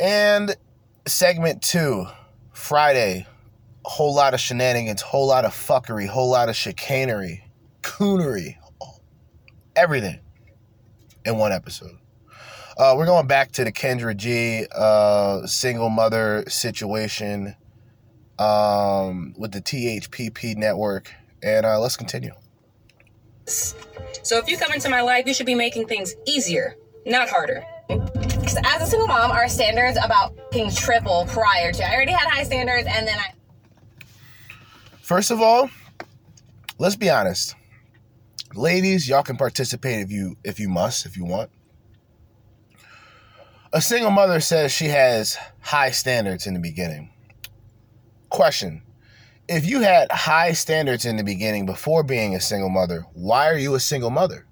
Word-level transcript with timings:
And 0.00 0.56
segment 1.06 1.60
two, 1.60 2.06
Friday, 2.52 3.26
whole 3.84 4.14
lot 4.14 4.32
of 4.32 4.40
shenanigans, 4.40 5.02
whole 5.02 5.26
lot 5.26 5.44
of 5.44 5.52
fuckery, 5.52 6.06
whole 6.08 6.30
lot 6.30 6.48
of 6.48 6.56
chicanery, 6.56 7.44
coonery, 7.82 8.56
everything 9.76 10.20
in 11.26 11.36
one 11.36 11.52
episode. 11.52 11.98
Uh, 12.78 12.94
we're 12.96 13.04
going 13.04 13.26
back 13.26 13.52
to 13.52 13.62
the 13.62 13.70
Kendra 13.70 14.16
G 14.16 14.64
uh, 14.74 15.46
single 15.46 15.90
mother 15.90 16.44
situation 16.48 17.54
um, 18.38 19.34
with 19.36 19.52
the 19.52 19.60
THPP 19.60 20.56
network, 20.56 21.12
and 21.42 21.66
uh, 21.66 21.78
let's 21.78 21.98
continue. 21.98 22.32
So 23.44 24.38
if 24.38 24.48
you 24.48 24.56
come 24.56 24.72
into 24.72 24.88
my 24.88 25.02
life, 25.02 25.26
you 25.26 25.34
should 25.34 25.44
be 25.44 25.54
making 25.54 25.88
things 25.88 26.14
easier, 26.26 26.76
not 27.04 27.28
harder. 27.28 27.64
As 28.56 28.82
a 28.82 28.86
single 28.86 29.06
mom, 29.06 29.30
our 29.30 29.48
standards 29.48 29.98
about 30.02 30.36
triple 30.74 31.26
prior 31.28 31.72
to. 31.72 31.84
I 31.84 31.94
already 31.94 32.12
had 32.12 32.28
high 32.28 32.42
standards, 32.42 32.86
and 32.90 33.06
then 33.06 33.16
I. 33.18 33.32
First 35.00 35.30
of 35.30 35.40
all, 35.40 35.70
let's 36.78 36.96
be 36.96 37.08
honest. 37.08 37.54
Ladies, 38.54 39.08
y'all 39.08 39.22
can 39.22 39.36
participate 39.36 40.00
if 40.00 40.10
you 40.10 40.36
if 40.42 40.58
you 40.58 40.68
must, 40.68 41.06
if 41.06 41.16
you 41.16 41.24
want. 41.24 41.50
A 43.72 43.80
single 43.80 44.10
mother 44.10 44.40
says 44.40 44.72
she 44.72 44.86
has 44.86 45.38
high 45.60 45.92
standards 45.92 46.46
in 46.46 46.54
the 46.54 46.60
beginning. 46.60 47.10
Question. 48.28 48.82
If 49.48 49.66
you 49.66 49.80
had 49.80 50.10
high 50.10 50.52
standards 50.52 51.06
in 51.06 51.16
the 51.16 51.24
beginning 51.24 51.66
before 51.66 52.02
being 52.02 52.34
a 52.34 52.40
single 52.40 52.68
mother, 52.68 53.04
why 53.14 53.48
are 53.48 53.58
you 53.58 53.74
a 53.74 53.80
single 53.80 54.10
mother? 54.10 54.46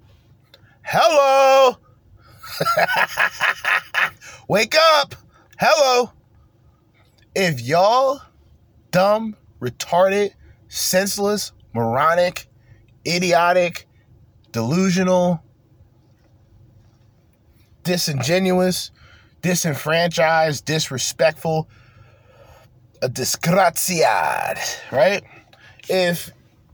Hello. 0.83 1.77
Wake 4.49 4.75
up. 4.97 5.15
Hello. 5.59 6.13
If 7.35 7.61
y'all 7.61 8.21
dumb, 8.91 9.37
retarded, 9.61 10.33
senseless, 10.69 11.53
moronic, 11.73 12.49
idiotic, 13.07 13.87
delusional, 14.53 15.43
disingenuous, 17.85 18.91
disenfranchised, 19.43 20.65
disrespectful, 20.65 21.69
a 23.03 23.09
disgraziad, 23.09 24.59
right? 24.91 25.23
If 25.89 26.33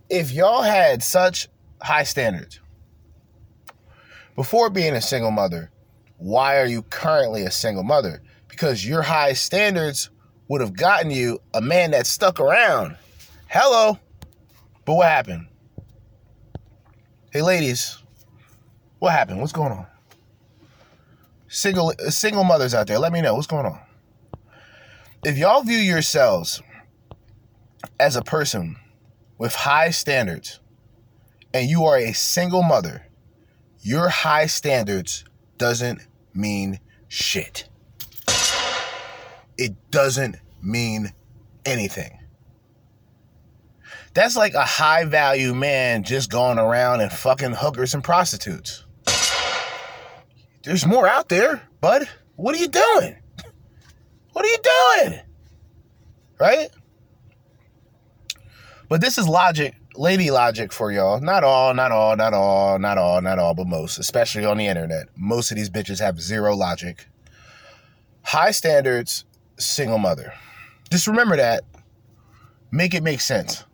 if 0.08 0.32
y'all 0.32 0.62
had 0.62 1.02
such 1.02 1.48
high 1.82 2.04
standards 2.04 2.60
before 4.34 4.70
being 4.70 4.94
a 4.94 5.00
single 5.00 5.30
mother, 5.30 5.70
why 6.24 6.58
are 6.58 6.64
you 6.64 6.80
currently 6.80 7.42
a 7.42 7.50
single 7.50 7.82
mother? 7.82 8.22
Because 8.48 8.86
your 8.86 9.02
high 9.02 9.34
standards 9.34 10.08
would 10.48 10.62
have 10.62 10.74
gotten 10.74 11.10
you 11.10 11.38
a 11.52 11.60
man 11.60 11.90
that 11.90 12.06
stuck 12.06 12.40
around. 12.40 12.96
Hello. 13.46 13.98
But 14.86 14.94
what 14.94 15.06
happened? 15.06 15.48
Hey 17.30 17.42
ladies, 17.42 17.98
what 19.00 19.12
happened? 19.12 19.38
What's 19.38 19.52
going 19.52 19.72
on? 19.72 19.86
Single 21.48 21.92
single 22.08 22.44
mothers 22.44 22.72
out 22.72 22.86
there, 22.86 22.98
let 22.98 23.12
me 23.12 23.20
know 23.20 23.34
what's 23.34 23.46
going 23.46 23.66
on. 23.66 23.80
If 25.26 25.36
y'all 25.36 25.60
view 25.60 25.76
yourselves 25.76 26.62
as 28.00 28.16
a 28.16 28.22
person 28.22 28.76
with 29.36 29.54
high 29.54 29.90
standards 29.90 30.60
and 31.52 31.68
you 31.68 31.84
are 31.84 31.98
a 31.98 32.14
single 32.14 32.62
mother, 32.62 33.08
your 33.82 34.08
high 34.08 34.46
standards 34.46 35.26
doesn't 35.58 36.00
mean 36.34 36.80
shit. 37.08 37.68
It 39.56 39.74
doesn't 39.90 40.36
mean 40.62 41.12
anything. 41.64 42.18
That's 44.14 44.36
like 44.36 44.54
a 44.54 44.64
high 44.64 45.04
value 45.04 45.54
man 45.54 46.04
just 46.04 46.30
going 46.30 46.58
around 46.58 47.00
and 47.00 47.10
fucking 47.10 47.52
hookers 47.52 47.94
and 47.94 48.02
prostitutes. 48.02 48.84
There's 50.62 50.86
more 50.86 51.06
out 51.06 51.28
there, 51.28 51.62
bud. 51.80 52.08
What 52.36 52.54
are 52.54 52.58
you 52.58 52.68
doing? 52.68 53.16
What 54.32 54.44
are 54.44 54.48
you 54.48 54.58
doing? 55.02 55.20
Right? 56.40 56.68
But 58.88 59.00
this 59.00 59.18
is 59.18 59.28
logic, 59.28 59.74
lady 59.96 60.30
logic 60.30 60.72
for 60.72 60.90
y'all. 60.92 61.20
Not 61.20 61.44
all, 61.44 61.74
not 61.74 61.92
all, 61.92 62.16
not 62.16 62.34
all, 62.34 62.78
not 62.78 62.98
all, 62.98 63.20
not 63.20 63.38
all, 63.38 63.54
but 63.54 63.66
most, 63.66 63.98
especially 63.98 64.44
on 64.44 64.56
the 64.56 64.66
internet. 64.66 65.06
Most 65.16 65.50
of 65.50 65.56
these 65.56 65.70
bitches 65.70 66.00
have 66.00 66.20
zero 66.20 66.54
logic. 66.54 67.06
High 68.22 68.50
standards, 68.50 69.24
single 69.58 69.98
mother. 69.98 70.32
Just 70.90 71.06
remember 71.06 71.36
that. 71.36 71.64
Make 72.70 72.94
it 72.94 73.02
make 73.02 73.20
sense. 73.20 73.64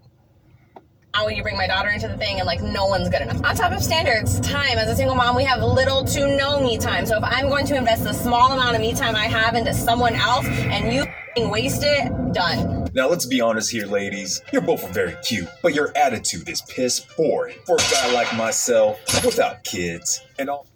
Now 1.15 1.27
when 1.27 1.37
you 1.37 1.43
bring 1.43 1.57
my 1.57 1.67
daughter 1.67 1.89
into 1.89 2.07
the 2.07 2.17
thing 2.17 2.39
and 2.39 2.47
like 2.47 2.63
no 2.63 2.87
one's 2.87 3.09
good 3.09 3.23
enough. 3.23 3.45
On 3.45 3.55
top 3.57 3.73
of 3.73 3.83
standards, 3.83 4.39
time. 4.41 4.79
As 4.79 4.89
a 4.89 4.97
single 4.97 5.17
mom, 5.17 5.35
we 5.35 5.45
have 5.45 5.61
little 5.63 6.05
to 6.05 6.37
no 6.37 6.61
me 6.61 6.79
time. 6.79 7.05
So 7.05 7.17
if 7.17 7.25
I'm 7.25 7.49
going 7.49 7.67
to 7.67 7.77
invest 7.77 8.05
the 8.05 8.13
small 8.13 8.53
amount 8.53 8.77
of 8.77 8.81
me 8.81 8.95
time 8.95 9.17
I 9.17 9.27
have 9.27 9.55
into 9.55 9.75
someone 9.75 10.15
else 10.15 10.47
and 10.47 10.93
you 10.93 11.05
waste 11.49 11.83
it, 11.85 12.33
done. 12.33 12.80
Now 12.93 13.09
let's 13.09 13.27
be 13.27 13.41
honest 13.41 13.71
here, 13.71 13.87
ladies. 13.87 14.43
You're 14.53 14.63
both 14.63 14.89
very 14.93 15.15
cute, 15.23 15.49
but 15.63 15.75
your 15.75 15.93
attitude 15.97 16.49
is 16.49 16.61
piss 16.63 16.99
poor 16.99 17.53
for 17.65 17.77
a 17.77 17.91
guy 17.93 18.13
like 18.13 18.35
myself 18.37 18.99
without 19.25 19.63
kids 19.63 20.21
and 20.39 20.51
all. 20.51 20.67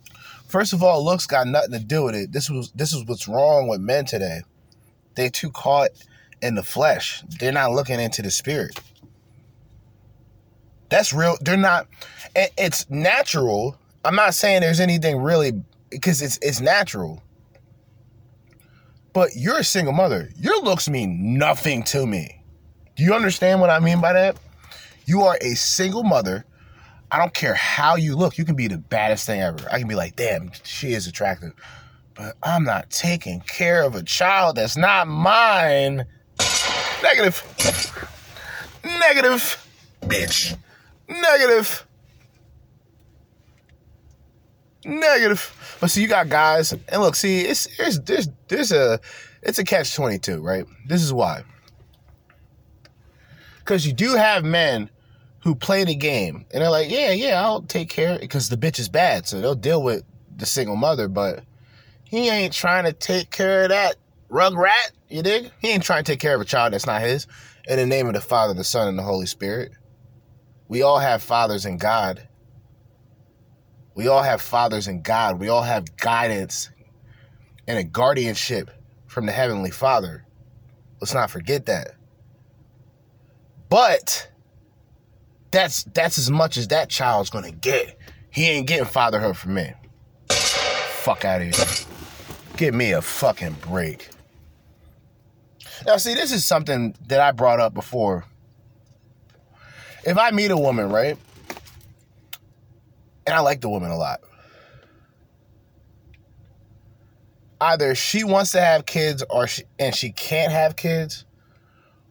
First 0.46 0.72
of 0.72 0.82
all, 0.82 1.04
looks 1.04 1.26
got 1.26 1.48
nothing 1.48 1.72
to 1.72 1.80
do 1.80 2.04
with 2.04 2.14
it. 2.14 2.30
This 2.30 2.48
was 2.48 2.70
this 2.72 2.92
is 2.92 3.04
what's 3.06 3.26
wrong 3.26 3.66
with 3.66 3.80
men 3.80 4.04
today. 4.04 4.42
They 5.16 5.28
too 5.28 5.50
caught 5.50 5.90
in 6.40 6.54
the 6.54 6.62
flesh. 6.62 7.22
They're 7.40 7.52
not 7.52 7.72
looking 7.72 7.98
into 7.98 8.22
the 8.22 8.30
spirit. 8.30 8.78
That's 10.90 11.12
real. 11.12 11.36
They're 11.40 11.56
not. 11.56 11.88
It's 12.36 12.88
natural. 12.88 13.76
I'm 14.04 14.14
not 14.14 14.34
saying 14.34 14.60
there's 14.60 14.80
anything 14.80 15.16
really 15.16 15.64
because 15.90 16.22
it's 16.22 16.38
it's 16.42 16.60
natural. 16.60 17.22
But 19.14 19.30
you're 19.36 19.58
a 19.58 19.64
single 19.64 19.92
mother. 19.94 20.28
Your 20.36 20.60
looks 20.62 20.88
mean 20.88 21.38
nothing 21.38 21.84
to 21.84 22.04
me. 22.04 22.42
Do 22.96 23.04
you 23.04 23.14
understand 23.14 23.60
what 23.60 23.70
I 23.70 23.78
mean 23.78 24.00
by 24.00 24.12
that? 24.12 24.36
You 25.06 25.22
are 25.22 25.38
a 25.40 25.54
single 25.54 26.02
mother. 26.02 26.44
I 27.12 27.18
don't 27.18 27.32
care 27.32 27.54
how 27.54 27.94
you 27.94 28.16
look. 28.16 28.38
You 28.38 28.44
can 28.44 28.56
be 28.56 28.66
the 28.66 28.78
baddest 28.78 29.24
thing 29.24 29.40
ever. 29.40 29.66
I 29.70 29.78
can 29.78 29.86
be 29.86 29.94
like, 29.94 30.16
damn, 30.16 30.50
she 30.64 30.94
is 30.94 31.06
attractive. 31.06 31.52
But 32.14 32.36
I'm 32.42 32.64
not 32.64 32.90
taking 32.90 33.40
care 33.40 33.84
of 33.84 33.94
a 33.94 34.02
child 34.02 34.56
that's 34.56 34.76
not 34.76 35.06
mine. 35.06 36.06
Negative. 37.00 37.40
Negative. 38.84 39.68
Bitch. 40.02 40.56
Negative. 41.08 41.86
Negative. 44.84 45.63
But 45.80 45.90
see, 45.90 46.02
you 46.02 46.08
got 46.08 46.28
guys, 46.28 46.72
and 46.72 47.02
look, 47.02 47.14
see, 47.14 47.42
it's 47.42 47.66
there's 47.76 48.00
there's 48.00 48.28
there's 48.48 48.72
a 48.72 49.00
it's 49.42 49.58
a 49.58 49.64
catch 49.64 49.94
twenty 49.94 50.18
two, 50.18 50.40
right? 50.40 50.64
This 50.86 51.02
is 51.02 51.12
why. 51.12 51.42
Because 53.58 53.86
you 53.86 53.92
do 53.92 54.14
have 54.14 54.44
men 54.44 54.90
who 55.40 55.54
play 55.54 55.84
the 55.84 55.94
game, 55.94 56.46
and 56.52 56.62
they're 56.62 56.70
like, 56.70 56.90
yeah, 56.90 57.10
yeah, 57.12 57.42
I'll 57.42 57.62
take 57.62 57.90
care, 57.90 58.18
because 58.18 58.48
the 58.48 58.56
bitch 58.56 58.78
is 58.78 58.88
bad, 58.88 59.26
so 59.26 59.40
they'll 59.40 59.54
deal 59.54 59.82
with 59.82 60.04
the 60.36 60.46
single 60.46 60.76
mother, 60.76 61.08
but 61.08 61.44
he 62.04 62.28
ain't 62.28 62.52
trying 62.52 62.84
to 62.84 62.92
take 62.92 63.30
care 63.30 63.64
of 63.64 63.68
that 63.70 63.96
rug 64.28 64.56
rat. 64.56 64.92
You 65.08 65.22
dig? 65.22 65.50
He 65.60 65.70
ain't 65.70 65.82
trying 65.82 66.04
to 66.04 66.12
take 66.12 66.20
care 66.20 66.34
of 66.34 66.40
a 66.40 66.44
child 66.44 66.72
that's 66.72 66.86
not 66.86 67.02
his. 67.02 67.26
In 67.66 67.76
the 67.78 67.86
name 67.86 68.06
of 68.06 68.14
the 68.14 68.20
Father, 68.20 68.54
the 68.54 68.64
Son, 68.64 68.88
and 68.88 68.98
the 68.98 69.02
Holy 69.02 69.26
Spirit. 69.26 69.72
We 70.68 70.82
all 70.82 70.98
have 70.98 71.22
fathers 71.22 71.66
in 71.66 71.76
God. 71.78 72.26
We 73.94 74.08
all 74.08 74.22
have 74.22 74.42
fathers 74.42 74.88
in 74.88 75.02
God. 75.02 75.38
We 75.38 75.48
all 75.48 75.62
have 75.62 75.96
guidance 75.96 76.70
and 77.66 77.78
a 77.78 77.84
guardianship 77.84 78.70
from 79.06 79.26
the 79.26 79.32
Heavenly 79.32 79.70
Father. 79.70 80.24
Let's 81.00 81.14
not 81.14 81.30
forget 81.30 81.66
that. 81.66 81.94
But 83.68 84.28
that's 85.50 85.84
that's 85.84 86.18
as 86.18 86.30
much 86.30 86.56
as 86.56 86.68
that 86.68 86.88
child's 86.88 87.30
gonna 87.30 87.52
get. 87.52 87.96
He 88.30 88.48
ain't 88.48 88.66
getting 88.66 88.84
fatherhood 88.84 89.36
from 89.36 89.54
me. 89.54 89.72
Fuck 90.28 91.24
out 91.24 91.42
of 91.42 91.54
here. 91.54 91.66
Give 92.56 92.74
me 92.74 92.92
a 92.92 93.02
fucking 93.02 93.56
break. 93.60 94.08
Now, 95.86 95.96
see, 95.98 96.14
this 96.14 96.32
is 96.32 96.44
something 96.44 96.94
that 97.06 97.20
I 97.20 97.32
brought 97.32 97.60
up 97.60 97.74
before. 97.74 98.24
If 100.04 100.18
I 100.18 100.30
meet 100.30 100.50
a 100.50 100.56
woman, 100.56 100.90
right, 100.90 101.18
and 103.26 103.34
I 103.34 103.40
like 103.40 103.60
the 103.60 103.68
woman 103.68 103.90
a 103.90 103.96
lot, 103.96 104.20
either 107.60 107.94
she 107.94 108.24
wants 108.24 108.52
to 108.52 108.60
have 108.60 108.86
kids 108.86 109.24
or 109.30 109.46
she, 109.46 109.64
and 109.78 109.94
she 109.94 110.10
can't 110.12 110.52
have 110.52 110.76
kids, 110.76 111.24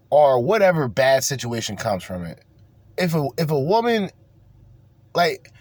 or 0.10 0.40
whatever 0.40 0.88
bad 0.88 1.24
situation 1.24 1.76
comes 1.76 2.04
from 2.04 2.24
it. 2.24 2.44
If 2.98 3.16
a 3.16 3.28
if 3.38 3.52
a 3.52 3.60
woman 3.60 4.10
like 5.16 5.52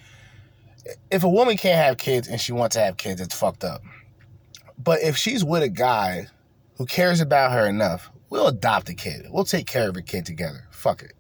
if 1.11 1.25
a 1.25 1.29
woman 1.29 1.57
can't 1.57 1.79
have 1.79 1.97
kids 1.97 2.29
and 2.29 2.41
she 2.41 2.53
wants 2.53 2.75
to 2.77 2.83
have 2.83 2.97
kids, 2.97 3.21
it's 3.21 3.35
fucked 3.35 3.65
up. 3.65 3.83
But 4.83 5.03
if 5.03 5.17
she's 5.17 5.45
with 5.45 5.63
a 5.63 5.69
guy 5.69 6.27
who 6.77 6.87
cares 6.87 7.21
about 7.21 7.53
her 7.53 7.67
enough, 7.67 8.11
we'll 8.31 8.49
adopt 8.49 8.89
a 8.89 8.95
kid. 8.95 9.27
We'll 9.31 9.45
take 9.45 9.67
care 9.67 9.89
of 9.89 9.97
a 9.97 10.03
kid 10.03 10.27
together. 10.27 10.67
Fuck 10.71 11.03
it. 11.03 11.13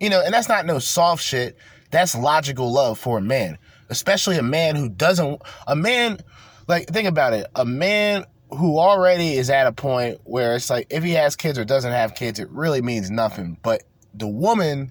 You 0.00 0.10
know, 0.10 0.22
and 0.24 0.32
that's 0.32 0.48
not 0.48 0.66
no 0.66 0.78
soft 0.78 1.22
shit. 1.22 1.56
That's 1.94 2.16
logical 2.16 2.72
love 2.72 2.98
for 2.98 3.18
a 3.18 3.20
man, 3.20 3.56
especially 3.88 4.36
a 4.36 4.42
man 4.42 4.74
who 4.74 4.88
doesn't, 4.88 5.40
a 5.68 5.76
man, 5.76 6.18
like, 6.66 6.88
think 6.88 7.06
about 7.06 7.34
it. 7.34 7.46
A 7.54 7.64
man 7.64 8.24
who 8.50 8.80
already 8.80 9.34
is 9.34 9.48
at 9.48 9.68
a 9.68 9.72
point 9.72 10.18
where 10.24 10.56
it's 10.56 10.68
like, 10.70 10.88
if 10.90 11.04
he 11.04 11.12
has 11.12 11.36
kids 11.36 11.56
or 11.56 11.64
doesn't 11.64 11.92
have 11.92 12.16
kids, 12.16 12.40
it 12.40 12.50
really 12.50 12.82
means 12.82 13.12
nothing. 13.12 13.58
But 13.62 13.84
the 14.12 14.26
woman 14.26 14.90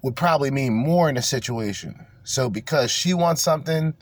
would 0.00 0.16
probably 0.16 0.50
mean 0.50 0.72
more 0.72 1.10
in 1.10 1.18
a 1.18 1.22
situation. 1.22 2.06
So 2.24 2.48
because 2.48 2.90
she 2.90 3.12
wants 3.12 3.42
something 3.42 3.92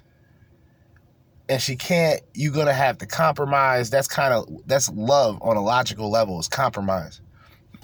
and 1.48 1.60
she 1.60 1.74
can't, 1.74 2.20
you're 2.32 2.52
gonna 2.52 2.72
have 2.72 2.98
to 2.98 3.06
compromise. 3.06 3.90
That's 3.90 4.06
kind 4.06 4.32
of 4.32 4.48
that's 4.66 4.88
love 4.88 5.38
on 5.42 5.56
a 5.56 5.62
logical 5.62 6.12
level, 6.12 6.38
is 6.38 6.46
compromise. 6.46 7.20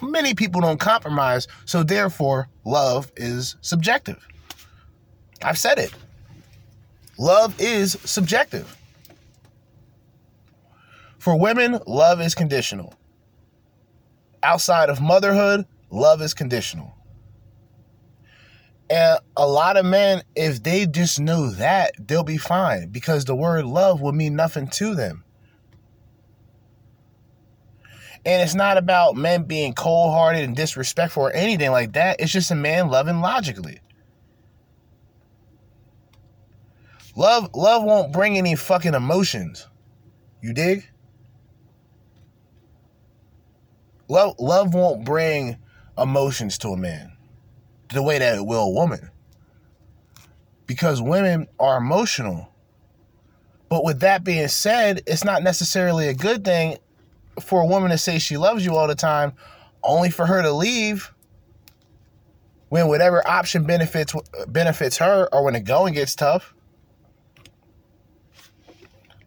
Many 0.01 0.33
people 0.33 0.61
don't 0.61 0.79
compromise, 0.79 1.47
so 1.65 1.83
therefore 1.83 2.47
love 2.65 3.11
is 3.15 3.55
subjective. 3.61 4.27
I've 5.43 5.57
said 5.57 5.79
it. 5.79 5.93
Love 7.17 7.59
is 7.59 7.97
subjective. 8.03 8.77
For 11.19 11.37
women, 11.37 11.79
love 11.85 12.19
is 12.19 12.33
conditional. 12.33 12.95
Outside 14.41 14.89
of 14.89 15.01
motherhood, 15.01 15.65
love 15.91 16.21
is 16.21 16.33
conditional. 16.33 16.95
And 18.89 19.19
a 19.37 19.47
lot 19.47 19.77
of 19.77 19.85
men, 19.85 20.23
if 20.35 20.63
they 20.63 20.85
just 20.85 21.19
know 21.19 21.51
that, 21.51 21.93
they'll 21.97 22.23
be 22.23 22.37
fine 22.37 22.89
because 22.89 23.25
the 23.25 23.35
word 23.35 23.65
love 23.65 24.01
will 24.01 24.11
mean 24.11 24.35
nothing 24.35 24.67
to 24.69 24.95
them. 24.95 25.23
And 28.25 28.41
it's 28.41 28.53
not 28.53 28.77
about 28.77 29.15
men 29.15 29.43
being 29.43 29.73
cold 29.73 30.13
hearted 30.13 30.43
and 30.43 30.55
disrespectful 30.55 31.23
or 31.23 31.33
anything 31.33 31.71
like 31.71 31.93
that. 31.93 32.19
It's 32.19 32.31
just 32.31 32.51
a 32.51 32.55
man 32.55 32.89
loving 32.89 33.19
logically. 33.19 33.79
Love 37.15 37.49
love 37.53 37.83
won't 37.83 38.13
bring 38.13 38.37
any 38.37 38.55
fucking 38.55 38.93
emotions. 38.93 39.67
You 40.41 40.53
dig? 40.53 40.87
Love 44.07 44.35
love 44.39 44.73
won't 44.73 45.03
bring 45.03 45.57
emotions 45.97 46.57
to 46.59 46.69
a 46.69 46.77
man 46.77 47.11
the 47.89 48.03
way 48.03 48.19
that 48.19 48.37
it 48.37 48.45
will 48.45 48.63
a 48.63 48.69
woman. 48.69 49.09
Because 50.67 51.01
women 51.01 51.47
are 51.59 51.77
emotional. 51.77 52.49
But 53.67 53.83
with 53.83 54.01
that 54.01 54.23
being 54.23 54.47
said, 54.47 55.01
it's 55.07 55.23
not 55.23 55.43
necessarily 55.43 56.07
a 56.07 56.13
good 56.13 56.45
thing 56.45 56.77
for 57.39 57.61
a 57.61 57.65
woman 57.65 57.91
to 57.91 57.97
say 57.97 58.19
she 58.19 58.37
loves 58.37 58.65
you 58.65 58.75
all 58.75 58.87
the 58.87 58.95
time, 58.95 59.33
only 59.83 60.09
for 60.09 60.25
her 60.25 60.41
to 60.41 60.51
leave 60.51 61.13
when 62.69 62.87
whatever 62.87 63.25
option 63.27 63.65
benefits 63.65 64.15
benefits 64.47 64.97
her 64.97 65.27
or 65.33 65.43
when 65.43 65.53
the 65.53 65.59
going 65.59 65.93
gets 65.93 66.15
tough. 66.15 66.53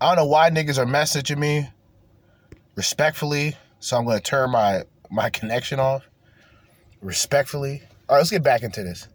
I 0.00 0.08
don't 0.08 0.16
know 0.16 0.30
why 0.30 0.50
niggas 0.50 0.78
are 0.78 0.86
messaging 0.86 1.38
me 1.38 1.68
respectfully, 2.74 3.56
so 3.80 3.96
I'm 3.96 4.04
gonna 4.04 4.20
turn 4.20 4.50
my 4.50 4.84
my 5.10 5.30
connection 5.30 5.78
off 5.78 6.08
respectfully. 7.00 7.82
All 8.08 8.16
right, 8.16 8.20
let's 8.20 8.30
get 8.30 8.42
back 8.42 8.62
into 8.62 8.82
this. 8.82 9.08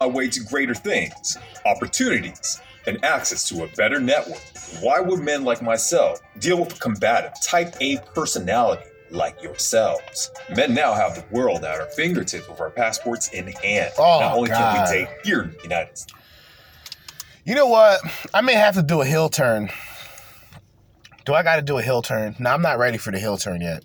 A 0.00 0.08
way 0.08 0.28
to 0.28 0.40
greater 0.44 0.74
things, 0.74 1.36
opportunities, 1.66 2.60
and 2.88 3.04
access 3.04 3.48
to 3.50 3.64
a 3.64 3.68
better 3.76 4.00
network. 4.00 4.40
Why 4.80 5.00
would 5.00 5.20
men 5.20 5.44
like 5.44 5.62
myself 5.62 6.20
deal 6.38 6.58
with 6.60 6.74
a 6.76 6.78
combative 6.80 7.32
type 7.42 7.74
A 7.80 7.98
personality 8.14 8.84
like 9.10 9.42
yourselves? 9.42 10.30
Men 10.56 10.74
now 10.74 10.94
have 10.94 11.14
the 11.14 11.24
world 11.34 11.64
at 11.64 11.80
our 11.80 11.86
fingertips 11.90 12.48
with 12.48 12.60
our 12.60 12.70
passports 12.70 13.28
in 13.32 13.46
hand. 13.48 13.92
Oh, 13.98 14.20
Not 14.20 14.36
only 14.36 14.48
God. 14.48 14.86
can 14.88 14.94
we 14.94 15.04
date 15.04 15.08
here 15.24 15.42
in 15.42 15.50
the 15.52 15.62
United 15.62 15.98
States, 15.98 16.14
You 17.44 17.54
know 17.54 17.66
what? 17.66 18.00
I 18.34 18.40
may 18.40 18.54
have 18.54 18.74
to 18.74 18.82
do 18.82 19.00
a 19.02 19.04
heel 19.06 19.28
turn. 19.28 19.70
Do 21.24 21.34
I 21.34 21.42
got 21.42 21.56
to 21.56 21.62
do 21.62 21.76
a 21.78 21.82
heel 21.82 22.00
turn? 22.00 22.36
No, 22.38 22.50
I'm 22.50 22.62
not 22.62 22.78
ready 22.78 22.96
for 22.96 23.10
the 23.10 23.18
heel 23.18 23.36
turn 23.36 23.60
yet. 23.60 23.84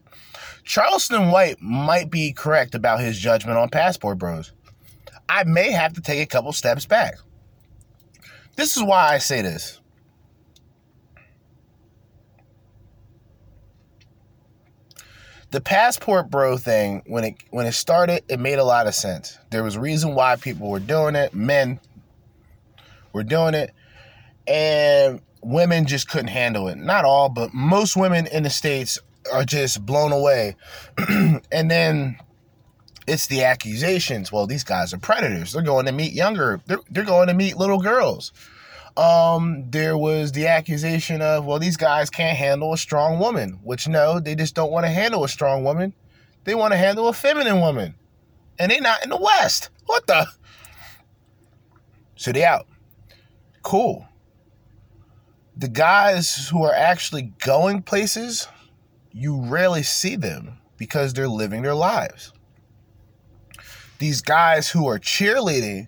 Charleston 0.63 1.29
White 1.29 1.61
might 1.61 2.09
be 2.09 2.31
correct 2.31 2.73
about 2.73 3.01
his 3.01 3.19
judgment 3.19 3.57
on 3.57 3.67
Passport 3.69 4.17
Bros. 4.17 4.53
I 5.27 5.43
may 5.43 5.71
have 5.71 5.93
to 5.93 6.01
take 6.01 6.21
a 6.21 6.25
couple 6.25 6.53
steps 6.53 6.85
back. 6.85 7.15
This 8.55 8.77
is 8.77 8.83
why 8.83 9.13
I 9.13 9.17
say 9.17 9.41
this. 9.41 9.79
The 15.51 15.61
passport 15.61 16.31
bro 16.31 16.57
thing, 16.57 17.03
when 17.05 17.23
it 17.23 17.35
when 17.51 17.67
it 17.67 17.73
started, 17.73 18.23
it 18.27 18.39
made 18.39 18.57
a 18.57 18.63
lot 18.63 18.87
of 18.87 18.95
sense. 18.95 19.37
There 19.51 19.63
was 19.63 19.75
a 19.75 19.79
reason 19.79 20.15
why 20.15 20.35
people 20.35 20.69
were 20.69 20.79
doing 20.79 21.15
it. 21.15 21.33
Men 21.35 21.79
were 23.11 23.23
doing 23.23 23.53
it, 23.53 23.71
and 24.47 25.21
women 25.43 25.85
just 25.85 26.09
couldn't 26.09 26.29
handle 26.29 26.67
it. 26.69 26.77
Not 26.77 27.05
all, 27.05 27.29
but 27.29 27.53
most 27.53 27.95
women 27.95 28.25
in 28.27 28.43
the 28.43 28.49
states 28.49 28.97
are 29.31 29.45
just 29.45 29.85
blown 29.85 30.11
away. 30.11 30.55
and 31.07 31.69
then 31.69 32.17
it's 33.07 33.27
the 33.27 33.43
accusations. 33.43 34.31
Well, 34.31 34.47
these 34.47 34.63
guys 34.63 34.93
are 34.93 34.97
predators. 34.97 35.53
They're 35.53 35.61
going 35.61 35.85
to 35.85 35.91
meet 35.91 36.13
younger. 36.13 36.61
They're, 36.65 36.79
they're 36.89 37.03
going 37.03 37.27
to 37.27 37.33
meet 37.33 37.57
little 37.57 37.79
girls. 37.79 38.31
Um, 38.95 39.69
there 39.69 39.97
was 39.97 40.31
the 40.31 40.47
accusation 40.47 41.21
of, 41.21 41.45
well, 41.45 41.59
these 41.59 41.77
guys 41.77 42.09
can't 42.09 42.37
handle 42.37 42.73
a 42.73 42.77
strong 42.77 43.19
woman, 43.19 43.59
which 43.63 43.87
no, 43.87 44.19
they 44.19 44.35
just 44.35 44.53
don't 44.53 44.71
want 44.71 44.85
to 44.85 44.91
handle 44.91 45.23
a 45.23 45.29
strong 45.29 45.63
woman. 45.63 45.93
They 46.43 46.55
want 46.55 46.73
to 46.73 46.77
handle 46.77 47.07
a 47.07 47.13
feminine 47.13 47.59
woman. 47.59 47.95
And 48.59 48.71
they're 48.71 48.81
not 48.81 49.03
in 49.03 49.09
the 49.09 49.17
West. 49.17 49.69
What 49.85 50.05
the? 50.05 50.27
So 52.15 52.31
they 52.31 52.43
out. 52.43 52.67
Cool. 53.63 54.07
The 55.57 55.67
guys 55.67 56.49
who 56.49 56.63
are 56.63 56.73
actually 56.73 57.33
going 57.43 57.81
places, 57.81 58.47
you 59.11 59.41
rarely 59.45 59.83
see 59.83 60.15
them 60.15 60.59
because 60.77 61.13
they're 61.13 61.27
living 61.27 61.63
their 61.63 61.75
lives. 61.75 62.31
These 64.03 64.21
guys 64.21 64.69
who 64.69 64.85
are 64.89 64.99
cheerleading 64.99 65.87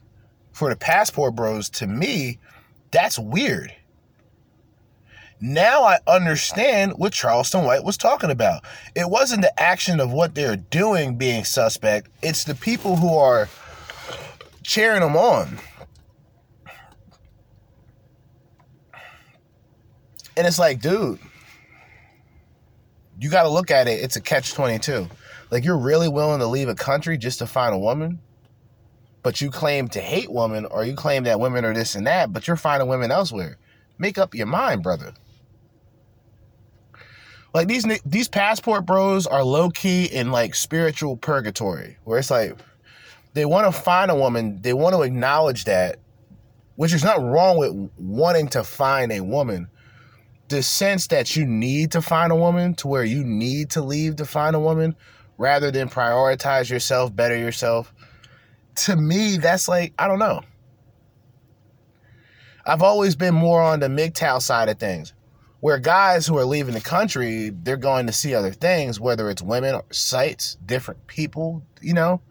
for 0.53 0.69
the 0.69 0.77
passport 0.77 1.35
bros, 1.35 1.69
to 1.71 1.85
me, 1.85 2.39
that's 2.89 3.19
weird. 3.19 3.75
Now 5.41 5.83
I 5.83 5.99
understand 6.07 6.93
what 6.95 7.11
Charleston 7.11 7.65
White 7.65 7.83
was 7.83 7.97
talking 7.97 8.31
about. 8.31 8.63
It 8.95 9.09
wasn't 9.09 9.41
the 9.41 9.61
action 9.61 9.99
of 9.99 10.13
what 10.13 10.33
they're 10.33 10.55
doing 10.55 11.17
being 11.17 11.43
suspect, 11.43 12.07
it's 12.21 12.45
the 12.45 12.55
people 12.55 12.95
who 12.95 13.17
are 13.17 13.49
cheering 14.63 15.01
them 15.01 15.17
on. 15.17 15.59
And 20.37 20.47
it's 20.47 20.57
like, 20.57 20.79
dude, 20.79 21.19
you 23.19 23.29
got 23.29 23.43
to 23.43 23.49
look 23.49 23.71
at 23.71 23.89
it. 23.89 23.99
It's 24.01 24.15
a 24.15 24.21
catch 24.21 24.53
22. 24.53 25.09
Like, 25.55 25.63
you're 25.63 25.77
really 25.77 26.09
willing 26.09 26.39
to 26.39 26.47
leave 26.47 26.67
a 26.67 26.75
country 26.75 27.17
just 27.17 27.39
to 27.39 27.47
find 27.47 27.73
a 27.73 27.77
woman? 27.77 28.19
But 29.23 29.39
you 29.39 29.49
claim 29.49 29.87
to 29.87 30.01
hate 30.01 30.29
women, 30.29 30.65
or 30.65 30.83
you 30.83 30.95
claim 30.97 31.23
that 31.23 31.39
women 31.39 31.63
are 31.63 31.73
this 31.73 31.95
and 31.95 32.05
that, 32.07 32.33
but 32.33 32.45
you're 32.45 32.57
finding 32.57 32.89
women 32.89 33.09
elsewhere. 33.09 33.55
Make 33.97 34.17
up 34.17 34.35
your 34.35 34.47
mind, 34.47 34.83
brother. 34.83 35.13
Like 37.53 37.69
these 37.69 37.85
these 38.05 38.27
passport 38.27 38.85
bros 38.85 39.27
are 39.27 39.45
low 39.45 39.69
key 39.69 40.03
in 40.03 40.29
like 40.29 40.55
spiritual 40.55 41.15
purgatory, 41.15 41.95
where 42.03 42.19
it's 42.19 42.31
like 42.31 42.57
they 43.33 43.45
want 43.45 43.73
to 43.73 43.81
find 43.81 44.11
a 44.11 44.15
woman, 44.15 44.61
they 44.61 44.73
want 44.73 44.93
to 44.93 45.03
acknowledge 45.03 45.63
that, 45.63 45.99
which 46.75 46.93
is 46.93 47.01
not 47.01 47.21
wrong 47.23 47.57
with 47.57 47.89
wanting 47.97 48.49
to 48.49 48.65
find 48.65 49.09
a 49.09 49.21
woman, 49.21 49.69
the 50.49 50.61
sense 50.61 51.07
that 51.07 51.37
you 51.37 51.45
need 51.45 51.93
to 51.93 52.01
find 52.01 52.33
a 52.33 52.35
woman 52.35 52.73
to 52.75 52.89
where 52.89 53.05
you 53.05 53.23
need 53.23 53.69
to 53.69 53.81
leave 53.81 54.17
to 54.17 54.25
find 54.25 54.53
a 54.53 54.59
woman 54.59 54.97
rather 55.37 55.71
than 55.71 55.89
prioritize 55.89 56.69
yourself, 56.69 57.15
better 57.15 57.37
yourself. 57.37 57.93
To 58.75 58.95
me, 58.95 59.37
that's 59.37 59.67
like, 59.67 59.93
I 59.97 60.07
don't 60.07 60.19
know. 60.19 60.41
I've 62.65 62.81
always 62.81 63.15
been 63.15 63.35
more 63.35 63.61
on 63.61 63.79
the 63.79 63.87
MGTOW 63.87 64.41
side 64.41 64.69
of 64.69 64.79
things, 64.79 65.13
where 65.59 65.77
guys 65.77 66.25
who 66.25 66.37
are 66.37 66.45
leaving 66.45 66.73
the 66.73 66.81
country, 66.81 67.51
they're 67.63 67.77
going 67.77 68.07
to 68.07 68.13
see 68.13 68.33
other 68.33 68.51
things, 68.51 68.99
whether 68.99 69.29
it's 69.29 69.41
women 69.41 69.75
or 69.75 69.83
sites, 69.91 70.57
different 70.65 71.05
people, 71.07 71.63
you 71.81 71.93
know. 71.93 72.21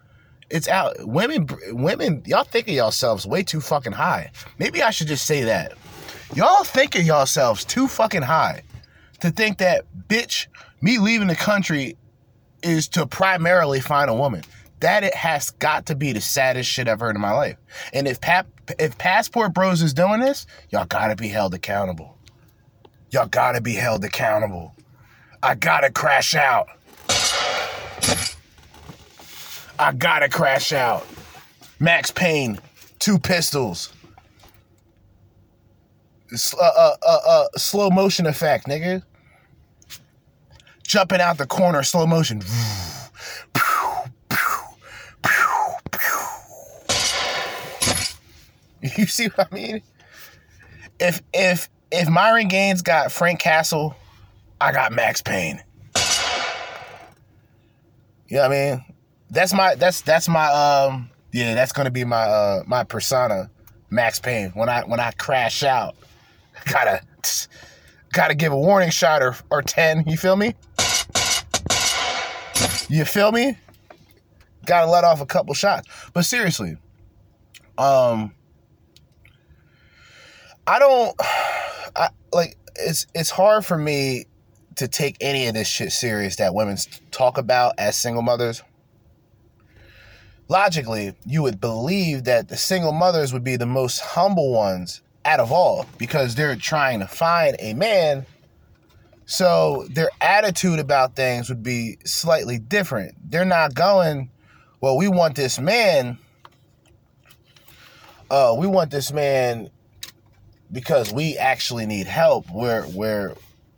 It's 0.51 0.69
out. 0.69 0.97
Women, 1.01 1.49
women, 1.71 2.23
y'all 2.27 2.45
think 2.45 2.69
of 2.69 2.75
yourselves 2.75 3.27
way 3.27 3.43
too 3.43 3.61
fucking 3.61 3.93
high. 3.93 4.31
Maybe 4.59 4.83
I 4.83 4.91
should 4.91 5.07
just 5.07 5.27
say 5.27 5.45
that. 5.45 5.73
Y'all 6.35 6.65
think 6.65 6.95
of 6.97 7.03
yourselves 7.03 7.65
too 7.65 7.89
fucking 7.89 8.23
high 8.23 8.63
to 9.21 9.31
think 9.31 9.59
that, 9.59 9.85
bitch, 10.09 10.49
me 10.81 10.99
leaving 10.99 11.29
the 11.29 11.35
country 11.35 11.97
is 12.65 12.89
to 12.89 13.07
primarily 13.07 13.81
find 13.81 14.11
a 14.11 14.15
woman. 14.15 14.43
That 14.81 15.05
it 15.05 15.15
has 15.15 15.51
got 15.51 15.87
to 15.87 15.95
be 15.95 16.13
the 16.13 16.21
saddest 16.21 16.69
shit 16.69 16.89
I've 16.89 17.01
heard 17.01 17.15
in 17.15 17.23
my 17.23 17.33
life. 17.33 17.57
And 17.93 18.07
if 18.09 18.21
pap- 18.21 18.49
if 18.79 18.99
Passport 18.99 19.55
Bros 19.55 19.83
is 19.83 19.95
doing 19.95 20.21
this, 20.21 20.47
y'all 20.71 20.87
gotta 20.87 21.17
be 21.17 21.29
held 21.29 21.55
accountable. 21.55 22.19
Y'all 23.11 23.27
gotta 23.27 23.61
be 23.61 23.75
held 23.75 24.05
accountable. 24.05 24.75
I 25.43 25.55
gotta 25.55 25.91
crash 25.91 26.35
out. 26.35 26.69
I 29.79 29.93
gotta 29.93 30.29
crash 30.29 30.73
out. 30.73 31.07
Max 31.79 32.11
Payne, 32.11 32.59
two 32.99 33.19
pistols. 33.19 33.93
Uh, 36.33 36.65
uh, 36.65 36.97
uh, 37.07 37.19
uh, 37.27 37.47
slow 37.57 37.91
motion 37.91 38.27
effect, 38.27 38.67
nigga. 38.67 39.03
Jumping 40.85 41.21
out 41.21 41.39
the 41.39 41.47
corner, 41.47 41.83
slow 41.83 42.07
motion. 42.07 42.43
You 48.97 49.07
see 49.07 49.29
what 49.29 49.49
I 49.51 49.55
mean? 49.55 49.83
If 51.01 51.23
if 51.33 51.71
if 51.91 52.09
Myron 52.09 52.49
Gaines 52.49 52.83
got 52.83 53.11
Frank 53.11 53.41
Castle, 53.41 53.97
I 54.61 54.73
got 54.73 54.93
Max 54.93 55.23
Payne. 55.23 55.63
You 58.29 58.37
know 58.37 58.43
what 58.49 58.53
I 58.53 58.71
mean? 58.71 58.85
That's 59.31 59.55
my 59.55 59.75
that's 59.75 60.03
that's 60.03 60.29
my 60.29 60.47
um 60.49 61.11
yeah, 61.33 61.55
that's 61.55 61.73
gonna 61.73 61.91
be 61.91 62.05
my 62.05 62.25
uh 62.25 62.63
my 62.67 62.85
persona, 62.85 63.51
Max 63.91 64.21
Payne. 64.21 64.51
When 64.51 64.69
I 64.69 64.83
when 64.83 65.01
I 65.01 65.13
crash 65.13 65.63
out, 65.63 65.97
gotta 66.71 67.01
gotta 68.13 68.35
give 68.35 68.53
a 68.53 68.59
warning 68.59 68.91
shot 68.91 69.23
or 69.23 69.35
or 69.51 69.63
ten. 69.63 70.05
You 70.07 70.19
feel 70.19 70.37
me? 70.37 70.55
You 72.89 73.05
feel 73.05 73.33
me? 73.33 73.57
Gotta 74.67 74.91
let 74.91 75.05
off 75.05 75.21
a 75.21 75.27
couple 75.27 75.55
shots. 75.55 75.89
But 76.13 76.25
seriously, 76.25 76.77
um, 77.79 78.33
I 80.67 80.79
don't 80.79 81.15
I 81.97 82.09
like 82.33 82.57
it's 82.77 83.07
it's 83.15 83.31
hard 83.31 83.65
for 83.65 83.77
me 83.77 84.27
to 84.77 84.89
take 84.89 85.17
any 85.21 85.47
of 85.47 85.55
this 85.55 85.69
shit 85.69 85.93
serious 85.93 86.37
that 86.37 86.55
women 86.55 86.77
talk 87.11 87.39
about 87.39 87.75
as 87.79 87.97
single 87.97 88.23
mothers. 88.23 88.63
Logically, 90.49 91.15
you 91.25 91.43
would 91.43 91.61
believe 91.61 92.25
that 92.25 92.49
the 92.49 92.57
single 92.57 92.93
mothers 92.93 93.33
would 93.33 93.45
be 93.45 93.57
the 93.57 93.67
most 93.67 94.01
humble 94.01 94.53
ones 94.53 95.01
out 95.25 95.41
of 95.41 95.51
all 95.53 95.87
because 95.97 96.35
they're 96.35 96.57
trying 96.57 97.01
to 97.01 97.07
find 97.07 97.57
a 97.61 97.73
man. 97.75 98.27
So 99.27 99.87
their 99.91 100.11
attitude 100.21 100.79
about 100.79 101.17
things 101.17 101.49
would 101.49 101.63
be 101.63 101.99
slightly 102.05 102.59
different. 102.59 103.15
They're 103.31 103.45
not 103.45 103.75
going, 103.75 104.31
well, 104.81 104.97
we 104.97 105.09
want 105.09 105.35
this 105.35 105.59
man. 105.59 106.19
Uh, 108.31 108.55
we 108.59 108.67
want 108.67 108.91
this 108.91 109.13
man 109.13 109.71
because 110.73 111.13
we 111.13 111.39
actually 111.39 111.87
need 111.87 112.07
help. 112.07 112.51
We're 112.51 112.87
we're 112.89 113.35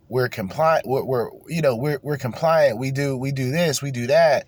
we're 0.09 0.29
compliant. 0.29 0.87
We're, 0.87 1.05
we're 1.05 1.31
you 1.49 1.63
know 1.63 1.77
we're 1.77 1.99
we're 2.03 2.17
compliant. 2.17 2.79
We 2.79 2.91
do 2.91 3.17
we 3.17 3.33
do 3.33 3.51
this. 3.51 3.83
We 3.83 3.91
do 3.91 4.07
that. 4.09 4.47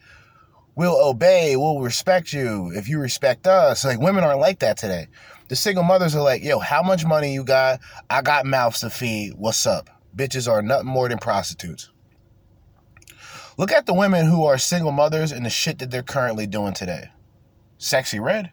We'll 0.75 0.97
obey. 0.97 1.57
We'll 1.57 1.81
respect 1.81 2.33
you 2.33 2.73
if 2.75 2.88
you 2.88 3.00
respect 3.00 3.47
us. 3.47 3.85
Like 3.85 4.00
women 4.00 4.25
aren't 4.25 4.40
like 4.40 4.61
that 4.61 4.78
today. 4.78 5.09
The 5.49 5.57
single 5.57 5.83
mothers 5.83 6.14
are 6.14 6.23
like, 6.23 6.43
yo, 6.43 6.59
how 6.59 6.83
much 6.83 7.05
money 7.05 7.33
you 7.33 7.43
got? 7.43 7.81
I 8.11 8.23
got 8.23 8.47
mouths 8.47 8.81
to 8.81 8.90
feed. 8.90 9.35
What's 9.35 9.67
up? 9.67 9.98
Bitches 10.17 10.50
are 10.50 10.62
nothing 10.62 10.88
more 10.88 11.09
than 11.09 11.19
prostitutes. 11.19 11.91
Look 13.57 13.73
at 13.73 13.87
the 13.87 13.95
women 13.95 14.27
who 14.27 14.45
are 14.45 14.57
single 14.57 14.93
mothers 14.93 15.33
and 15.33 15.45
the 15.45 15.50
shit 15.50 15.81
that 15.81 15.91
they're 15.91 16.03
currently 16.03 16.47
doing 16.47 16.75
today. 16.75 17.11
Sexyy 17.79 18.21
Red. 18.21 18.53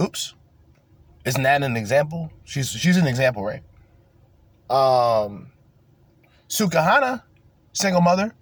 Oops. 0.00 0.34
Isn't 1.24 1.42
that 1.44 1.62
an 1.62 1.76
example? 1.76 2.32
She's 2.44 2.68
she's 2.70 2.96
an 2.96 3.06
example, 3.06 3.44
right? 3.44 3.62
Um 4.68 5.52
Sukihana, 6.48 7.22
single 7.72 8.00
mother, 8.00 8.34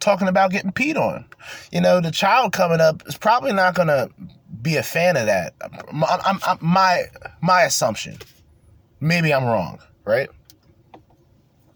talking 0.00 0.28
about 0.28 0.50
getting 0.50 0.72
peed 0.72 0.96
on. 0.96 1.24
You 1.72 1.80
know, 1.80 2.00
the 2.00 2.10
child 2.10 2.52
coming 2.52 2.80
up 2.80 3.02
is 3.06 3.16
probably 3.16 3.52
not 3.52 3.74
gonna 3.74 4.08
be 4.60 4.76
a 4.76 4.82
fan 4.82 5.16
of 5.16 5.26
that. 5.26 5.54
I'm, 5.62 6.04
I'm, 6.04 6.40
I'm, 6.46 6.58
my 6.60 7.04
my 7.40 7.62
assumption. 7.62 8.18
Maybe 9.00 9.32
I'm 9.32 9.44
wrong, 9.44 9.78
right? 10.04 10.28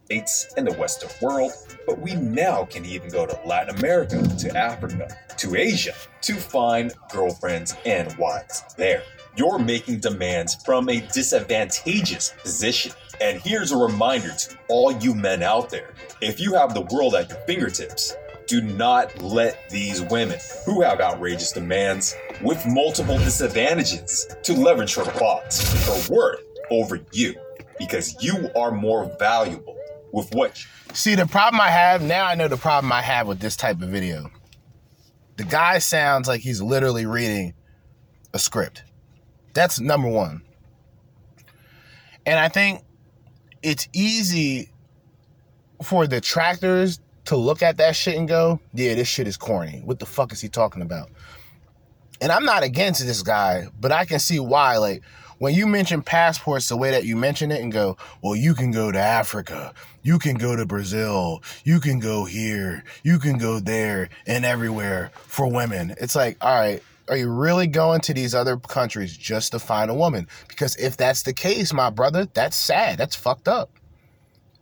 States 0.04 0.52
and 0.58 0.66
the 0.66 0.74
Western 0.74 1.08
world, 1.22 1.52
but 1.86 1.98
we 1.98 2.14
now 2.14 2.64
can 2.64 2.84
even 2.84 3.08
go 3.08 3.26
to 3.26 3.38
Latin 3.46 3.76
America, 3.78 4.22
to 4.38 4.54
Africa, 4.56 5.08
to 5.38 5.56
Asia 5.56 5.94
to 6.20 6.34
find 6.34 6.92
girlfriends 7.10 7.74
and 7.86 8.14
wives 8.18 8.62
there. 8.76 9.02
You're 9.36 9.58
making 9.58 10.00
demands 10.00 10.56
from 10.64 10.90
a 10.90 11.00
disadvantageous 11.12 12.34
position. 12.42 12.92
And 13.20 13.40
here's 13.40 13.72
a 13.72 13.76
reminder 13.76 14.28
to 14.28 14.58
all 14.68 14.92
you 14.92 15.14
men 15.14 15.42
out 15.42 15.70
there 15.70 15.94
if 16.20 16.38
you 16.38 16.54
have 16.54 16.74
the 16.74 16.82
world 16.82 17.14
at 17.14 17.30
your 17.30 17.38
fingertips, 17.38 18.14
do 18.46 18.60
not 18.60 19.22
let 19.22 19.70
these 19.70 20.02
women 20.02 20.38
who 20.66 20.82
have 20.82 21.00
outrageous 21.00 21.52
demands 21.52 22.14
with 22.42 22.62
multiple 22.66 23.16
disadvantages 23.16 24.28
to 24.42 24.52
leverage 24.52 24.94
her 24.96 25.04
thoughts, 25.04 25.86
her 25.86 26.14
worth 26.14 26.42
over 26.70 27.00
you, 27.12 27.34
because 27.78 28.22
you 28.22 28.50
are 28.54 28.70
more 28.70 29.10
valuable 29.18 29.78
with 30.14 30.32
what 30.34 30.64
See, 30.92 31.16
the 31.16 31.26
problem 31.26 31.60
I 31.60 31.70
have 31.70 32.02
now, 32.02 32.24
I 32.24 32.36
know 32.36 32.46
the 32.46 32.56
problem 32.56 32.92
I 32.92 33.02
have 33.02 33.26
with 33.26 33.40
this 33.40 33.56
type 33.56 33.82
of 33.82 33.88
video. 33.88 34.30
The 35.36 35.42
guy 35.42 35.80
sounds 35.80 36.28
like 36.28 36.40
he's 36.40 36.62
literally 36.62 37.04
reading 37.04 37.52
a 38.32 38.38
script. 38.38 38.84
That's 39.54 39.80
number 39.80 40.08
one. 40.08 40.42
And 42.24 42.38
I 42.38 42.48
think 42.48 42.82
it's 43.60 43.88
easy 43.92 44.70
for 45.82 46.06
the 46.06 46.20
detractors 46.20 47.00
to 47.24 47.36
look 47.36 47.60
at 47.60 47.78
that 47.78 47.96
shit 47.96 48.16
and 48.16 48.28
go, 48.28 48.60
yeah, 48.72 48.94
this 48.94 49.08
shit 49.08 49.26
is 49.26 49.36
corny. 49.36 49.82
What 49.84 49.98
the 49.98 50.06
fuck 50.06 50.32
is 50.32 50.40
he 50.40 50.48
talking 50.48 50.82
about? 50.82 51.10
And 52.20 52.30
I'm 52.30 52.44
not 52.44 52.62
against 52.62 53.04
this 53.04 53.22
guy, 53.22 53.66
but 53.80 53.90
I 53.90 54.04
can 54.04 54.20
see 54.20 54.38
why. 54.38 54.76
Like, 54.76 55.02
when 55.38 55.54
you 55.54 55.66
mention 55.66 56.02
passports 56.02 56.68
the 56.68 56.76
way 56.76 56.92
that 56.92 57.04
you 57.04 57.16
mention 57.16 57.50
it 57.50 57.60
and 57.60 57.72
go, 57.72 57.96
well, 58.22 58.36
you 58.36 58.54
can 58.54 58.70
go 58.70 58.92
to 58.92 58.98
Africa, 58.98 59.74
you 60.04 60.18
can 60.18 60.36
go 60.36 60.54
to 60.54 60.64
Brazil, 60.64 61.42
you 61.64 61.80
can 61.80 61.98
go 61.98 62.24
here, 62.24 62.84
you 63.02 63.18
can 63.18 63.38
go 63.38 63.58
there 63.58 64.10
and 64.26 64.44
everywhere 64.44 65.10
for 65.14 65.50
women. 65.50 65.94
It's 65.98 66.14
like, 66.14 66.36
all 66.40 66.54
right, 66.54 66.82
are 67.08 67.16
you 67.16 67.28
really 67.28 67.66
going 67.66 68.00
to 68.02 68.14
these 68.14 68.34
other 68.34 68.58
countries 68.58 69.16
just 69.16 69.52
to 69.52 69.58
find 69.58 69.90
a 69.90 69.94
woman? 69.94 70.28
Because 70.46 70.76
if 70.76 70.96
that's 70.96 71.22
the 71.22 71.32
case, 71.32 71.72
my 71.72 71.90
brother, 71.90 72.26
that's 72.34 72.56
sad. 72.56 72.98
That's 72.98 73.16
fucked 73.16 73.48
up. 73.48 73.70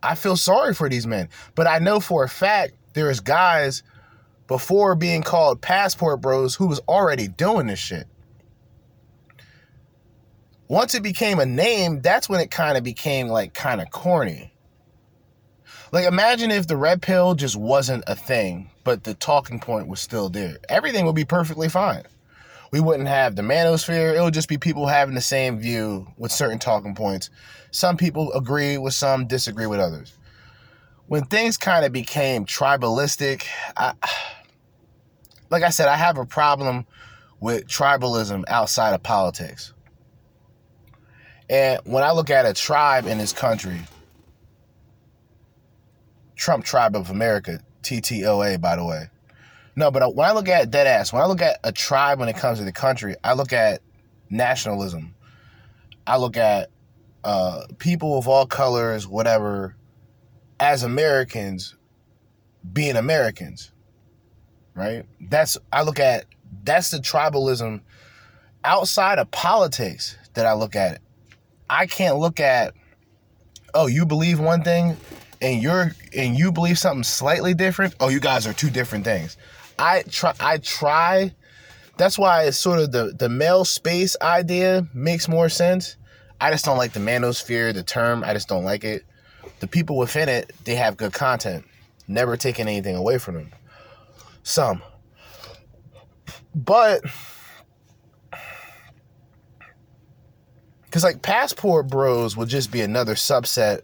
I 0.02 0.14
feel 0.14 0.36
sorry 0.36 0.74
for 0.74 0.88
these 0.88 1.06
men. 1.06 1.28
But 1.54 1.66
I 1.66 1.78
know 1.78 2.00
for 2.00 2.24
a 2.24 2.28
fact 2.28 2.74
there's 2.94 3.20
guys 3.20 3.82
before 4.46 4.94
being 4.94 5.22
called 5.22 5.60
passport 5.60 6.20
bros 6.20 6.54
who 6.54 6.68
was 6.68 6.80
already 6.88 7.26
doing 7.26 7.66
this 7.66 7.78
shit. 7.78 8.06
Once 10.68 10.94
it 10.94 11.02
became 11.02 11.38
a 11.38 11.46
name, 11.46 12.00
that's 12.00 12.28
when 12.28 12.40
it 12.40 12.50
kind 12.50 12.78
of 12.78 12.84
became 12.84 13.28
like 13.28 13.54
kind 13.54 13.80
of 13.80 13.90
corny. 13.90 14.51
Like 15.92 16.06
imagine 16.06 16.50
if 16.50 16.66
the 16.66 16.76
red 16.76 17.02
pill 17.02 17.34
just 17.34 17.54
wasn't 17.54 18.04
a 18.06 18.16
thing, 18.16 18.70
but 18.82 19.04
the 19.04 19.12
talking 19.12 19.60
point 19.60 19.88
was 19.88 20.00
still 20.00 20.30
there. 20.30 20.56
Everything 20.70 21.04
would 21.04 21.14
be 21.14 21.26
perfectly 21.26 21.68
fine. 21.68 22.04
We 22.70 22.80
wouldn't 22.80 23.08
have 23.08 23.36
the 23.36 23.42
manosphere. 23.42 24.16
It 24.16 24.22
would 24.22 24.32
just 24.32 24.48
be 24.48 24.56
people 24.56 24.86
having 24.86 25.14
the 25.14 25.20
same 25.20 25.58
view 25.58 26.06
with 26.16 26.32
certain 26.32 26.58
talking 26.58 26.94
points. 26.94 27.28
Some 27.70 27.98
people 27.98 28.32
agree 28.32 28.78
with 28.78 28.94
some, 28.94 29.26
disagree 29.26 29.66
with 29.66 29.80
others. 29.80 30.16
When 31.08 31.24
things 31.26 31.58
kind 31.58 31.84
of 31.84 31.92
became 31.92 32.46
tribalistic, 32.46 33.44
I, 33.76 33.92
like 35.50 35.62
I 35.62 35.68
said, 35.68 35.88
I 35.88 35.96
have 35.96 36.16
a 36.16 36.24
problem 36.24 36.86
with 37.38 37.66
tribalism 37.66 38.44
outside 38.48 38.94
of 38.94 39.02
politics. 39.02 39.74
And 41.50 41.80
when 41.84 42.02
I 42.02 42.12
look 42.12 42.30
at 42.30 42.46
a 42.46 42.54
tribe 42.54 43.06
in 43.06 43.18
this 43.18 43.34
country, 43.34 43.82
Trump 46.42 46.64
Tribe 46.64 46.96
of 46.96 47.08
America, 47.08 47.60
TTOA, 47.84 48.60
by 48.60 48.74
the 48.74 48.84
way. 48.84 49.08
No, 49.76 49.92
but 49.92 50.16
when 50.16 50.28
I 50.28 50.32
look 50.32 50.48
at 50.48 50.72
dead 50.72 50.88
ass, 50.88 51.12
when 51.12 51.22
I 51.22 51.26
look 51.26 51.40
at 51.40 51.60
a 51.62 51.70
tribe 51.70 52.18
when 52.18 52.28
it 52.28 52.34
comes 52.34 52.58
to 52.58 52.64
the 52.64 52.72
country, 52.72 53.14
I 53.22 53.34
look 53.34 53.52
at 53.52 53.80
nationalism. 54.28 55.14
I 56.04 56.16
look 56.16 56.36
at 56.36 56.68
uh, 57.22 57.66
people 57.78 58.18
of 58.18 58.26
all 58.26 58.44
colors, 58.44 59.06
whatever, 59.06 59.76
as 60.58 60.82
Americans 60.82 61.76
being 62.72 62.96
Americans, 62.96 63.70
right? 64.74 65.04
That's 65.20 65.56
I 65.72 65.82
look 65.82 66.00
at 66.00 66.24
that's 66.64 66.90
the 66.90 66.98
tribalism 66.98 67.82
outside 68.64 69.20
of 69.20 69.30
politics 69.30 70.16
that 70.34 70.44
I 70.44 70.54
look 70.54 70.74
at. 70.74 71.00
I 71.70 71.86
can't 71.86 72.18
look 72.18 72.40
at 72.40 72.74
oh, 73.74 73.86
you 73.86 74.04
believe 74.06 74.40
one 74.40 74.64
thing 74.64 74.96
and 75.42 75.60
you're 75.60 75.94
and 76.16 76.38
you 76.38 76.52
believe 76.52 76.78
something 76.78 77.02
slightly 77.02 77.52
different. 77.52 77.94
Oh, 78.00 78.08
you 78.08 78.20
guys 78.20 78.46
are 78.46 78.52
two 78.54 78.70
different 78.70 79.04
things. 79.04 79.36
I 79.78 80.02
try 80.08 80.32
I 80.40 80.58
try 80.58 81.34
that's 81.98 82.18
why 82.18 82.44
it's 82.44 82.56
sort 82.56 82.78
of 82.78 82.92
the 82.92 83.12
the 83.18 83.28
male 83.28 83.64
space 83.64 84.16
idea 84.22 84.86
makes 84.94 85.28
more 85.28 85.48
sense. 85.48 85.96
I 86.40 86.50
just 86.50 86.64
don't 86.64 86.78
like 86.78 86.92
the 86.92 87.00
manosphere, 87.00 87.74
the 87.74 87.82
term. 87.82 88.24
I 88.24 88.32
just 88.32 88.48
don't 88.48 88.64
like 88.64 88.84
it. 88.84 89.04
the 89.60 89.66
people 89.66 89.96
within 89.96 90.28
it, 90.28 90.52
they 90.64 90.74
have 90.76 90.96
good 90.96 91.12
content, 91.12 91.64
never 92.08 92.36
taking 92.36 92.66
anything 92.66 92.96
away 92.96 93.18
from 93.18 93.34
them. 93.34 93.50
Some. 94.42 94.82
But 96.54 97.02
because 100.84 101.04
like 101.04 101.22
passport 101.22 101.88
bros 101.88 102.36
would 102.36 102.48
just 102.48 102.70
be 102.70 102.80
another 102.80 103.14
subset 103.14 103.82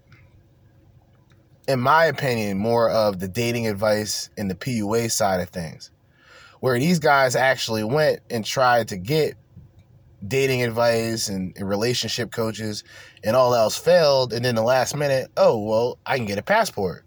in 1.68 1.78
my 1.78 2.06
opinion 2.06 2.58
more 2.58 2.90
of 2.90 3.20
the 3.20 3.28
dating 3.28 3.68
advice 3.68 4.30
and 4.38 4.50
the 4.50 4.54
pua 4.54 5.10
side 5.10 5.40
of 5.40 5.50
things 5.50 5.90
where 6.60 6.78
these 6.78 6.98
guys 6.98 7.36
actually 7.36 7.84
went 7.84 8.20
and 8.30 8.44
tried 8.44 8.88
to 8.88 8.96
get 8.96 9.36
dating 10.26 10.62
advice 10.64 11.28
and, 11.28 11.56
and, 11.56 11.68
relationship 11.68 12.32
coaches 12.32 12.82
and 13.22 13.36
all 13.36 13.54
else 13.54 13.76
failed. 13.78 14.32
And 14.32 14.44
then 14.44 14.56
the 14.56 14.62
last 14.62 14.96
minute 14.96 15.30
oh 15.36 15.58
well 15.62 15.98
i 16.06 16.16
can 16.16 16.26
get 16.26 16.38
a 16.38 16.42
passport. 16.42 17.04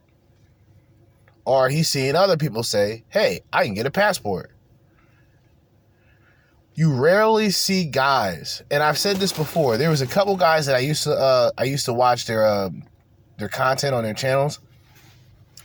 Or 1.43 1.69
he's 1.69 1.89
seeing 1.89 2.15
other 2.15 2.37
people 2.37 2.63
say 2.63 3.03
hey 3.09 3.41
i 3.51 3.65
can 3.65 3.73
get 3.73 3.85
a 3.85 3.91
passport. 3.91 4.51
You 6.73 6.93
rarely 6.93 7.49
see 7.49 7.83
guys 7.83 8.63
and 8.71 8.81
i've 8.81 8.97
said 8.97 9.17
this 9.17 9.33
before 9.33 9.77
there 9.77 9.89
was 9.89 10.01
a 10.01 10.07
couple 10.07 10.37
guys 10.37 10.65
that 10.67 10.75
i 10.75 10.79
used 10.79 11.03
to 11.03 11.11
uh, 11.11 11.51
i 11.57 11.65
used 11.65 11.85
to 11.85 11.93
watch 11.93 12.25
their 12.25 12.45
uh, 12.45 12.69
their 13.41 13.49
content 13.49 13.93
on 13.93 14.03
their 14.03 14.13
channels 14.13 14.59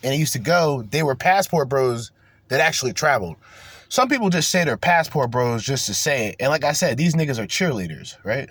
and 0.02 0.12
it 0.12 0.16
used 0.16 0.32
to 0.32 0.38
go 0.38 0.82
they 0.90 1.02
were 1.02 1.14
passport 1.14 1.68
bros 1.68 2.10
that 2.48 2.60
actually 2.60 2.92
traveled 2.92 3.36
some 3.88 4.08
people 4.08 4.30
just 4.30 4.50
say 4.50 4.64
they're 4.64 4.76
passport 4.76 5.30
bros 5.30 5.62
just 5.62 5.86
to 5.86 5.94
say 5.94 6.28
it. 6.28 6.36
And 6.40 6.50
like 6.50 6.64
I 6.64 6.72
said, 6.72 6.96
these 6.96 7.14
niggas 7.14 7.38
are 7.38 7.46
cheerleaders, 7.46 8.16
right? 8.24 8.50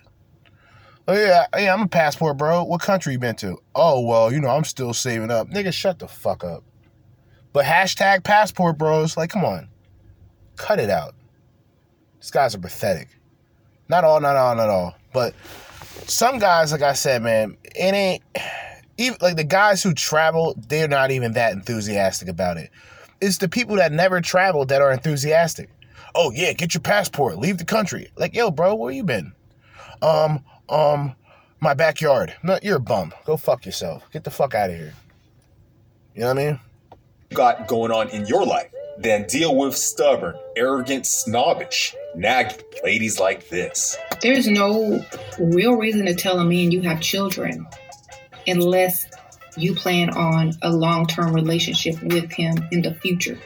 Oh 1.07 1.13
yeah, 1.13 1.45
yeah, 1.55 1.73
I'm 1.73 1.81
a 1.81 1.87
passport 1.87 2.37
bro. 2.37 2.63
What 2.63 2.81
country 2.81 3.13
you 3.13 3.19
been 3.19 3.35
to? 3.37 3.57
Oh 3.75 4.01
well, 4.01 4.31
you 4.31 4.39
know, 4.41 4.49
I'm 4.49 4.63
still 4.63 4.93
saving 4.93 5.31
up. 5.31 5.49
Nigga, 5.49 5.71
shut 5.71 5.99
the 5.99 6.07
fuck 6.07 6.43
up. 6.43 6.63
But 7.53 7.65
hashtag 7.65 8.23
passport 8.23 8.77
bros, 8.77 9.15
like, 9.15 9.29
come 9.29 9.45
on. 9.45 9.69
Cut 10.57 10.79
it 10.79 10.89
out. 10.89 11.15
These 12.19 12.31
guys 12.31 12.55
are 12.55 12.59
pathetic. 12.59 13.09
Not 13.87 14.03
all, 14.03 14.19
not 14.19 14.35
all, 14.35 14.55
not 14.55 14.69
all. 14.69 14.95
But 15.13 15.35
some 16.07 16.39
guys, 16.39 16.71
like 16.71 16.81
I 16.81 16.93
said, 16.93 17.21
man, 17.21 17.55
it 17.63 17.93
ain't 17.93 18.23
even 18.97 19.17
like 19.21 19.35
the 19.35 19.43
guys 19.43 19.83
who 19.83 19.93
travel, 19.93 20.55
they're 20.67 20.87
not 20.87 21.11
even 21.11 21.33
that 21.33 21.53
enthusiastic 21.53 22.27
about 22.27 22.57
it. 22.57 22.69
It's 23.21 23.37
the 23.37 23.49
people 23.49 23.75
that 23.77 23.91
never 23.91 24.21
traveled 24.21 24.69
that 24.69 24.81
are 24.81 24.91
enthusiastic. 24.91 25.69
Oh 26.13 26.31
yeah, 26.31 26.53
get 26.53 26.73
your 26.73 26.81
passport, 26.81 27.37
leave 27.37 27.57
the 27.57 27.65
country. 27.65 28.09
Like, 28.15 28.35
yo, 28.35 28.51
bro, 28.51 28.75
where 28.75 28.91
you 28.91 29.03
been? 29.03 29.33
Um, 30.01 30.43
um, 30.69 31.15
my 31.59 31.73
backyard. 31.73 32.35
No, 32.43 32.59
you're 32.61 32.77
a 32.77 32.81
bum. 32.81 33.13
Go 33.25 33.37
fuck 33.37 33.65
yourself. 33.65 34.09
Get 34.11 34.23
the 34.23 34.31
fuck 34.31 34.53
out 34.53 34.69
of 34.69 34.75
here. 34.75 34.93
You 36.13 36.21
know 36.21 36.27
what 36.27 36.39
I 36.39 36.45
mean? 36.45 36.59
Got 37.33 37.67
going 37.67 37.91
on 37.91 38.09
in 38.09 38.25
your 38.25 38.45
life. 38.45 38.71
Then 38.97 39.27
deal 39.27 39.53
with 39.57 39.75
stubborn, 39.75 40.37
arrogant, 40.55 41.05
snobbish, 41.05 41.93
nagging 42.15 42.63
ladies 42.81 43.19
like 43.19 43.49
this. 43.49 43.97
There's 44.21 44.47
no 44.47 45.03
real 45.37 45.75
reason 45.75 46.05
to 46.05 46.15
tell 46.15 46.39
a 46.39 46.45
man 46.45 46.71
you 46.71 46.81
have 46.81 47.01
children 47.01 47.67
unless 48.47 49.05
you 49.57 49.75
plan 49.75 50.09
on 50.11 50.53
a 50.61 50.71
long 50.71 51.07
term 51.07 51.33
relationship 51.33 52.01
with 52.03 52.31
him 52.31 52.57
in 52.71 52.81
the 52.81 52.93
future. 52.93 53.39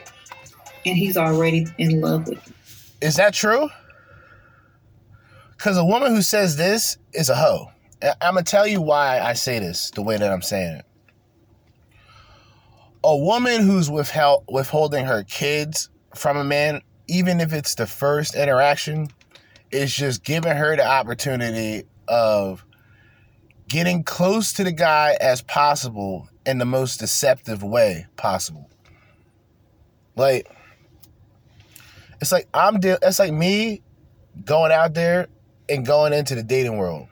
And 0.86 0.98
he's 0.98 1.18
already 1.18 1.68
in 1.77 2.01
love 2.01 2.27
with 2.27 2.46
you. 2.48 2.53
Is 3.01 3.15
that 3.18 3.34
true? 3.34 3.70
Because 5.51 5.77
a 5.77 5.86
woman 5.86 6.15
who 6.15 6.22
says 6.22 6.56
this 6.56 6.98
is 7.13 7.29
a 7.29 7.36
hoe. 7.36 7.72
I'm 8.22 8.34
going 8.34 8.46
to 8.46 8.50
tell 8.50 8.65
you 8.65 8.82
why 8.82 9.20
I 9.20 9.34
say 9.34 9.60
this 9.60 9.91
the 9.91 10.01
way 10.01 10.18
that 10.18 10.32
I'm 10.32 10.41
saying 10.41 10.77
it. 10.77 10.86
A 13.03 13.15
woman 13.15 13.62
who's 13.62 13.89
withheld, 13.89 14.45
withholding 14.47 15.06
her 15.06 15.24
kids 15.24 15.89
from 16.15 16.38
a 16.38 16.43
man, 16.43 16.82
even 17.08 17.41
if 17.41 17.54
it's 17.54 17.76
the 17.76 17.88
first 17.88 18.36
interaction, 18.36 19.10
is 19.71 19.93
just 19.93 20.24
giving 20.24 20.56
her 20.56 20.76
the 20.76 20.86
opportunity 20.86 21.84
of 22.08 22.65
getting 23.69 24.03
close 24.03 24.51
to 24.53 24.63
the 24.63 24.71
guy 24.71 25.15
as 25.21 25.41
possible 25.41 26.27
in 26.45 26.58
the 26.58 26.65
most 26.65 26.99
deceptive 26.99 27.63
way 27.63 28.08
possible. 28.17 28.69
Like, 30.15 30.51
it's 32.19 32.32
like 32.32 32.47
I'm. 32.53 32.79
De- 32.79 32.99
it's 33.01 33.19
like 33.19 33.32
me 33.32 33.82
going 34.43 34.71
out 34.71 34.93
there 34.93 35.27
and 35.69 35.86
going 35.86 36.12
into 36.12 36.36
the 36.36 36.43
dating 36.43 36.77
world. 36.77 37.08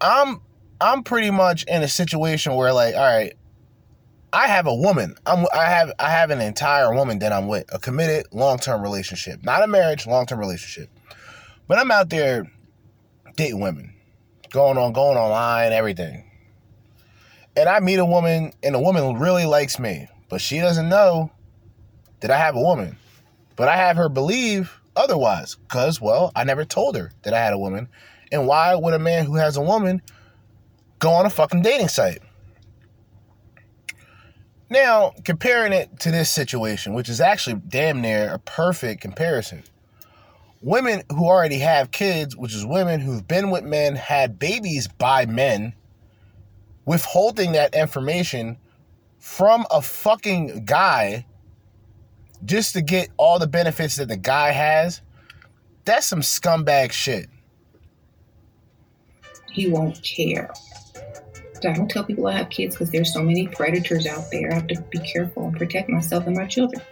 I'm 0.00 0.40
I'm 0.80 1.02
pretty 1.02 1.30
much 1.30 1.64
in 1.64 1.82
a 1.82 1.88
situation 1.88 2.54
where 2.54 2.72
like, 2.72 2.94
all 2.94 3.00
right, 3.00 3.32
I 4.32 4.46
have 4.48 4.66
a 4.66 4.74
woman. 4.74 5.16
I'm 5.26 5.46
I 5.52 5.64
have 5.64 5.92
I 5.98 6.10
have 6.10 6.30
an 6.30 6.40
entire 6.40 6.94
woman 6.94 7.18
that 7.20 7.32
I'm 7.32 7.48
with, 7.48 7.64
a 7.74 7.78
committed 7.78 8.26
long-term 8.32 8.82
relationship. 8.82 9.42
Not 9.42 9.62
a 9.62 9.66
marriage, 9.66 10.06
long-term 10.06 10.38
relationship. 10.38 10.90
But 11.66 11.78
I'm 11.78 11.90
out 11.90 12.10
there 12.10 12.46
dating 13.36 13.60
women, 13.60 13.94
going 14.50 14.78
on, 14.78 14.92
going 14.92 15.16
online, 15.16 15.72
everything. 15.72 16.24
And 17.56 17.68
I 17.68 17.80
meet 17.80 17.98
a 17.98 18.04
woman, 18.04 18.52
and 18.62 18.74
the 18.74 18.80
woman 18.80 19.18
really 19.18 19.44
likes 19.44 19.78
me, 19.78 20.08
but 20.28 20.40
she 20.40 20.58
doesn't 20.58 20.88
know 20.88 21.30
that 22.20 22.30
I 22.30 22.38
have 22.38 22.56
a 22.56 22.60
woman. 22.60 22.96
But 23.56 23.68
I 23.68 23.76
have 23.76 23.96
her 23.96 24.08
believe 24.08 24.80
otherwise, 24.96 25.56
because, 25.56 26.00
well, 26.00 26.32
I 26.34 26.44
never 26.44 26.64
told 26.64 26.96
her 26.96 27.12
that 27.22 27.34
I 27.34 27.38
had 27.38 27.52
a 27.52 27.58
woman. 27.58 27.88
And 28.30 28.46
why 28.46 28.74
would 28.74 28.94
a 28.94 28.98
man 28.98 29.26
who 29.26 29.36
has 29.36 29.56
a 29.56 29.62
woman 29.62 30.00
go 30.98 31.10
on 31.10 31.26
a 31.26 31.30
fucking 31.30 31.62
dating 31.62 31.88
site? 31.88 32.20
Now, 34.70 35.12
comparing 35.24 35.74
it 35.74 36.00
to 36.00 36.10
this 36.10 36.30
situation, 36.30 36.94
which 36.94 37.10
is 37.10 37.20
actually 37.20 37.60
damn 37.68 38.00
near 38.00 38.32
a 38.32 38.38
perfect 38.38 39.02
comparison 39.02 39.64
women 40.62 41.02
who 41.10 41.26
already 41.26 41.58
have 41.58 41.90
kids, 41.90 42.36
which 42.36 42.54
is 42.54 42.64
women 42.64 43.00
who've 43.00 43.26
been 43.26 43.50
with 43.50 43.64
men, 43.64 43.96
had 43.96 44.38
babies 44.38 44.88
by 44.88 45.26
men, 45.26 45.74
withholding 46.84 47.52
that 47.52 47.74
information 47.74 48.56
from 49.18 49.66
a 49.70 49.82
fucking 49.82 50.64
guy 50.64 51.26
just 52.44 52.72
to 52.74 52.82
get 52.82 53.08
all 53.16 53.38
the 53.38 53.46
benefits 53.46 53.96
that 53.96 54.08
the 54.08 54.16
guy 54.16 54.50
has, 54.50 55.00
that's 55.84 56.06
some 56.06 56.20
scumbag 56.20 56.92
shit. 56.92 57.28
He 59.50 59.68
won't 59.68 60.02
care. 60.02 60.52
I 61.64 61.72
don't 61.72 61.88
tell 61.88 62.02
people 62.02 62.26
I 62.26 62.32
have 62.32 62.50
kids 62.50 62.74
because 62.74 62.90
there's 62.90 63.12
so 63.12 63.22
many 63.22 63.46
predators 63.46 64.06
out 64.06 64.32
there. 64.32 64.50
I 64.50 64.54
have 64.54 64.66
to 64.68 64.80
be 64.90 64.98
careful 64.98 65.46
and 65.46 65.56
protect 65.56 65.88
myself 65.88 66.26
and 66.26 66.34
my 66.34 66.46
children 66.46 66.82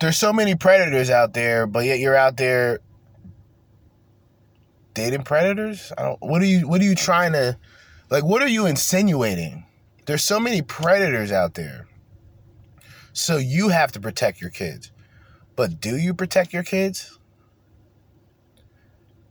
there's 0.00 0.16
so 0.16 0.32
many 0.32 0.54
predators 0.54 1.10
out 1.10 1.34
there, 1.34 1.66
but 1.66 1.84
yet 1.84 1.98
you're 1.98 2.16
out 2.16 2.36
there 2.36 2.80
dating 4.94 5.22
predators. 5.22 5.92
I 5.96 6.02
don't. 6.02 6.22
What 6.22 6.42
are 6.42 6.46
you? 6.46 6.68
What 6.68 6.80
are 6.80 6.84
you 6.84 6.94
trying 6.94 7.32
to? 7.32 7.58
Like, 8.10 8.24
what 8.24 8.42
are 8.42 8.48
you 8.48 8.66
insinuating? 8.66 9.66
There's 10.06 10.22
so 10.22 10.38
many 10.38 10.62
predators 10.62 11.32
out 11.32 11.54
there. 11.54 11.86
So 13.12 13.36
you 13.36 13.68
have 13.68 13.92
to 13.92 14.00
protect 14.00 14.40
your 14.40 14.50
kids. 14.50 14.90
But 15.56 15.80
do 15.80 15.96
you 15.96 16.14
protect 16.14 16.52
your 16.52 16.64
kids? 16.64 17.18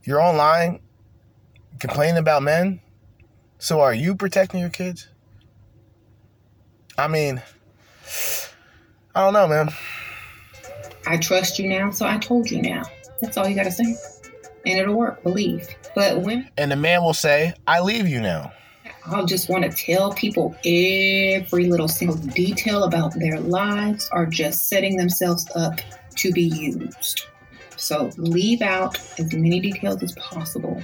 You're 0.03 0.21
online 0.21 0.79
complaining 1.79 2.17
about 2.17 2.43
men. 2.43 2.81
So 3.57 3.81
are 3.81 3.93
you 3.93 4.15
protecting 4.15 4.59
your 4.59 4.69
kids? 4.69 5.07
I 6.97 7.07
mean, 7.07 7.41
I 9.15 9.21
don't 9.21 9.33
know, 9.33 9.47
man. 9.47 9.73
I 11.05 11.17
trust 11.17 11.59
you 11.59 11.67
now, 11.67 11.91
so 11.91 12.05
I 12.05 12.17
told 12.17 12.49
you 12.49 12.61
now. 12.61 12.83
That's 13.21 13.37
all 13.37 13.47
you 13.47 13.55
got 13.55 13.63
to 13.63 13.71
say. 13.71 13.95
And 14.65 14.79
it'll 14.79 14.95
work, 14.95 15.21
believe. 15.23 15.67
But 15.95 16.21
when. 16.21 16.49
And 16.57 16.71
the 16.71 16.75
man 16.75 17.03
will 17.03 17.13
say, 17.13 17.53
I 17.67 17.81
leave 17.81 18.07
you 18.07 18.21
now. 18.21 18.51
I'll 19.05 19.25
just 19.25 19.49
want 19.49 19.65
to 19.65 19.69
tell 19.69 20.13
people 20.13 20.55
every 20.63 21.65
little 21.65 21.89
single 21.89 22.15
detail 22.15 22.83
about 22.83 23.13
their 23.19 23.39
lives 23.39 24.07
are 24.13 24.25
just 24.25 24.69
setting 24.69 24.95
themselves 24.95 25.45
up 25.55 25.81
to 26.15 26.31
be 26.31 26.43
used. 26.43 27.25
So 27.75 28.11
leave 28.15 28.61
out 28.61 28.97
as 29.19 29.33
many 29.33 29.59
details 29.59 30.01
as 30.03 30.13
possible. 30.13 30.81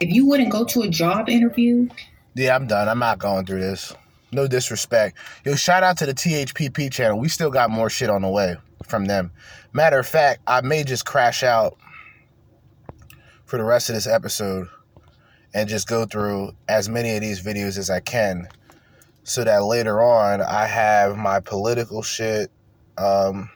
If 0.00 0.10
you 0.10 0.26
wouldn't 0.26 0.50
go 0.50 0.64
to 0.64 0.82
a 0.82 0.88
job 0.88 1.28
interview. 1.28 1.88
Yeah, 2.34 2.56
I'm 2.56 2.66
done. 2.66 2.88
I'm 2.88 2.98
not 2.98 3.20
going 3.20 3.46
through 3.46 3.60
this. 3.60 3.94
No 4.32 4.48
disrespect. 4.48 5.16
Yo, 5.44 5.54
shout 5.54 5.84
out 5.84 5.98
to 5.98 6.06
the 6.06 6.14
THPP 6.14 6.90
channel. 6.90 7.18
We 7.20 7.28
still 7.28 7.50
got 7.50 7.70
more 7.70 7.88
shit 7.88 8.10
on 8.10 8.22
the 8.22 8.28
way 8.28 8.56
from 8.88 9.06
them. 9.06 9.32
Matter 9.72 9.98
of 9.98 10.06
fact, 10.06 10.40
I 10.46 10.60
may 10.62 10.84
just 10.84 11.04
crash 11.04 11.42
out 11.42 11.76
for 13.44 13.58
the 13.58 13.64
rest 13.64 13.88
of 13.88 13.94
this 13.94 14.06
episode 14.06 14.68
and 15.54 15.68
just 15.68 15.88
go 15.88 16.04
through 16.04 16.52
as 16.68 16.88
many 16.88 17.14
of 17.14 17.20
these 17.20 17.42
videos 17.42 17.78
as 17.78 17.90
I 17.90 18.00
can 18.00 18.48
so 19.26 19.42
that 19.42 19.64
later 19.64 20.02
on 20.02 20.40
I 20.40 20.66
have 20.66 21.16
my 21.16 21.40
political 21.40 22.00
shit, 22.00 22.50
um, 22.96 23.50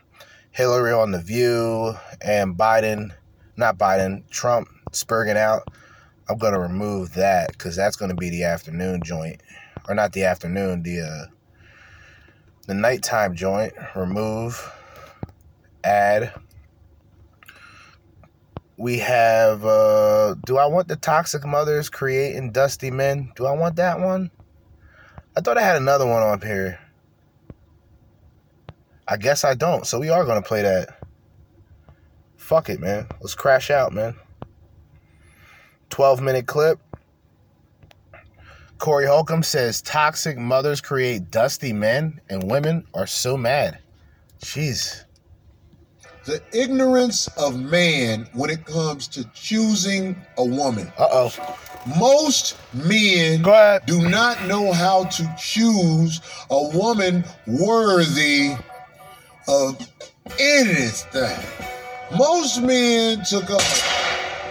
Hillary 0.50 0.92
on 0.92 1.12
The 1.12 1.20
View, 1.20 1.94
and 2.20 2.56
Biden, 2.56 3.12
not 3.56 3.78
Biden, 3.78 4.28
Trump 4.30 4.68
spurging 4.90 5.36
out. 5.36 5.68
I'm 6.28 6.38
gonna 6.38 6.58
remove 6.58 7.14
that 7.14 7.52
because 7.52 7.76
that's 7.76 7.96
gonna 7.96 8.16
be 8.16 8.30
the 8.30 8.44
afternoon 8.44 9.02
joint, 9.04 9.40
or 9.88 9.94
not 9.94 10.12
the 10.12 10.24
afternoon, 10.24 10.82
the 10.82 11.00
uh, 11.02 11.30
the 12.66 12.74
nighttime 12.74 13.36
joint. 13.36 13.72
Remove, 13.94 14.72
add. 15.84 16.32
We 18.76 18.98
have. 18.98 19.64
uh 19.64 20.34
Do 20.46 20.56
I 20.56 20.66
want 20.66 20.88
the 20.88 20.96
toxic 20.96 21.44
mothers 21.44 21.90
creating 21.90 22.52
dusty 22.52 22.90
men? 22.90 23.32
Do 23.36 23.46
I 23.46 23.52
want 23.52 23.76
that 23.76 24.00
one? 24.00 24.30
I 25.36 25.40
thought 25.40 25.58
I 25.58 25.62
had 25.62 25.76
another 25.76 26.06
one 26.06 26.22
on 26.22 26.40
here. 26.40 26.80
I 29.06 29.16
guess 29.16 29.44
I 29.44 29.54
don't. 29.54 29.86
So 29.86 29.98
we 29.98 30.08
are 30.08 30.24
gonna 30.24 30.42
play 30.42 30.62
that. 30.62 30.98
Fuck 32.36 32.68
it, 32.68 32.80
man. 32.80 33.06
Let's 33.20 33.34
crash 33.34 33.70
out, 33.70 33.92
man. 33.92 34.14
12 35.90 36.20
minute 36.20 36.46
clip. 36.46 36.78
Corey 38.78 39.06
Holcomb 39.06 39.42
says 39.42 39.82
toxic 39.82 40.38
mothers 40.38 40.80
create 40.80 41.30
dusty 41.30 41.72
men 41.72 42.20
and 42.30 42.50
women 42.50 42.86
are 42.94 43.06
so 43.06 43.36
mad. 43.36 43.78
Jeez. 44.42 45.04
The 46.26 46.42
ignorance 46.52 47.28
of 47.38 47.59
man 47.59 48.28
when 48.35 48.50
it 48.50 48.64
comes 48.66 49.09
to 49.09 49.24
choosing 49.33 50.16
a 50.37 50.44
woman. 50.44 50.92
Uh 50.98 51.09
oh. 51.11 51.56
Most 51.98 52.56
men 52.74 53.42
do 53.87 54.09
not 54.09 54.44
know 54.46 54.72
how 54.72 55.04
to 55.04 55.35
choose 55.38 56.20
a 56.50 56.68
woman 56.76 57.24
worthy 57.46 58.54
of 59.48 59.88
anything. 60.38 61.38
Most 62.16 62.61
men 62.61 63.24
took 63.24 63.50
up 63.50 63.62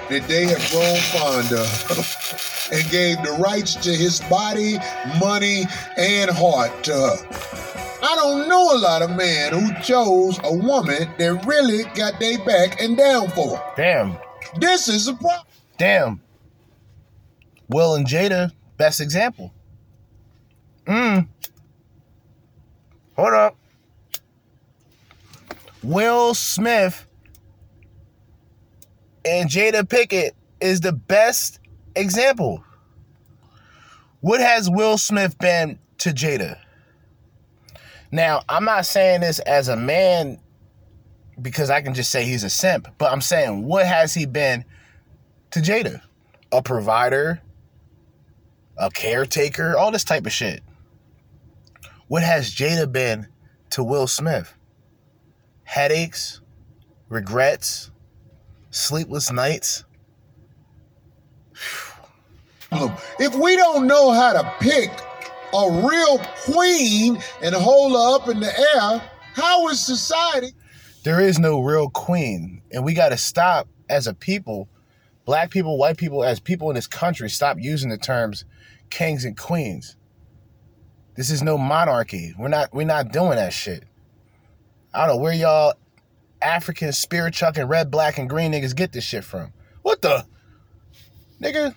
that 0.09 0.25
they 0.27 0.45
have 0.45 0.71
grown 0.71 0.97
fond 1.11 1.53
of 1.53 2.69
and 2.71 2.89
gave 2.89 3.17
the 3.23 3.37
rights 3.39 3.75
to 3.75 3.91
his 3.91 4.21
body, 4.21 4.77
money, 5.19 5.65
and 5.97 6.31
heart 6.31 6.83
to 6.83 6.93
her. 6.93 7.68
I 8.01 8.15
don't 8.15 8.47
know 8.47 8.75
a 8.75 8.79
lot 8.79 9.01
of 9.01 9.11
men 9.11 9.53
who 9.53 9.73
chose 9.81 10.39
a 10.43 10.53
woman 10.53 11.09
that 11.17 11.45
really 11.45 11.83
got 11.95 12.19
their 12.19 12.43
back 12.45 12.81
and 12.81 12.97
down 12.97 13.29
for. 13.29 13.61
Damn. 13.75 14.17
This 14.57 14.87
is 14.87 15.07
a 15.07 15.13
problem. 15.13 15.45
Damn. 15.77 16.21
Will 17.67 17.95
and 17.95 18.05
Jada, 18.05 18.51
best 18.77 19.01
example. 19.01 19.53
Mm. 20.85 21.27
Hold 23.15 23.33
up. 23.33 23.55
Will 25.83 26.33
Smith 26.33 27.05
and 29.25 29.49
Jada 29.49 29.83
Pinkett 29.83 30.31
is 30.61 30.81
the 30.81 30.93
best 30.93 31.59
example. 31.95 32.63
What 34.21 34.41
has 34.41 34.69
Will 34.69 34.97
Smith 34.97 35.37
been 35.37 35.79
to 35.99 36.09
Jada? 36.09 36.57
Now, 38.11 38.41
I'm 38.49 38.65
not 38.65 38.85
saying 38.85 39.21
this 39.21 39.39
as 39.39 39.67
a 39.67 39.75
man 39.75 40.39
because 41.41 41.69
I 41.69 41.81
can 41.81 41.93
just 41.93 42.11
say 42.11 42.25
he's 42.25 42.43
a 42.43 42.49
simp, 42.49 42.87
but 42.97 43.11
I'm 43.11 43.21
saying 43.21 43.63
what 43.65 43.85
has 43.85 44.13
he 44.13 44.25
been 44.25 44.65
to 45.51 45.59
Jada? 45.59 46.01
A 46.51 46.61
provider, 46.61 47.41
a 48.77 48.89
caretaker, 48.89 49.77
all 49.77 49.91
this 49.91 50.03
type 50.03 50.25
of 50.25 50.31
shit. 50.31 50.63
What 52.07 52.23
has 52.23 52.53
Jada 52.53 52.91
been 52.91 53.27
to 53.71 53.83
Will 53.83 54.07
Smith? 54.07 54.53
Headaches, 55.63 56.41
regrets, 57.07 57.91
sleepless 58.71 59.31
nights. 59.31 59.85
If 62.71 63.35
we 63.35 63.55
don't 63.55 63.85
know 63.85 64.11
how 64.11 64.33
to 64.33 64.53
pick 64.59 64.91
a 65.53 65.87
real 65.87 66.19
queen 66.43 67.19
and 67.41 67.55
hold 67.55 67.93
her 67.93 68.15
up 68.15 68.29
in 68.29 68.39
the 68.39 68.59
air, 68.75 69.01
how 69.33 69.67
is 69.69 69.83
society? 69.83 70.51
There 71.03 71.21
is 71.21 71.39
no 71.39 71.61
real 71.61 71.89
queen, 71.89 72.61
and 72.71 72.83
we 72.83 72.93
got 72.93 73.09
to 73.09 73.17
stop 73.17 73.67
as 73.89 74.05
a 74.07 74.13
people, 74.13 74.67
black 75.25 75.49
people, 75.49 75.77
white 75.77 75.97
people, 75.97 76.23
as 76.23 76.39
people 76.39 76.69
in 76.69 76.75
this 76.75 76.87
country, 76.87 77.29
stop 77.29 77.57
using 77.59 77.89
the 77.89 77.97
terms 77.97 78.45
kings 78.89 79.25
and 79.25 79.37
queens. 79.37 79.95
This 81.15 81.29
is 81.29 81.41
no 81.41 81.57
monarchy. 81.57 82.33
We're 82.37 82.47
not 82.47 82.73
we're 82.73 82.85
not 82.85 83.11
doing 83.11 83.35
that 83.35 83.53
shit. 83.53 83.83
I 84.93 85.05
don't 85.05 85.17
know 85.17 85.21
where 85.21 85.33
y'all 85.33 85.73
African 86.41 86.91
spirit 86.93 87.33
chucking 87.33 87.65
red, 87.65 87.91
black, 87.91 88.17
and 88.17 88.29
green 88.29 88.51
niggas 88.51 88.75
get 88.75 88.91
this 88.91 89.03
shit 89.03 89.23
from. 89.23 89.51
What 89.81 90.01
the 90.01 90.25
nigga? 91.41 91.75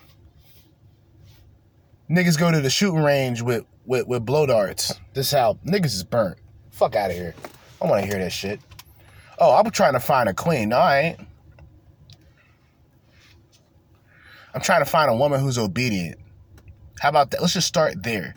Niggas 2.12 2.38
go 2.38 2.50
to 2.50 2.60
the 2.60 2.68
shooting 2.68 3.02
range 3.02 3.40
with 3.40 3.64
with, 3.86 4.06
with 4.06 4.26
blow 4.26 4.44
darts. 4.44 5.00
This 5.14 5.32
how 5.32 5.54
niggas 5.64 5.86
is 5.86 6.04
burnt. 6.04 6.36
Fuck 6.70 6.94
out 6.94 7.10
of 7.10 7.16
here. 7.16 7.34
I 7.80 7.86
want 7.86 8.02
to 8.02 8.06
hear 8.06 8.18
that 8.22 8.32
shit. 8.32 8.60
Oh, 9.38 9.54
I'm 9.54 9.70
trying 9.70 9.94
to 9.94 10.00
find 10.00 10.28
a 10.28 10.34
queen. 10.34 10.68
No, 10.68 10.76
I 10.76 10.98
ain't. 11.00 11.20
I'm 14.54 14.60
trying 14.60 14.84
to 14.84 14.90
find 14.90 15.10
a 15.10 15.16
woman 15.16 15.40
who's 15.40 15.56
obedient. 15.56 16.18
How 17.00 17.08
about 17.08 17.30
that? 17.30 17.40
Let's 17.40 17.54
just 17.54 17.66
start 17.66 18.02
there. 18.02 18.36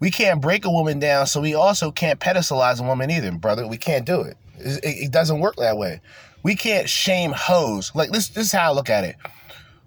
We 0.00 0.10
can't 0.10 0.40
break 0.40 0.64
a 0.64 0.70
woman 0.70 0.98
down, 0.98 1.26
so 1.26 1.42
we 1.42 1.54
also 1.54 1.90
can't 1.90 2.18
pedestalize 2.18 2.80
a 2.80 2.84
woman 2.84 3.10
either, 3.10 3.30
brother. 3.32 3.66
We 3.66 3.76
can't 3.76 4.06
do 4.06 4.22
it. 4.22 4.38
It, 4.58 4.80
it 4.82 5.12
doesn't 5.12 5.40
work 5.40 5.56
that 5.56 5.76
way. 5.76 6.00
We 6.42 6.56
can't 6.56 6.88
shame 6.88 7.32
hoes. 7.32 7.92
Like 7.94 8.10
this, 8.12 8.28
this 8.28 8.46
is 8.46 8.52
how 8.52 8.70
I 8.70 8.74
look 8.74 8.88
at 8.88 9.04
it. 9.04 9.16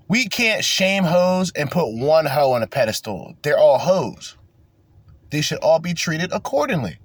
We 0.09 0.27
can't 0.27 0.65
shame 0.65 1.03
hoes 1.03 1.51
and 1.55 1.69
put 1.69 1.93
one 1.93 2.25
hoe 2.25 2.51
on 2.51 2.63
a 2.63 2.67
pedestal. 2.67 3.35
They're 3.43 3.59
all 3.59 3.77
hoes. 3.77 4.35
They 5.29 5.41
should 5.41 5.59
all 5.59 5.79
be 5.79 5.93
treated 5.93 6.33
accordingly. 6.33 6.97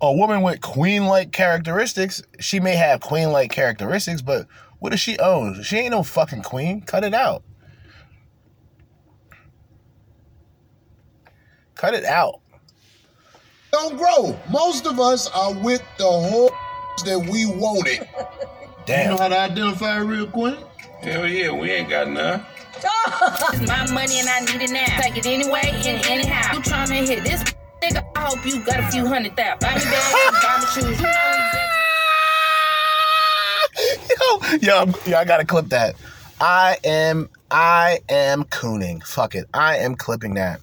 A 0.00 0.12
woman 0.12 0.42
with 0.42 0.60
queen-like 0.60 1.30
characteristics, 1.30 2.22
she 2.40 2.58
may 2.58 2.74
have 2.74 3.00
queen-like 3.00 3.50
characteristics, 3.52 4.22
but 4.22 4.46
what 4.80 4.90
does 4.90 5.00
she 5.00 5.18
own? 5.20 5.62
She 5.62 5.76
ain't 5.78 5.92
no 5.92 6.02
fucking 6.02 6.42
queen. 6.42 6.80
Cut 6.80 7.04
it 7.04 7.14
out. 7.14 7.44
Cut 11.76 11.94
it 11.94 12.04
out. 12.04 12.40
Don't 13.70 13.96
grow. 13.96 14.36
Most 14.50 14.84
of 14.86 14.98
us 14.98 15.28
are 15.30 15.54
with 15.54 15.82
the 15.96 16.04
whole 16.04 16.50
that 17.04 17.28
we 17.30 17.46
wanted. 17.46 18.08
Damn. 18.84 19.12
You 19.12 19.16
know 19.16 19.22
how 19.22 19.28
to 19.28 19.38
identify 19.38 19.98
a 19.98 20.04
real 20.04 20.26
queen? 20.26 20.56
Hell 21.02 21.26
yeah, 21.26 21.50
we 21.52 21.70
ain't 21.70 21.88
got 21.88 22.08
none. 22.10 22.44
It's 22.74 22.84
my 23.68 23.90
money 23.92 24.18
and 24.20 24.28
I 24.28 24.40
need 24.40 24.62
it 24.62 24.70
now. 24.70 25.00
Take 25.00 25.16
it 25.16 25.26
anyway 25.26 25.70
and 25.86 26.04
anyhow. 26.06 26.54
You 26.54 26.60
tryna 26.60 27.06
hit 27.06 27.22
this 27.24 27.42
nigga? 27.82 28.04
I 28.16 28.20
hope 28.20 28.44
you 28.44 28.60
got 28.64 28.80
a 28.80 28.88
few 28.88 29.06
hundred 29.06 29.36
thousand. 29.36 29.60
Buy 29.60 29.74
me 29.74 29.84
bags, 29.84 30.42
buy 30.42 30.58
me 30.60 30.66
shoes. 30.66 31.00
You 31.00 31.06
know 31.06 31.38
exactly. 33.78 34.58
yo, 34.60 34.72
yo, 34.72 34.78
I'm- 34.78 34.94
yo, 35.06 35.16
I 35.18 35.24
gotta 35.24 35.44
clip 35.44 35.66
that. 35.66 35.94
I 36.40 36.78
am, 36.84 37.28
I 37.50 38.00
am 38.08 38.44
cooning. 38.44 39.02
Fuck 39.04 39.34
it. 39.34 39.46
I 39.54 39.78
am 39.78 39.94
clipping 39.96 40.34
that. 40.34 40.60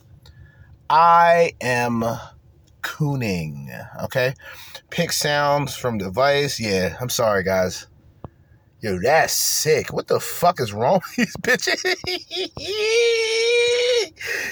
I 0.90 1.54
am 1.62 2.04
cooning. 2.82 3.70
Okay. 4.04 4.34
Pick 4.90 5.12
sounds 5.12 5.76
from 5.76 5.98
device. 5.98 6.60
Yeah, 6.60 6.96
I'm 7.02 7.10
sorry, 7.10 7.44
guys. 7.44 7.88
Yo, 8.86 9.00
that's 9.00 9.34
sick. 9.34 9.92
What 9.92 10.06
the 10.06 10.20
fuck 10.20 10.60
is 10.60 10.72
wrong 10.72 11.00
with 11.02 11.16
these 11.16 11.36
bitches? 11.38 11.82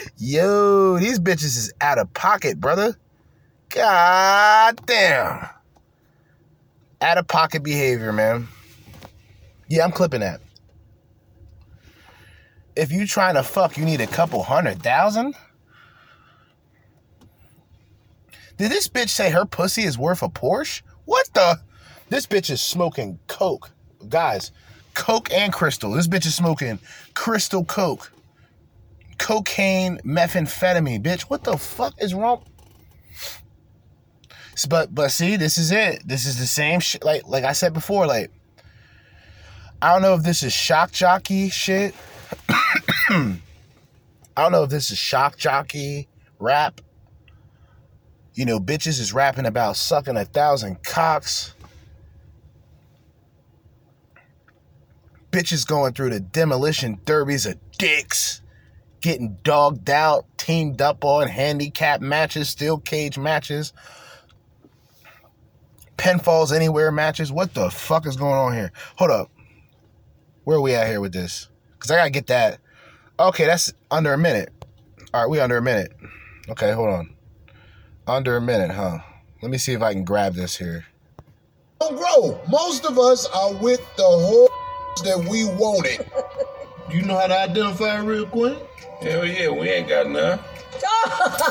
Yo, 0.18 0.98
these 0.98 1.20
bitches 1.20 1.56
is 1.56 1.72
out 1.82 2.00
of 2.00 2.12
pocket, 2.16 2.60
brother. 2.60 2.98
God 3.70 4.84
damn. 4.88 5.48
Out 7.00 7.20
of 7.20 7.28
pocket 7.28 7.62
behavior, 7.62 8.12
man. 8.12 8.48
Yeah, 9.68 9.84
I'm 9.84 9.92
clipping 9.92 10.22
that. 10.22 10.42
If 12.76 12.92
you 12.92 13.06
trying 13.06 13.36
to 13.36 13.44
fuck, 13.44 13.78
you 13.78 13.86
need 13.86 14.02
a 14.02 14.08
couple 14.08 14.42
hundred 14.42 14.82
thousand? 14.82 15.36
Did 18.58 18.72
this 18.72 18.88
bitch 18.88 19.10
say 19.10 19.30
her 19.30 19.46
pussy 19.46 19.84
is 19.84 19.96
worth 19.96 20.24
a 20.24 20.28
Porsche? 20.28 20.82
What 21.06 21.30
the? 21.36 21.60
This 22.10 22.26
bitch 22.26 22.50
is 22.50 22.62
smoking 22.62 23.20
coke. 23.28 23.70
Guys, 24.10 24.52
coke 24.94 25.32
and 25.34 25.52
crystal. 25.52 25.92
This 25.92 26.08
bitch 26.08 26.26
is 26.26 26.36
smoking 26.36 26.80
crystal 27.14 27.64
coke. 27.66 28.12
Cocaine, 29.18 30.00
methamphetamine, 30.00 31.02
bitch. 31.02 31.22
What 31.24 31.44
the 31.44 31.58
fuck 31.58 31.94
is 32.02 32.14
wrong? 32.14 32.44
But 34.70 34.94
but 34.94 35.12
see, 35.12 35.36
this 35.36 35.58
is 35.58 35.72
it. 35.72 36.08
This 36.08 36.26
is 36.26 36.38
the 36.38 36.46
same 36.46 36.80
shit. 36.80 37.04
Like 37.04 37.28
like 37.28 37.44
I 37.44 37.54
said 37.54 37.74
before, 37.74 38.06
like 38.06 38.32
I 39.82 39.94
don't 39.94 40.02
know 40.02 40.14
if 40.14 40.24
this 40.24 40.44
is 40.44 40.54
shock 40.54 40.92
jockey 40.92 41.50
shit. 41.50 41.96
I 43.10 43.32
don't 44.38 44.52
know 44.52 44.64
if 44.64 44.70
this 44.70 44.92
is 44.92 44.98
shock 44.98 45.38
jockey 45.38 46.08
rap. 46.40 46.82
You 48.34 48.46
know, 48.46 48.60
bitches 48.60 49.00
is 49.00 49.14
rapping 49.14 49.46
about 49.46 49.76
sucking 49.76 50.18
a 50.18 50.26
thousand 50.26 50.84
cocks. 50.84 51.53
Bitches 55.34 55.66
going 55.68 55.94
through 55.94 56.12
the 56.12 56.20
demolition 56.20 57.00
derbies 57.06 57.48
of 57.48 57.58
dicks, 57.80 58.42
getting 59.02 59.36
dogged 59.44 59.90
out, 59.90 60.26
teamed 60.38 60.80
up 60.80 61.04
on 61.04 61.28
handicap 61.28 62.02
matches, 62.02 62.50
steel 62.50 62.78
cage 62.78 63.18
matches, 63.18 63.74
pinfalls 65.98 66.56
anywhere 66.56 66.92
matches. 66.92 67.32
What 67.32 67.56
the 67.56 67.72
fuck 67.72 68.06
is 68.06 68.16
going 68.16 68.36
on 68.36 68.54
here? 68.54 68.72
Hold 68.98 69.10
up. 69.10 69.32
Where 70.44 70.58
are 70.58 70.62
we 70.62 70.76
at 70.76 70.88
here 70.88 71.02
with 71.02 71.14
this? 71.14 71.50
Because 71.74 71.90
I 71.90 71.96
got 71.96 72.04
to 72.06 72.10
get 72.12 72.28
that. 72.28 72.60
Okay, 73.20 73.46
that's 73.46 73.74
under 73.90 74.14
a 74.14 74.18
minute. 74.18 74.54
All 75.14 75.22
right, 75.22 75.30
we 75.30 75.40
under 75.40 75.58
a 75.58 75.62
minute. 75.62 75.94
Okay, 76.50 76.72
hold 76.74 76.90
on. 76.90 77.16
Under 78.06 78.38
a 78.38 78.42
minute, 78.42 78.72
huh? 78.72 79.00
Let 79.42 79.50
me 79.50 79.58
see 79.58 79.74
if 79.74 79.82
I 79.82 79.94
can 79.94 80.04
grab 80.04 80.36
this 80.36 80.58
here. 80.58 80.86
Grow. 81.80 82.40
Most 82.48 82.86
of 82.86 83.00
us 83.00 83.28
are 83.28 83.54
with 83.56 83.82
the 83.98 84.04
whole 84.04 84.48
that 85.04 85.26
we 85.30 85.46
wanted. 85.46 86.06
You 86.92 87.02
know 87.04 87.18
how 87.18 87.28
to 87.28 87.38
identify 87.40 87.98
real 88.00 88.26
quick? 88.28 88.58
Hell 89.02 89.26
yeah, 89.26 89.50
we 89.50 89.70
ain't 89.70 89.88
got 89.90 90.10
none. 90.10 90.40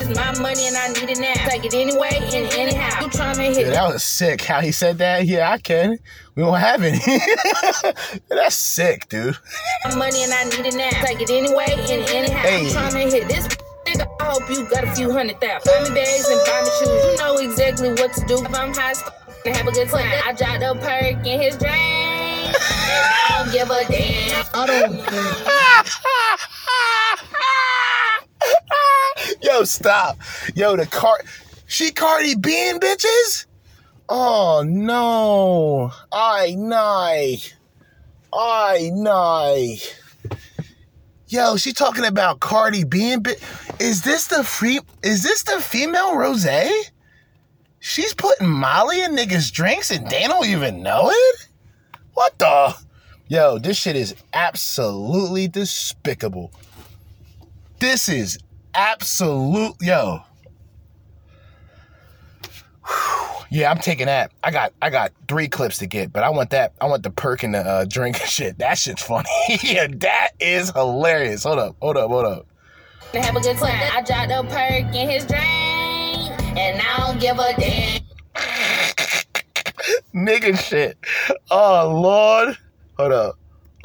It's 0.00 0.16
my 0.18 0.38
money 0.40 0.66
and 0.66 0.76
I 0.76 0.88
need 0.88 1.11
it 1.11 1.18
now. 1.18 1.33
Take 1.48 1.64
it 1.64 1.74
anyway 1.74 2.11
and 2.12 2.52
anyhow. 2.55 3.00
You 3.00 3.09
tryna 3.09 3.55
hit 3.55 3.66
Yeah, 3.66 3.70
that 3.72 3.92
was 3.92 4.02
sick. 4.02 4.42
How 4.42 4.61
he 4.61 4.72
said 4.72 4.98
that? 4.98 5.26
Yeah, 5.26 5.50
I 5.50 5.59
can. 5.59 5.98
We 6.35 6.42
don't 6.42 6.59
have 6.59 6.83
any. 6.83 6.98
That's 8.28 8.55
sick, 8.57 9.09
dude. 9.09 9.37
my 9.85 9.94
money 9.96 10.22
and 10.24 10.33
I 10.33 10.44
need 10.44 10.66
it 10.66 10.74
now. 10.74 10.90
Take 11.05 11.20
it 11.20 11.31
anyway 11.31 11.66
and 11.68 12.09
anyhow. 12.11 12.38
Hey. 12.40 12.66
I'm 12.66 12.72
trying 12.72 13.11
to 13.11 13.16
hit 13.16 13.28
this 13.28 13.48
nigga. 13.87 14.07
I 14.20 14.24
hope 14.24 14.48
you 14.50 14.64
got 14.70 14.85
a 14.85 14.92
few 14.94 15.12
hundred 15.12 15.40
thousand. 15.40 15.70
Buy 15.72 15.88
me 15.88 15.94
bags 15.94 16.28
and 16.28 16.40
buy 16.46 16.62
me 16.62 16.70
shoes. 16.78 17.05
You 17.05 17.16
know 17.18 17.37
exactly 17.38 17.88
what 17.90 18.12
to 18.14 18.26
do. 18.26 18.44
If 18.44 18.55
I'm 18.55 18.72
high 18.74 18.90
as 18.92 19.02
f- 19.02 19.12
and 19.44 19.57
have 19.57 19.66
a 19.66 19.72
good 19.72 19.88
time. 19.88 20.22
I 20.24 20.33
dropped 20.33 20.62
a 20.62 20.74
perk 20.81 21.26
in 21.26 21.40
his 21.40 21.57
drink. 21.57 22.21
Give 23.52 23.70
a 23.70 23.84
damn. 23.88 24.46
I 24.54 24.66
don't 24.66 24.96
Yo, 29.42 29.64
stop. 29.64 30.18
Yo, 30.54 30.76
the 30.76 30.86
car. 30.86 31.18
She 31.66 31.90
Cardi 31.90 32.34
being 32.34 32.78
bitches? 32.80 33.46
Oh 34.08 34.64
no. 34.66 35.92
I 36.12 36.54
nay. 36.56 37.40
I 38.32 38.90
nay. 38.92 39.80
Yo, 41.28 41.56
she 41.56 41.72
talking 41.72 42.04
about 42.04 42.40
Cardi 42.40 42.84
being 42.84 43.20
bi- 43.22 43.36
Is 43.80 44.02
this 44.02 44.26
the 44.26 44.44
free 44.44 44.80
is 45.02 45.22
this 45.22 45.42
the 45.44 45.60
female 45.60 46.16
rose? 46.16 46.46
She's 47.80 48.14
putting 48.14 48.48
Molly 48.48 49.02
in 49.02 49.16
niggas' 49.16 49.50
drinks 49.50 49.90
and 49.90 50.08
they 50.08 50.26
don't 50.26 50.46
even 50.46 50.82
know 50.82 51.10
it? 51.10 51.48
What 52.14 52.38
the? 52.38 52.75
Yo, 53.29 53.59
this 53.59 53.77
shit 53.77 53.96
is 53.96 54.14
absolutely 54.33 55.48
despicable. 55.48 56.53
This 57.79 58.09
is 58.09 58.38
absolute 58.75 59.75
yo. 59.81 60.20
Whew. 62.87 63.29
Yeah, 63.51 63.70
I'm 63.70 63.79
taking 63.79 64.07
that. 64.07 64.33
I 64.42 64.51
got 64.51 64.72
I 64.81 64.90
got 64.90 65.12
three 65.29 65.48
clips 65.48 65.79
to 65.79 65.87
get, 65.87 66.12
but 66.12 66.22
I 66.22 66.31
want 66.31 66.51
that. 66.51 66.72
I 66.81 66.87
want 66.87 67.03
the 67.03 67.11
perk 67.11 67.42
and 67.42 67.55
the 67.55 67.59
uh, 67.59 67.85
drink 67.85 68.16
shit. 68.16 68.59
That 68.59 68.79
shit's 68.79 69.03
funny. 69.03 69.29
yeah, 69.62 69.88
that 69.88 70.31
is 70.40 70.70
hilarious. 70.70 71.44
Hold 71.44 71.59
up, 71.59 71.77
hold 71.81 71.96
up, 71.96 72.11
hold 72.11 72.25
up. 72.25 72.46
Have 73.14 73.37
a 73.37 73.40
good 73.40 73.59
time. 73.59 73.90
I 73.92 74.03
dropped 74.03 74.33
a 74.33 74.42
perk 74.48 74.94
in 74.94 75.11
his 75.11 75.27
drink. 75.27 75.42
And 76.57 76.81
I 76.81 76.96
don't 76.98 77.20
give 77.20 77.38
a 77.38 77.55
damn. 77.59 78.01
Nigga 80.14 80.59
shit. 80.59 80.96
Oh 81.50 81.90
Lord. 82.00 82.57
Hold 82.98 83.12
up. 83.12 83.38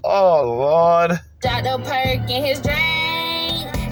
Oh 0.03 0.43
Lord. 0.43 1.19
Dropped 1.41 1.67
a 1.67 1.77
perk 1.79 2.29
in 2.29 2.43
his 2.43 2.61
drink. 2.61 2.77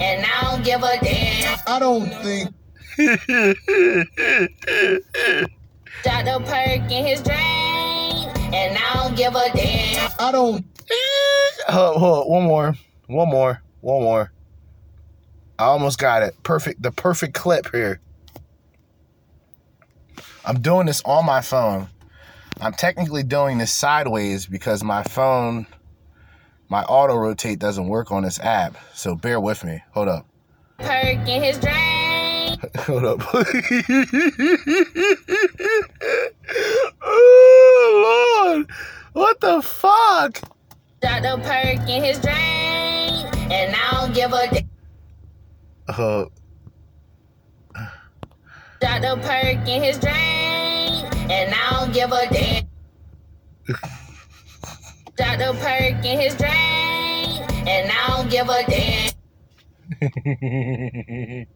And 0.00 0.24
I 0.24 0.40
don't 0.42 0.64
give 0.64 0.82
a 0.82 0.98
damn. 1.02 1.58
I 1.66 1.78
don't 1.78 2.08
think 2.22 2.50
Dropped 6.02 6.28
a 6.28 6.40
perk 6.40 6.90
in 6.90 7.06
his 7.06 7.22
drink. 7.22 7.38
And 8.54 8.78
I 8.78 8.94
don't 8.94 9.16
give 9.16 9.34
a 9.34 9.50
damn. 9.54 10.10
I 10.18 10.32
don't 10.32 10.64
Hold, 11.68 11.96
hold, 11.98 12.30
one 12.30 12.44
more. 12.44 12.74
One 13.08 13.28
more. 13.28 13.60
One 13.80 14.02
more. 14.02 14.32
I 15.58 15.64
almost 15.64 15.98
got 15.98 16.22
it. 16.22 16.34
Perfect. 16.42 16.82
The 16.82 16.92
perfect 16.92 17.34
clip 17.34 17.70
here. 17.72 18.00
I'm 20.44 20.60
doing 20.60 20.86
this 20.86 21.02
on 21.04 21.26
my 21.26 21.40
phone. 21.40 21.88
I'm 22.60 22.72
technically 22.72 23.22
doing 23.22 23.58
this 23.58 23.72
sideways 23.72 24.46
because 24.46 24.82
my 24.82 25.02
phone, 25.02 25.66
my 26.68 26.82
auto 26.84 27.14
rotate 27.16 27.58
doesn't 27.58 27.86
work 27.88 28.10
on 28.10 28.22
this 28.22 28.40
app. 28.40 28.76
So 28.94 29.14
bear 29.14 29.38
with 29.40 29.62
me. 29.62 29.82
Hold 29.92 30.08
up. 30.08 30.26
Perk 30.78 31.28
in 31.28 31.42
his 31.42 31.58
drink. 31.58 31.76
Hold 32.78 33.04
up. 33.04 33.20
oh 37.02 38.46
Lord. 38.46 38.70
What 39.12 39.40
the 39.40 39.60
fuck? 39.62 40.40
Dropped 41.02 41.26
a 41.26 41.38
perk 41.38 41.88
in 41.88 42.04
his 42.04 42.18
drink. 42.20 42.36
And 43.52 43.76
I 43.76 43.90
don't 43.92 44.14
give 44.14 44.32
a 44.32 44.48
damn. 44.50 44.70
Uh, 45.88 46.24
Dropped 48.80 49.04
a 49.04 49.16
perk 49.22 49.68
in 49.68 49.82
his 49.82 49.98
drink. 49.98 50.65
And 51.30 51.52
I 51.54 51.80
don't 51.80 51.92
give 51.92 52.12
a 52.12 52.28
damn. 52.32 52.64
A 55.18 55.54
perk 55.54 56.04
in 56.04 56.20
his 56.20 56.34
drink. 56.34 56.52
And 57.66 57.90
I 57.90 58.16
don't 58.16 58.30
give 58.30 58.48
a 58.48 58.62
damn. 58.68 59.12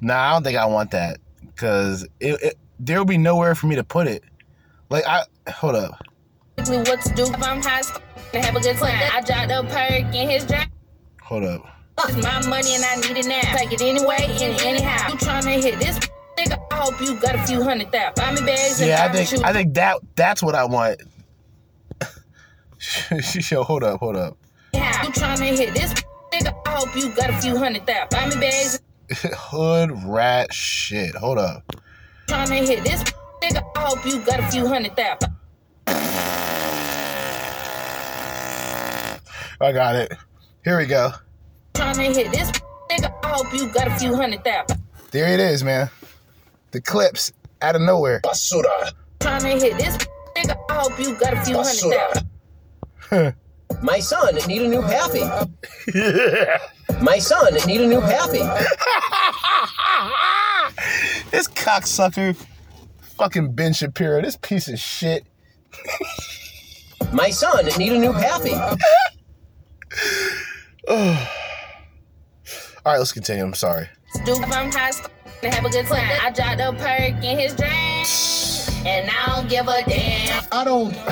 nah, 0.00 0.30
I 0.30 0.32
don't 0.32 0.42
think 0.44 0.58
I 0.58 0.64
want 0.66 0.90
that 0.92 1.18
because 1.40 2.04
it, 2.20 2.42
it 2.42 2.58
there'll 2.78 3.04
be 3.04 3.18
nowhere 3.18 3.54
for 3.54 3.66
me 3.66 3.76
to 3.76 3.84
put 3.84 4.06
it. 4.06 4.22
Like 4.90 5.06
I 5.06 5.24
hold 5.50 5.76
up. 5.76 6.00
Me 6.68 6.78
what 6.78 7.00
to 7.02 7.14
do 7.14 7.24
if 7.24 7.42
I'm 7.42 7.62
high 7.62 7.82
and 8.34 8.44
have 8.44 8.56
a 8.56 8.60
good 8.60 8.76
time. 8.76 9.10
I 9.12 9.20
dropped 9.20 9.50
a 9.50 9.62
perk 9.72 10.14
in 10.14 10.30
his 10.30 10.44
drink. 10.44 10.70
Hold 11.22 11.44
up. 11.44 11.66
It's 12.08 12.16
my 12.22 12.46
money 12.46 12.74
and 12.74 12.84
I 12.84 12.96
need 12.96 13.16
it 13.16 13.26
now. 13.26 13.40
Take 13.56 13.72
it 13.72 13.82
anyway 13.82 14.26
and 14.40 14.60
anyhow. 14.60 15.12
You 15.12 15.18
trying 15.18 15.44
to 15.44 15.50
hit 15.50 15.78
this 15.78 15.98
nigga? 16.36 16.58
I 16.70 16.74
hope 16.76 17.00
you 17.00 17.14
got 17.20 17.34
a 17.34 17.42
few 17.46 17.62
hundred 17.62 17.92
thousand. 17.92 18.14
Buy 18.16 18.32
me 18.40 18.46
bags 18.46 18.80
and 18.80 18.88
Yeah, 18.88 19.04
I 19.04 19.08
think 19.12 19.28
shoes. 19.28 19.42
I 19.42 19.52
think 19.52 19.74
that 19.74 19.98
that's 20.16 20.42
what 20.42 20.54
I 20.54 20.64
want. 20.64 21.00
Yo, 23.50 23.62
hold 23.62 23.84
up, 23.84 24.00
hold 24.00 24.16
up. 24.16 24.36
You 24.74 24.80
tryna 24.80 25.56
hit 25.56 25.74
this 25.74 25.92
nigga? 26.32 26.54
I 26.66 26.70
hope 26.70 26.94
you 26.96 27.10
got 27.14 27.30
a 27.30 27.40
few 27.40 27.56
hundred 27.56 27.86
thousand. 27.86 28.08
Buy 28.10 28.26
me 28.34 28.40
bags. 28.40 28.80
Hood 29.36 29.90
rat 30.04 30.52
shit. 30.52 31.14
Hold 31.14 31.38
up. 31.38 31.64
Tryna 32.28 32.66
hit 32.66 32.82
this 32.84 33.02
nigga? 33.42 33.62
I 33.76 33.80
hope 33.80 34.04
you 34.06 34.20
got 34.20 34.40
a 34.40 34.50
few 34.50 34.66
hundred 34.66 34.96
thousand. 34.96 35.32
I 39.60 39.72
got 39.72 39.94
it. 39.94 40.12
Here 40.64 40.78
we 40.78 40.86
go. 40.86 41.12
Tryna 41.74 42.14
hit 42.14 42.32
this 42.32 42.50
nigga? 42.90 43.12
I 43.22 43.28
hope 43.28 43.52
you 43.52 43.68
got 43.68 43.88
a 43.88 43.98
few 43.98 44.14
hundred 44.14 44.44
thousand. 44.44 44.82
There 45.10 45.32
it 45.32 45.40
is, 45.40 45.62
man. 45.62 45.90
The 46.72 46.80
clips 46.80 47.32
out 47.60 47.76
of 47.76 47.82
nowhere. 47.82 48.20
basura. 48.24 48.92
Tryna 49.20 49.60
hit 49.60 49.76
this 49.78 49.96
nigga? 50.36 50.56
I 50.70 50.74
hope 50.74 50.98
you 50.98 51.14
got 51.16 51.34
a 51.34 51.44
few 51.44 51.56
hundred 51.56 52.24
thousand. 53.10 53.34
My 53.82 54.00
son 54.00 54.34
need 54.46 54.62
a 54.62 54.68
new 54.68 54.82
happy. 54.82 55.20
My 57.02 57.18
son 57.18 57.54
need 57.66 57.80
a 57.80 57.86
new 57.86 58.00
happy. 58.00 58.38
this 61.30 61.48
cocksucker, 61.48 62.36
fucking 63.00 63.54
Ben 63.54 63.72
Shapiro, 63.72 64.20
this 64.22 64.36
piece 64.36 64.68
of 64.68 64.78
shit. 64.78 65.24
My 67.12 67.30
son 67.30 67.66
need 67.78 67.92
a 67.92 67.98
new 67.98 68.12
happy. 68.12 68.52
All 72.84 72.92
right, 72.92 72.98
let's 72.98 73.12
continue. 73.12 73.44
I'm 73.44 73.54
sorry. 73.54 73.88
Do 74.24 74.34
I'm 74.34 74.72
high 74.72 74.88
as 74.88 74.98
f- 74.98 75.08
and 75.42 75.52
have 75.52 75.64
a 75.64 75.70
good 75.70 75.86
time. 75.86 76.18
I 76.22 76.30
dropped 76.30 76.60
a 76.60 76.72
perk 76.72 77.24
in 77.24 77.38
his 77.38 77.54
drink. 77.54 78.08
And 78.84 79.08
I 79.10 79.36
don't 79.36 79.48
give 79.48 79.68
a 79.68 79.82
damn. 79.88 80.42
I 80.50 80.64
don't 80.64 80.90
think 80.90 81.06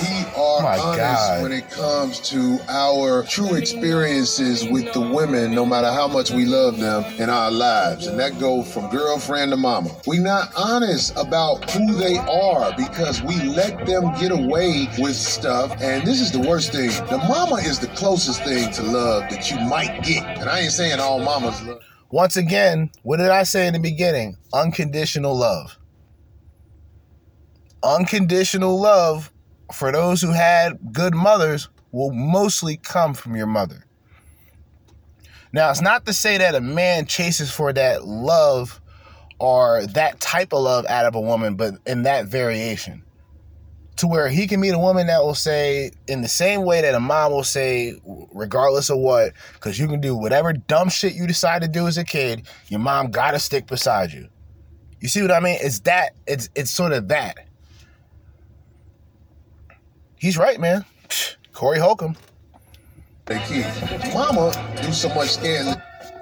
we 0.00 0.40
are 0.40 0.62
My 0.62 0.78
honest 0.78 0.98
God. 0.98 1.42
when 1.42 1.50
it 1.52 1.68
comes 1.70 2.20
to 2.30 2.60
our 2.68 3.24
true 3.24 3.56
experiences 3.56 4.64
with 4.64 4.92
the 4.92 5.00
women, 5.00 5.52
no 5.52 5.66
matter 5.66 5.90
how 5.90 6.06
much 6.06 6.30
we 6.30 6.44
love 6.44 6.78
them 6.78 7.04
in 7.18 7.28
our 7.28 7.50
lives. 7.50 8.06
And 8.06 8.18
that 8.20 8.38
goes 8.38 8.72
from 8.72 8.88
girlfriend 8.90 9.50
to 9.50 9.56
mama. 9.56 9.90
We're 10.06 10.22
not 10.22 10.52
honest 10.56 11.16
about 11.16 11.68
who 11.70 11.94
they 11.94 12.16
are 12.18 12.72
because 12.76 13.22
we 13.22 13.40
let 13.42 13.86
them 13.86 14.14
get 14.20 14.30
away 14.30 14.88
with 14.98 15.16
stuff. 15.16 15.72
And 15.82 16.06
this 16.06 16.20
is 16.20 16.30
the 16.30 16.40
worst 16.40 16.70
thing. 16.70 16.90
The 17.08 17.18
mama 17.28 17.56
is 17.56 17.80
the 17.80 17.88
closest 17.88 18.44
thing 18.44 18.72
to 18.74 18.82
love 18.84 19.22
that 19.30 19.50
you 19.50 19.58
might 19.68 20.04
get. 20.04 20.24
And 20.38 20.48
I 20.48 20.60
ain't 20.60 20.72
saying 20.72 21.00
all 21.00 21.18
mamas 21.18 21.60
love. 21.62 21.82
Once 22.10 22.36
again, 22.36 22.90
what 23.02 23.16
did 23.16 23.30
I 23.30 23.42
say 23.42 23.66
in 23.66 23.72
the 23.72 23.80
beginning? 23.80 24.36
Unconditional 24.52 25.36
love. 25.36 25.76
Unconditional 27.82 28.80
love 28.80 29.32
for 29.72 29.90
those 29.90 30.22
who 30.22 30.32
had 30.32 30.78
good 30.92 31.14
mothers 31.14 31.68
will 31.90 32.12
mostly 32.12 32.76
come 32.76 33.14
from 33.14 33.34
your 33.34 33.46
mother. 33.46 33.84
Now, 35.52 35.70
it's 35.70 35.80
not 35.80 36.04
to 36.06 36.12
say 36.12 36.38
that 36.38 36.54
a 36.54 36.60
man 36.60 37.06
chases 37.06 37.50
for 37.50 37.72
that 37.72 38.04
love 38.04 38.80
or 39.38 39.86
that 39.86 40.20
type 40.20 40.52
of 40.52 40.62
love 40.62 40.86
out 40.86 41.06
of 41.06 41.14
a 41.14 41.20
woman, 41.20 41.54
but 41.56 41.74
in 41.86 42.02
that 42.02 42.26
variation. 42.26 43.02
To 43.96 44.06
where 44.06 44.28
he 44.28 44.46
can 44.46 44.60
meet 44.60 44.70
a 44.70 44.78
woman 44.78 45.06
that 45.06 45.22
will 45.22 45.34
say, 45.34 45.90
in 46.06 46.20
the 46.20 46.28
same 46.28 46.64
way 46.64 46.82
that 46.82 46.94
a 46.94 47.00
mom 47.00 47.32
will 47.32 47.44
say, 47.44 47.98
regardless 48.04 48.90
of 48.90 48.98
what, 48.98 49.32
because 49.54 49.78
you 49.78 49.88
can 49.88 50.02
do 50.02 50.14
whatever 50.14 50.52
dumb 50.52 50.90
shit 50.90 51.14
you 51.14 51.26
decide 51.26 51.62
to 51.62 51.68
do 51.68 51.86
as 51.86 51.96
a 51.96 52.04
kid, 52.04 52.46
your 52.68 52.80
mom 52.80 53.10
gotta 53.10 53.38
stick 53.38 53.66
beside 53.66 54.12
you. 54.12 54.28
You 55.00 55.08
see 55.08 55.22
what 55.22 55.30
I 55.30 55.40
mean? 55.40 55.58
It's 55.60 55.80
that, 55.80 56.10
it's 56.26 56.50
it's 56.54 56.70
sort 56.70 56.92
of 56.92 57.08
that. 57.08 57.46
He's 60.16 60.36
right, 60.36 60.60
man. 60.60 60.84
Corey 61.52 61.78
Holcomb. 61.78 62.16
They 63.26 63.38
keep. 63.40 63.64
Mama 64.12 64.52
do 64.82 64.92
so 64.92 65.08
much 65.08 65.30
scaring. 65.30 65.74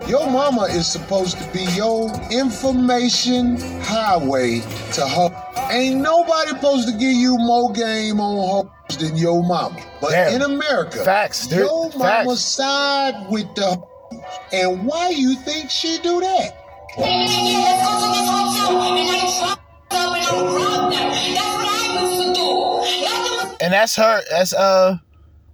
Your 0.09 0.31
mama 0.31 0.63
is 0.65 0.87
supposed 0.87 1.39
to 1.39 1.51
be 1.53 1.65
your 1.75 2.11
information 2.31 3.57
highway 3.83 4.61
to 4.93 5.07
her. 5.09 5.67
Ain't 5.71 6.01
nobody 6.01 6.51
supposed 6.51 6.89
to 6.89 6.93
give 6.93 7.13
you 7.15 7.39
more 7.39 7.73
game 7.73 8.21
on 8.21 8.65
her 8.67 8.97
than 8.99 9.17
your 9.17 9.43
mama. 9.43 9.81
But 10.01 10.11
Damn. 10.11 10.35
in 10.35 10.43
America, 10.43 11.03
Facts, 11.05 11.47
dude. 11.47 11.61
your 11.61 11.89
mama 11.97 12.31
Facts. 12.31 12.41
side 12.43 13.27
with 13.31 13.53
the 13.55 13.83
and 14.53 14.87
why 14.87 15.09
you 15.09 15.35
think 15.37 15.71
she 15.71 15.99
do 16.03 16.21
that? 16.21 16.55
And 23.61 23.73
that's 23.73 23.97
her. 23.97 24.21
That's 24.31 24.53
uh 24.53 24.99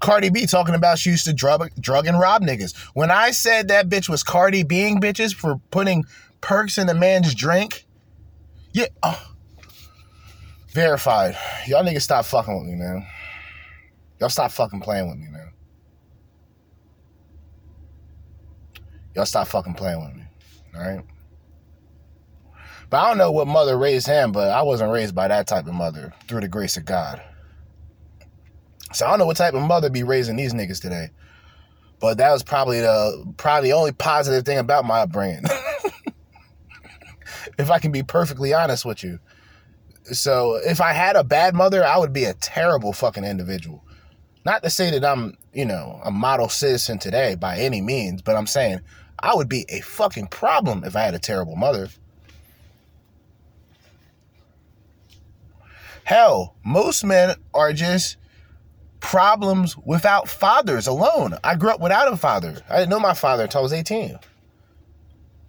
Cardi 0.00 0.30
B 0.30 0.46
talking 0.46 0.74
about 0.74 0.98
she 0.98 1.10
used 1.10 1.26
to 1.26 1.32
drug, 1.32 1.70
drug 1.78 2.06
and 2.06 2.18
rob 2.18 2.42
niggas. 2.42 2.76
When 2.94 3.10
I 3.10 3.30
said 3.30 3.68
that 3.68 3.88
bitch 3.88 4.08
was 4.08 4.22
Cardi 4.22 4.62
being 4.62 5.00
bitches 5.00 5.34
for 5.34 5.60
putting 5.70 6.04
perks 6.40 6.78
in 6.78 6.88
a 6.88 6.94
man's 6.94 7.34
drink, 7.34 7.86
yeah, 8.72 8.86
oh, 9.02 9.22
verified. 10.70 11.36
Y'all 11.66 11.84
niggas 11.84 12.02
stop 12.02 12.24
fucking 12.24 12.58
with 12.58 12.66
me, 12.66 12.76
man. 12.76 13.06
Y'all 14.18 14.30
stop 14.30 14.50
fucking 14.50 14.80
playing 14.80 15.08
with 15.08 15.18
me, 15.18 15.28
man. 15.28 15.50
Y'all 19.14 19.26
stop 19.26 19.46
fucking 19.48 19.74
playing 19.74 20.00
with 20.00 20.14
me, 20.14 20.24
all 20.74 20.80
right? 20.80 21.04
But 22.88 22.98
I 22.98 23.08
don't 23.08 23.18
know 23.18 23.32
what 23.32 23.46
mother 23.46 23.76
raised 23.76 24.06
him, 24.06 24.32
but 24.32 24.50
I 24.50 24.62
wasn't 24.62 24.92
raised 24.92 25.14
by 25.14 25.28
that 25.28 25.46
type 25.46 25.66
of 25.66 25.74
mother 25.74 26.12
through 26.26 26.40
the 26.40 26.48
grace 26.48 26.76
of 26.76 26.84
God. 26.84 27.20
So 28.92 29.06
I 29.06 29.10
don't 29.10 29.18
know 29.18 29.26
what 29.26 29.36
type 29.36 29.54
of 29.54 29.62
mother 29.62 29.90
be 29.90 30.02
raising 30.02 30.36
these 30.36 30.52
niggas 30.52 30.80
today. 30.80 31.10
But 32.00 32.18
that 32.18 32.32
was 32.32 32.42
probably 32.42 32.80
the 32.80 33.32
probably 33.36 33.70
the 33.70 33.76
only 33.76 33.92
positive 33.92 34.44
thing 34.44 34.58
about 34.58 34.84
my 34.84 35.00
upbringing. 35.00 35.44
if 37.58 37.70
I 37.70 37.78
can 37.78 37.92
be 37.92 38.02
perfectly 38.02 38.54
honest 38.54 38.84
with 38.84 39.04
you. 39.04 39.20
So 40.04 40.56
if 40.56 40.80
I 40.80 40.92
had 40.92 41.16
a 41.16 41.22
bad 41.22 41.54
mother, 41.54 41.84
I 41.84 41.98
would 41.98 42.12
be 42.12 42.24
a 42.24 42.34
terrible 42.34 42.92
fucking 42.92 43.24
individual. 43.24 43.84
Not 44.44 44.62
to 44.62 44.70
say 44.70 44.90
that 44.90 45.04
I'm, 45.04 45.36
you 45.52 45.66
know, 45.66 46.00
a 46.02 46.10
model 46.10 46.48
citizen 46.48 46.98
today 46.98 47.34
by 47.34 47.58
any 47.58 47.82
means, 47.82 48.22
but 48.22 48.36
I'm 48.36 48.46
saying 48.46 48.80
I 49.18 49.34
would 49.34 49.48
be 49.48 49.66
a 49.68 49.80
fucking 49.80 50.28
problem 50.28 50.82
if 50.84 50.96
I 50.96 51.02
had 51.02 51.14
a 51.14 51.18
terrible 51.18 51.56
mother. 51.56 51.88
Hell, 56.04 56.56
most 56.64 57.04
men 57.04 57.36
are 57.52 57.72
just 57.72 58.16
problems 59.00 59.76
without 59.78 60.28
fathers 60.28 60.86
alone. 60.86 61.34
I 61.42 61.56
grew 61.56 61.70
up 61.70 61.80
without 61.80 62.12
a 62.12 62.16
father. 62.16 62.62
I 62.68 62.78
didn't 62.78 62.90
know 62.90 63.00
my 63.00 63.14
father 63.14 63.44
until 63.44 63.60
I 63.60 63.62
was 63.62 63.72
18. 63.72 64.18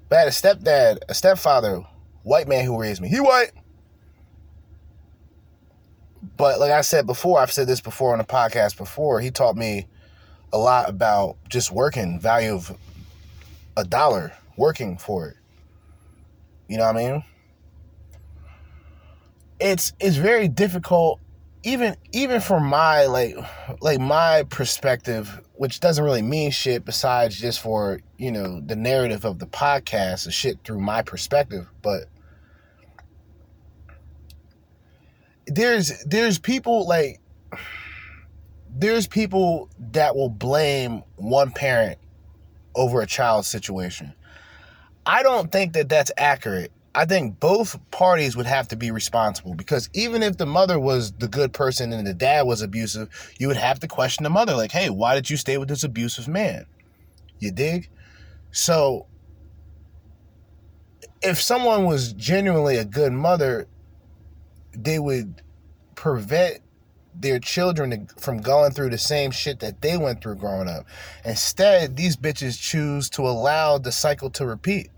But 0.09 0.15
I 0.15 0.19
had 0.19 0.27
a 0.27 0.31
stepdad, 0.31 0.97
a 1.09 1.13
stepfather, 1.13 1.83
white 2.23 2.47
man 2.47 2.65
who 2.65 2.79
raised 2.79 3.01
me. 3.01 3.09
He 3.09 3.19
white. 3.19 3.51
But 6.37 6.59
like 6.59 6.71
I 6.71 6.81
said 6.81 7.05
before, 7.05 7.39
I've 7.39 7.51
said 7.51 7.67
this 7.67 7.81
before 7.81 8.13
on 8.13 8.17
the 8.17 8.23
podcast 8.23 8.77
before, 8.77 9.19
he 9.19 9.31
taught 9.31 9.55
me 9.55 9.87
a 10.53 10.57
lot 10.57 10.89
about 10.89 11.37
just 11.49 11.71
working, 11.71 12.19
value 12.19 12.53
of 12.53 12.75
a 13.77 13.83
dollar, 13.83 14.33
working 14.57 14.97
for 14.97 15.27
it. 15.27 15.37
You 16.67 16.77
know 16.77 16.85
what 16.85 16.97
I 16.97 17.11
mean? 17.11 17.23
It's 19.59 19.93
it's 19.99 20.15
very 20.15 20.47
difficult 20.47 21.19
even 21.63 21.95
even 22.11 22.41
from 22.41 22.65
my 22.65 23.05
like 23.05 23.35
like 23.81 23.99
my 23.99 24.43
perspective 24.49 25.41
which 25.53 25.79
doesn't 25.79 26.03
really 26.03 26.21
mean 26.21 26.49
shit 26.49 26.83
besides 26.85 27.39
just 27.39 27.59
for 27.59 27.99
you 28.17 28.31
know 28.31 28.59
the 28.61 28.75
narrative 28.75 29.25
of 29.25 29.39
the 29.39 29.45
podcast 29.45 30.25
and 30.25 30.33
shit 30.33 30.57
through 30.63 30.79
my 30.79 31.01
perspective 31.01 31.67
but 31.81 32.05
there's 35.47 36.03
there's 36.05 36.39
people 36.39 36.87
like 36.87 37.19
there's 38.73 39.05
people 39.07 39.69
that 39.91 40.15
will 40.15 40.29
blame 40.29 41.03
one 41.17 41.51
parent 41.51 41.99
over 42.73 43.01
a 43.01 43.07
child's 43.07 43.47
situation. 43.47 44.13
I 45.05 45.23
don't 45.23 45.51
think 45.51 45.73
that 45.73 45.89
that's 45.89 46.11
accurate 46.17 46.71
I 46.93 47.05
think 47.05 47.39
both 47.39 47.79
parties 47.89 48.35
would 48.35 48.45
have 48.45 48.67
to 48.69 48.75
be 48.75 48.91
responsible 48.91 49.53
because 49.53 49.89
even 49.93 50.21
if 50.21 50.37
the 50.37 50.45
mother 50.45 50.77
was 50.77 51.13
the 51.13 51.27
good 51.27 51.53
person 51.53 51.93
and 51.93 52.05
the 52.05 52.13
dad 52.13 52.45
was 52.45 52.61
abusive, 52.61 53.09
you 53.39 53.47
would 53.47 53.57
have 53.57 53.79
to 53.79 53.87
question 53.87 54.23
the 54.23 54.29
mother, 54.29 54.55
like, 54.55 54.71
hey, 54.71 54.89
why 54.89 55.15
did 55.15 55.29
you 55.29 55.37
stay 55.37 55.57
with 55.57 55.69
this 55.69 55.85
abusive 55.85 56.27
man? 56.27 56.65
You 57.39 57.51
dig? 57.51 57.89
So, 58.51 59.07
if 61.21 61.41
someone 61.41 61.85
was 61.85 62.11
genuinely 62.13 62.75
a 62.75 62.85
good 62.85 63.13
mother, 63.13 63.67
they 64.73 64.99
would 64.99 65.41
prevent 65.95 66.59
their 67.13 67.39
children 67.39 68.07
from 68.17 68.41
going 68.41 68.71
through 68.71 68.89
the 68.89 68.97
same 68.97 69.31
shit 69.31 69.59
that 69.59 69.81
they 69.81 69.97
went 69.97 70.21
through 70.21 70.35
growing 70.35 70.67
up. 70.67 70.85
Instead, 71.23 71.95
these 71.95 72.17
bitches 72.17 72.59
choose 72.59 73.09
to 73.11 73.21
allow 73.21 73.77
the 73.77 73.91
cycle 73.91 74.29
to 74.31 74.45
repeat. 74.45 74.89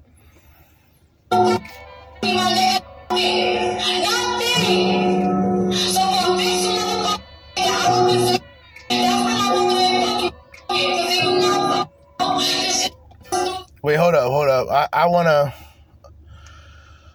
Wait, 13.83 13.97
hold 13.97 14.15
up, 14.15 14.31
hold 14.31 14.47
up. 14.47 14.69
I, 14.69 14.87
I 14.93 15.07
wanna 15.07 15.53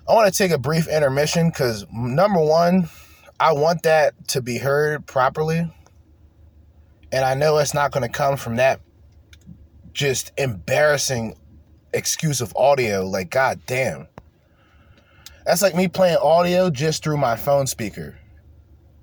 I 0.06 0.12
wanna 0.12 0.30
take 0.30 0.50
a 0.50 0.58
brief 0.58 0.86
intermission 0.86 1.48
because 1.48 1.86
number 1.90 2.40
one, 2.40 2.90
I 3.40 3.52
want 3.52 3.84
that 3.84 4.28
to 4.28 4.42
be 4.42 4.58
heard 4.58 5.06
properly. 5.06 5.70
And 7.10 7.24
I 7.24 7.32
know 7.32 7.56
it's 7.56 7.72
not 7.72 7.90
gonna 7.90 8.10
come 8.10 8.36
from 8.36 8.56
that 8.56 8.80
just 9.94 10.30
embarrassing 10.36 11.36
excuse 11.92 12.40
of 12.40 12.54
audio. 12.56 13.06
Like, 13.06 13.30
god 13.30 13.60
damn. 13.66 14.08
That's 15.44 15.62
like 15.62 15.74
me 15.74 15.88
playing 15.88 16.18
audio 16.18 16.68
just 16.68 17.02
through 17.02 17.16
my 17.16 17.36
phone 17.36 17.66
speaker. 17.66 18.18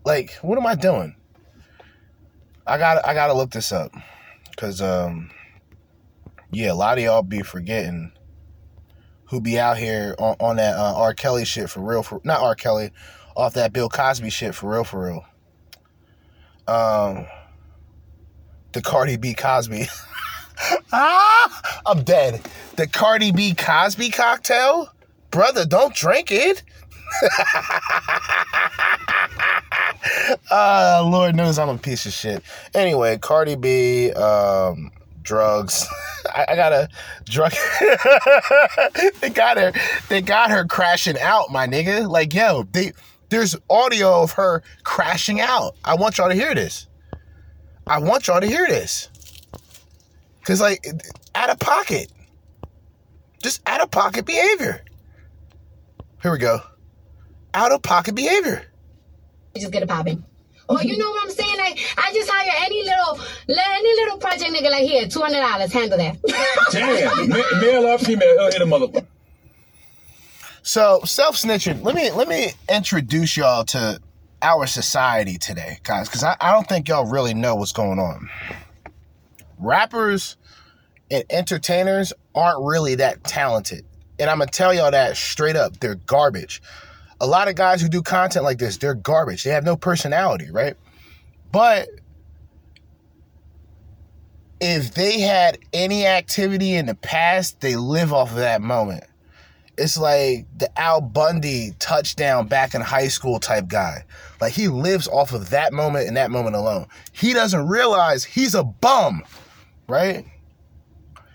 Like, 0.06 0.34
what 0.43 0.60
am 0.60 0.67
I 0.67 0.76
doing? 0.76 1.15
I 2.67 2.78
got 2.78 3.06
I 3.06 3.13
gotta 3.13 3.34
look 3.34 3.52
this 3.52 3.71
up. 3.71 3.91
Cause 4.56 4.82
um 4.82 5.32
yeah, 6.52 6.71
a 6.71 6.76
lot 6.76 6.98
of 6.98 7.04
y'all 7.04 7.24
be 7.24 7.41
forgetting 7.41 8.12
who 9.26 9.41
be 9.41 9.60
out 9.60 9.78
here 9.78 10.15
on, 10.19 10.36
on 10.39 10.56
that 10.58 10.78
uh, 10.78 10.93
R. 10.95 11.13
Kelly 11.13 11.45
shit 11.45 11.70
for 11.70 11.82
real 11.82 12.03
for 12.03 12.22
not 12.24 12.41
R. 12.41 12.55
Kelly, 12.55 12.91
off 13.36 13.55
that 13.55 13.74
Bill 13.74 13.89
Cosby 13.89 14.30
shit 14.30 14.55
for 14.55 14.72
real 14.72 14.84
for 14.84 15.05
real. 15.05 15.26
Um 16.68 17.26
the 18.74 18.82
Cardi 18.82 19.18
B 19.18 19.34
Cosby. 19.34 19.88
ah, 20.91 21.82
I'm 21.86 22.03
dead. 22.03 22.41
The 22.76 22.88
Cardi 22.88 23.32
B 23.32 23.53
Cosby 23.53 24.10
cocktail? 24.10 24.89
Brother, 25.32 25.66
don't 25.66 25.93
drink 25.93 26.32
it. 26.32 26.64
uh, 30.51 31.03
Lord 31.06 31.36
knows 31.36 31.60
I'm 31.60 31.70
a 31.70 31.78
piece 31.78 32.06
of 32.06 32.14
shit. 32.14 32.43
Anyway, 32.74 33.18
Cardi 33.18 33.56
B, 33.56 34.12
um, 34.14 34.91
drugs. 35.22 35.88
I, 36.36 36.45
I 36.49 36.56
gotta 36.56 36.89
drug. 37.26 37.51
they 39.22 39.30
got 39.30 39.58
her. 39.58 39.74
They 40.10 40.22
got 40.22 40.51
her 40.51 40.66
crashing 40.66 41.20
out, 41.20 41.51
my 41.51 41.68
nigga. 41.68 42.10
Like, 42.10 42.34
yo, 42.34 42.64
they 42.72 42.93
there's 43.30 43.56
audio 43.70 44.22
of 44.24 44.32
her 44.34 44.64
crashing 44.84 45.41
out. 45.41 45.76
I 45.84 45.95
want 45.95 46.18
y'all 46.18 46.30
to 46.30 46.36
hear 46.36 46.56
this. 46.56 46.88
I 47.88 47.99
want 47.99 48.28
y'all 48.28 48.41
to 48.41 48.47
hear 48.47 48.66
this. 48.68 49.10
Cause 50.46 50.62
like 50.62 50.86
out 51.34 51.50
of 51.50 51.60
pocket. 51.60 52.12
Just 53.41 53.62
out 53.68 53.82
of 53.82 53.91
pocket 53.91 54.26
behavior. 54.26 54.84
Here 56.22 56.32
we 56.32 56.38
go. 56.38 56.60
Out 57.54 57.72
of 57.72 57.82
pocket 57.82 58.16
behavior. 58.16 58.66
just 59.58 59.72
get 59.72 59.84
it 59.84 59.89
popping. 59.89 60.24
Or 60.68 60.82
you 60.82 60.98
know 60.98 61.10
what 61.10 61.24
I'm 61.24 61.32
saying? 61.32 61.58
Like 61.58 61.80
I 61.98 62.14
just 62.14 62.30
hire 62.30 62.52
any 62.66 62.84
little 62.84 63.20
any 63.50 63.96
little 64.04 64.18
project 64.18 64.52
nigga 64.52 64.72
like 64.72 64.84
here, 64.84 65.08
two 65.08 65.20
hundred 65.20 65.41
dollars, 65.41 65.72
handle 65.72 65.98
that. 65.98 66.18
Damn, 66.72 67.30
male 67.30 67.86
or 67.86 67.98
female, 68.00 68.39
uh, 68.39 68.52
he'll 68.52 68.52
hit 68.52 68.62
a 68.62 68.66
motherfucker. 68.66 69.06
So 70.62 71.02
self 71.06 71.38
snitching. 71.38 71.84
Let 71.84 71.96
me 71.96 72.12
let 72.12 72.28
me 72.28 72.54
introduce 72.70 73.38
y'all 73.38 73.64
to 73.66 74.00
our 74.41 74.66
society 74.68 75.38
today, 75.38 75.80
guys, 75.84 76.08
because 76.08 76.24
I, 76.24 76.36
I 76.41 76.52
don't 76.52 76.68
think 76.68 76.88
y'all 76.88 77.06
really 77.06 77.34
know 77.34 77.56
what's 77.56 77.72
going 77.72 78.00
on. 78.00 78.30
Rappers 79.58 80.38
and 81.12 81.24
entertainers 81.30 82.14
aren't 82.34 82.64
really 82.64 82.95
that 82.95 83.24
talented. 83.24 83.86
And 84.20 84.30
I'm 84.30 84.39
gonna 84.39 84.51
tell 84.51 84.74
y'all 84.74 84.91
that 84.91 85.18
straight 85.18 85.56
up. 85.56 85.80
They're 85.80 85.95
garbage. 85.95 86.62
A 87.22 87.28
lot 87.28 87.47
of 87.47 87.56
guys 87.56 87.82
who 87.82 87.88
do 87.88 88.01
content 88.01 88.43
like 88.43 88.58
this, 88.58 88.78
they're 88.78 88.93
garbage. 88.93 89.43
They 89.43 89.51
have 89.51 89.64
no 89.64 89.76
personality, 89.76 90.51
right? 90.51 90.76
But 91.51 91.88
if 94.60 94.93
they 94.93 95.20
had 95.20 95.60
any 95.74 96.06
activity 96.06 96.74
in 96.74 96.86
the 96.86 96.95
past, 96.95 97.62
they 97.62 97.76
live 97.76 98.14
off 98.14 98.32
of 98.32 98.38
that 98.38 98.62
moment. 98.62 99.03
It's 99.78 99.97
like 99.97 100.45
the 100.58 100.70
Al 100.80 101.01
Bundy 101.01 101.74
touchdown 101.80 102.47
back 102.47 102.74
in 102.74 102.82
high 102.82 103.10
school 103.10 103.39
type 103.39 103.68
guy. 103.68 104.06
Like 104.39 104.53
he 104.53 104.70
lives 104.70 105.08
off 105.08 105.34
of 105.34 105.49
that 105.49 105.74
moment 105.74 106.08
and 106.08 106.16
that 106.16 106.32
moment 106.32 106.56
alone. 106.56 106.88
He 107.12 107.34
doesn't 107.34 107.68
realize 107.68 108.24
he's 108.24 108.56
a 108.56 108.64
bum, 108.64 109.24
right? 109.88 110.26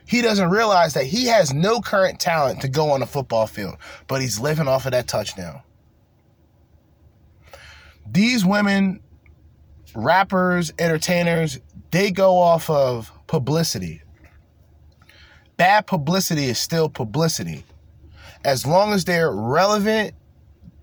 He 0.07 0.23
doesn't 0.23 0.51
realize 0.51 0.95
that 0.95 1.05
he 1.05 1.27
has 1.27 1.55
no 1.55 1.81
current 1.81 2.19
talent 2.19 2.63
to 2.63 2.69
go 2.69 2.91
on 2.91 3.03
a 3.03 3.07
football 3.07 3.47
field, 3.47 3.77
but 4.09 4.21
he's 4.21 4.41
living 4.41 4.67
off 4.67 4.85
of 4.87 4.93
that 4.93 5.07
touchdown. 5.07 5.63
These 8.11 8.45
women, 8.45 9.01
rappers, 9.95 10.73
entertainers, 10.81 11.61
they 11.93 12.11
go 12.11 12.39
off 12.39 12.69
of 12.69 13.13
publicity. 13.29 14.03
Bad 15.57 15.87
publicity 15.87 16.47
is 16.47 16.59
still 16.59 16.89
publicity. 16.89 17.65
As 18.45 18.67
long 18.67 18.93
as 18.93 19.05
they're 19.05 19.31
relevant, 19.31 20.15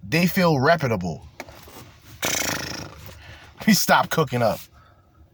they 0.07 0.27
feel 0.27 0.59
reputable. 0.59 1.27
Me 3.65 3.73
stop 3.73 4.09
cooking 4.09 4.41
up. 4.41 4.59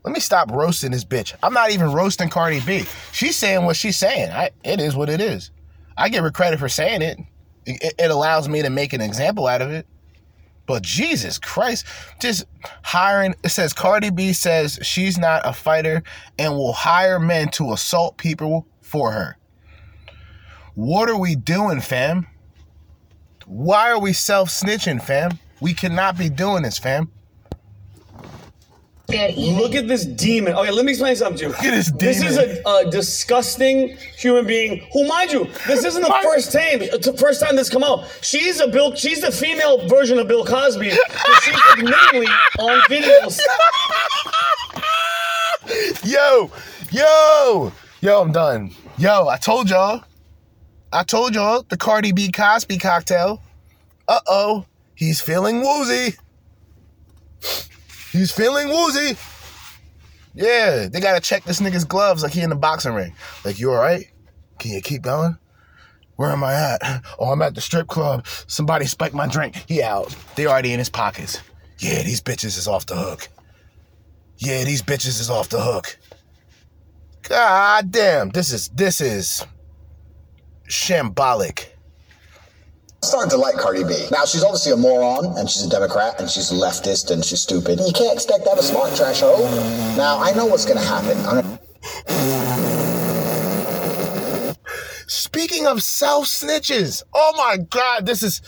Let 0.03 0.13
me 0.13 0.19
stop 0.19 0.51
roasting 0.51 0.91
this 0.91 1.05
bitch. 1.05 1.33
I'm 1.41 1.53
not 1.53 1.71
even 1.71 1.91
roasting 1.91 2.29
Cardi 2.29 2.59
B. 2.61 2.83
She's 3.13 3.37
saying 3.37 3.65
what 3.65 3.77
she's 3.77 3.97
saying. 3.97 4.31
I, 4.31 4.51
it 4.63 4.81
is 4.81 4.95
what 4.95 5.09
it 5.09 5.21
is. 5.21 5.51
I 5.97 6.09
give 6.09 6.23
her 6.23 6.31
credit 6.31 6.59
for 6.59 6.67
saying 6.67 7.01
it. 7.01 7.19
it. 7.65 7.93
It 7.97 8.11
allows 8.11 8.49
me 8.49 8.61
to 8.61 8.69
make 8.69 8.91
an 8.93 9.01
example 9.01 9.47
out 9.47 9.61
of 9.61 9.71
it. 9.71 9.87
But 10.65 10.81
Jesus 10.81 11.37
Christ, 11.39 11.85
just 12.19 12.45
hiring. 12.83 13.35
It 13.43 13.49
says 13.49 13.73
Cardi 13.73 14.09
B 14.09 14.33
says 14.33 14.79
she's 14.81 15.17
not 15.17 15.41
a 15.45 15.53
fighter 15.53 16.03
and 16.37 16.53
will 16.53 16.73
hire 16.73 17.19
men 17.19 17.49
to 17.49 17.73
assault 17.73 18.17
people 18.17 18.67
for 18.81 19.11
her. 19.11 19.37
What 20.75 21.09
are 21.09 21.17
we 21.17 21.35
doing, 21.35 21.81
fam? 21.81 22.27
Why 23.45 23.91
are 23.91 23.99
we 23.99 24.13
self 24.13 24.49
snitching, 24.49 25.01
fam? 25.01 25.37
We 25.59 25.73
cannot 25.73 26.17
be 26.17 26.29
doing 26.29 26.63
this, 26.63 26.77
fam. 26.77 27.11
Look 29.09 29.75
at 29.75 29.87
this 29.87 30.05
demon. 30.05 30.53
Okay, 30.53 30.71
let 30.71 30.85
me 30.85 30.91
explain 30.91 31.15
something 31.15 31.37
to 31.37 31.43
you. 31.45 31.49
Look 31.49 31.63
at 31.63 31.71
this 31.71 31.91
This 31.91 32.23
is 32.23 32.37
a, 32.37 32.61
a 32.65 32.89
disgusting 32.89 33.97
human 34.17 34.47
being. 34.47 34.87
Who, 34.93 35.05
mind 35.07 35.31
you, 35.31 35.45
this 35.67 35.83
isn't 35.83 36.01
the 36.01 36.19
first 36.23 36.53
time. 36.53 36.81
It's 36.81 37.05
the 37.05 37.17
first 37.17 37.41
time 37.41 37.55
this 37.55 37.69
come 37.69 37.83
out. 37.83 38.05
She's 38.21 38.59
a 38.61 38.67
Bill. 38.67 38.95
She's 38.95 39.21
the 39.21 39.31
female 39.31 39.87
version 39.89 40.17
of 40.19 40.27
Bill 40.27 40.45
Cosby. 40.45 40.89
she's 40.89 41.61
admittedly 41.77 42.27
on 42.59 42.79
videos. 42.89 43.39
Yo, 46.03 46.51
yo, 46.91 47.71
yo, 48.01 48.21
I'm 48.21 48.31
done. 48.31 48.71
Yo, 48.97 49.27
I 49.27 49.37
told 49.37 49.69
y'all. 49.69 50.03
I 50.91 51.03
told 51.03 51.35
y'all 51.35 51.63
the 51.63 51.77
Cardi 51.77 52.11
B 52.11 52.31
Cosby 52.31 52.77
cocktail. 52.77 53.41
Uh 54.07 54.19
oh, 54.27 54.65
he's 54.95 55.19
feeling 55.21 55.61
woozy. 55.61 56.15
He's 58.13 58.31
feeling 58.31 58.69
woozy. 58.69 59.17
Yeah, 60.35 60.87
they 60.87 60.99
gotta 60.99 61.19
check 61.19 61.43
this 61.43 61.59
nigga's 61.59 61.83
gloves 61.83 62.21
like 62.21 62.31
he 62.31 62.41
in 62.41 62.51
the 62.51 62.55
boxing 62.55 62.93
ring. 62.93 63.13
Like, 63.43 63.59
you 63.59 63.71
alright? 63.71 64.05
Can 64.59 64.71
you 64.71 64.81
keep 64.81 65.01
going? 65.01 65.35
Where 66.15 66.29
am 66.29 66.43
I 66.43 66.53
at? 66.53 66.81
Oh, 67.19 67.31
I'm 67.31 67.41
at 67.41 67.55
the 67.55 67.61
strip 67.61 67.87
club. 67.87 68.27
Somebody 68.27 68.85
spiked 68.85 69.15
my 69.15 69.27
drink. 69.27 69.55
He 69.67 69.81
out. 69.81 70.15
They 70.35 70.45
already 70.45 70.73
in 70.73 70.79
his 70.79 70.89
pockets. 70.89 71.39
Yeah, 71.79 72.03
these 72.03 72.21
bitches 72.21 72.57
is 72.57 72.67
off 72.67 72.85
the 72.85 72.95
hook. 72.95 73.29
Yeah, 74.37 74.63
these 74.63 74.83
bitches 74.83 75.19
is 75.19 75.29
off 75.29 75.49
the 75.49 75.61
hook. 75.61 75.97
God 77.23 77.91
damn, 77.91 78.29
this 78.29 78.51
is 78.51 78.69
this 78.69 79.01
is 79.01 79.43
shambolic. 80.69 81.65
Starting 83.03 83.29
to 83.31 83.37
like 83.37 83.55
Cardi 83.55 83.83
B. 83.83 84.07
Now, 84.11 84.25
she's 84.25 84.43
obviously 84.43 84.71
a 84.71 84.77
moron, 84.77 85.37
and 85.37 85.49
she's 85.49 85.63
a 85.63 85.69
Democrat, 85.69 86.19
and 86.19 86.29
she's 86.29 86.51
a 86.51 86.55
leftist, 86.55 87.11
and 87.11 87.23
she's 87.23 87.41
stupid. 87.41 87.79
You 87.79 87.93
can't 87.93 88.13
expect 88.13 88.43
to 88.45 88.49
have 88.49 88.59
a 88.59 88.63
smart 88.63 88.95
trash 88.95 89.19
hoe. 89.21 89.43
Now, 89.97 90.19
I 90.21 90.31
know 90.33 90.45
what's 90.45 90.65
going 90.65 90.77
to 90.79 90.85
happen. 90.85 91.21
Gonna- 91.23 91.59
Speaking 95.07 95.67
of 95.67 95.83
self 95.83 96.25
snitches, 96.25 97.03
oh 97.13 97.33
my 97.37 97.57
god, 97.69 98.05
this 98.05 98.23
is 98.23 98.41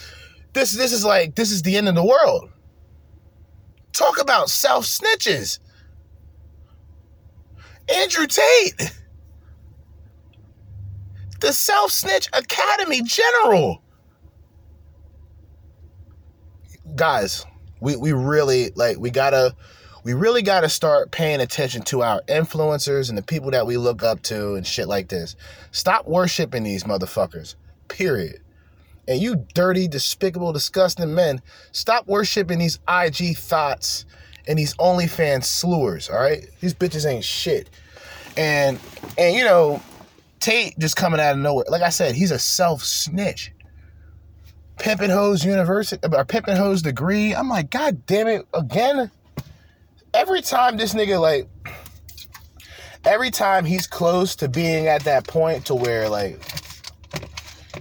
this 0.53 0.71
this 0.71 0.93
is 0.93 1.03
like 1.05 1.35
this 1.35 1.51
is 1.51 1.61
the 1.63 1.75
end 1.77 1.87
of 1.89 1.95
the 1.95 2.03
world. 2.05 2.49
Talk 3.91 4.19
about 4.21 4.49
self 4.49 4.85
snitches. 4.85 5.59
Andrew 7.93 8.25
Tate, 8.25 8.91
the 11.39 11.53
Self 11.53 11.91
Snitch 11.91 12.27
Academy 12.33 13.01
General. 13.03 13.81
Guys, 16.95 17.45
we, 17.81 17.97
we 17.97 18.13
really 18.13 18.71
like 18.75 18.97
we 18.97 19.09
gotta 19.09 19.53
we 20.05 20.13
really 20.13 20.41
gotta 20.41 20.69
start 20.69 21.11
paying 21.11 21.41
attention 21.41 21.81
to 21.83 22.01
our 22.01 22.21
influencers 22.29 23.09
and 23.09 23.17
the 23.17 23.21
people 23.21 23.51
that 23.51 23.67
we 23.67 23.75
look 23.75 24.01
up 24.01 24.21
to 24.23 24.53
and 24.53 24.65
shit 24.65 24.87
like 24.87 25.09
this. 25.09 25.35
Stop 25.71 26.07
worshiping 26.07 26.63
these 26.63 26.85
motherfuckers. 26.85 27.55
Period. 27.89 28.39
And 29.07 29.21
you 29.21 29.45
dirty, 29.53 29.87
despicable, 29.87 30.53
disgusting 30.53 31.13
men, 31.13 31.41
stop 31.73 32.07
worshiping 32.07 32.59
these 32.59 32.79
IG 32.87 33.37
thoughts 33.37 34.05
and 34.47 34.57
these 34.57 34.73
OnlyFans 34.75 35.43
slurs, 35.43 36.09
all 36.09 36.19
right? 36.19 36.47
These 36.61 36.75
bitches 36.75 37.05
ain't 37.05 37.25
shit. 37.25 37.69
And 38.37 38.79
and 39.17 39.35
you 39.35 39.43
know, 39.43 39.81
Tate 40.39 40.79
just 40.79 40.95
coming 40.95 41.19
out 41.19 41.33
of 41.33 41.39
nowhere. 41.39 41.65
Like 41.67 41.81
I 41.81 41.89
said, 41.89 42.15
he's 42.15 42.31
a 42.31 42.39
self 42.39 42.83
snitch. 42.83 43.51
Pimpin' 44.77 45.09
Hose 45.09 45.43
University 45.43 46.01
uh, 46.03 46.17
or 46.17 46.25
Pimpin' 46.25 46.57
Hose 46.57 46.81
degree. 46.81 47.33
I'm 47.33 47.49
like, 47.49 47.69
God 47.69 48.05
damn 48.05 48.27
it, 48.27 48.47
again. 48.53 49.11
Every 50.13 50.41
time 50.41 50.77
this 50.77 50.93
nigga 50.93 51.19
like 51.19 51.49
every 53.05 53.29
time 53.31 53.65
he's 53.65 53.85
close 53.85 54.35
to 54.37 54.47
being 54.47 54.87
at 54.87 55.03
that 55.03 55.27
point 55.27 55.65
to 55.65 55.75
where 55.75 56.09
like 56.09 56.39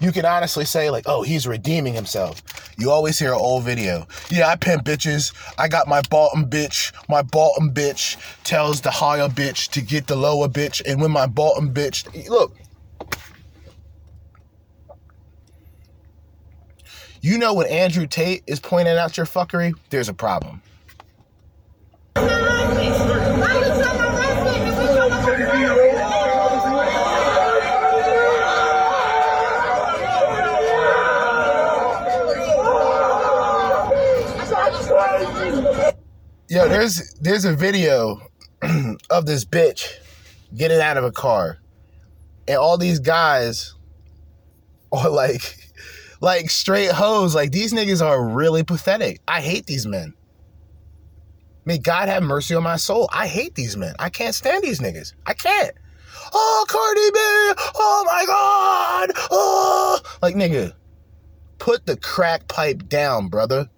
you 0.01 0.12
can 0.12 0.24
honestly 0.24 0.64
say 0.64 0.90
like, 0.90 1.05
oh, 1.07 1.22
he's 1.22 1.47
redeeming 1.47 1.95
himself. 1.95 2.42
You 2.76 2.90
always 2.90 3.18
hear 3.18 3.32
an 3.32 3.38
old 3.38 3.62
video. 3.62 4.07
Yeah, 4.30 4.49
I 4.49 4.57
pimp 4.57 4.84
bitches. 4.84 5.32
I 5.59 5.68
got 5.68 5.86
my 5.86 6.03
bottom 6.11 6.51
bitch. 6.51 6.92
My 7.09 7.22
bottom 7.22 7.70
bitch 7.72 8.16
tells 8.42 8.80
the 8.80 8.90
higher 8.90 9.28
bitch 9.28 9.70
to 9.70 9.80
get 9.80 10.09
the 10.09 10.16
lower 10.16 10.49
bitch. 10.49 10.82
And 10.84 11.01
when 11.01 11.12
my 11.12 11.26
bottom 11.26 11.72
bitch, 11.72 12.28
look, 12.28 12.57
you 17.25 17.39
know 17.39 17.55
when 17.55 17.66
Andrew 17.68 18.07
Tate 18.07 18.43
is 18.47 18.61
pointing 18.61 18.99
out 18.99 19.16
your 19.16 19.25
fuckery, 19.25 19.72
there's 19.89 20.11
a 20.11 20.12
problem. 20.12 20.61
Yo, 36.51 36.68
there's 36.68 37.14
there's 37.22 37.47
a 37.47 37.55
video 37.55 38.20
of 39.11 39.25
this 39.25 39.47
bitch 39.47 39.95
getting 40.55 40.79
out 40.79 40.99
of 40.99 41.05
a 41.05 41.11
car, 41.11 41.57
and 42.47 42.59
all 42.59 42.77
these 42.77 42.99
guys 42.99 43.72
are 44.93 45.09
like, 45.09 45.64
like 46.21 46.51
straight 46.51 46.93
hoes. 46.93 47.35
Like 47.35 47.53
these 47.53 47.73
niggas 47.73 48.05
are 48.05 48.25
really 48.25 48.62
pathetic. 48.62 49.21
I 49.27 49.41
hate 49.41 49.67
these 49.67 49.87
men. 49.87 50.15
May 51.65 51.79
God 51.79 52.09
have 52.09 52.23
mercy 52.23 52.55
on 52.55 52.62
my 52.62 52.77
soul. 52.77 53.09
I 53.12 53.27
hate 53.27 53.55
these 53.55 53.77
men. 53.77 53.95
I 53.99 54.11
can't 54.11 54.35
stand 54.35 54.62
these 54.62 54.81
niggas. 54.81 55.15
I 55.27 55.35
can't. 55.35 55.75
Oh, 56.33 56.65
Cardi 56.69 57.11
B. 57.11 57.62
Oh 57.77 58.05
my 58.07 58.25
God. 58.27 59.27
Oh, 59.31 60.01
like 60.23 60.35
nigga, 60.35 60.73
put 61.59 61.87
the 61.87 61.97
crack 61.97 62.49
pipe 62.49 62.89
down, 62.89 63.29
brother. 63.29 63.69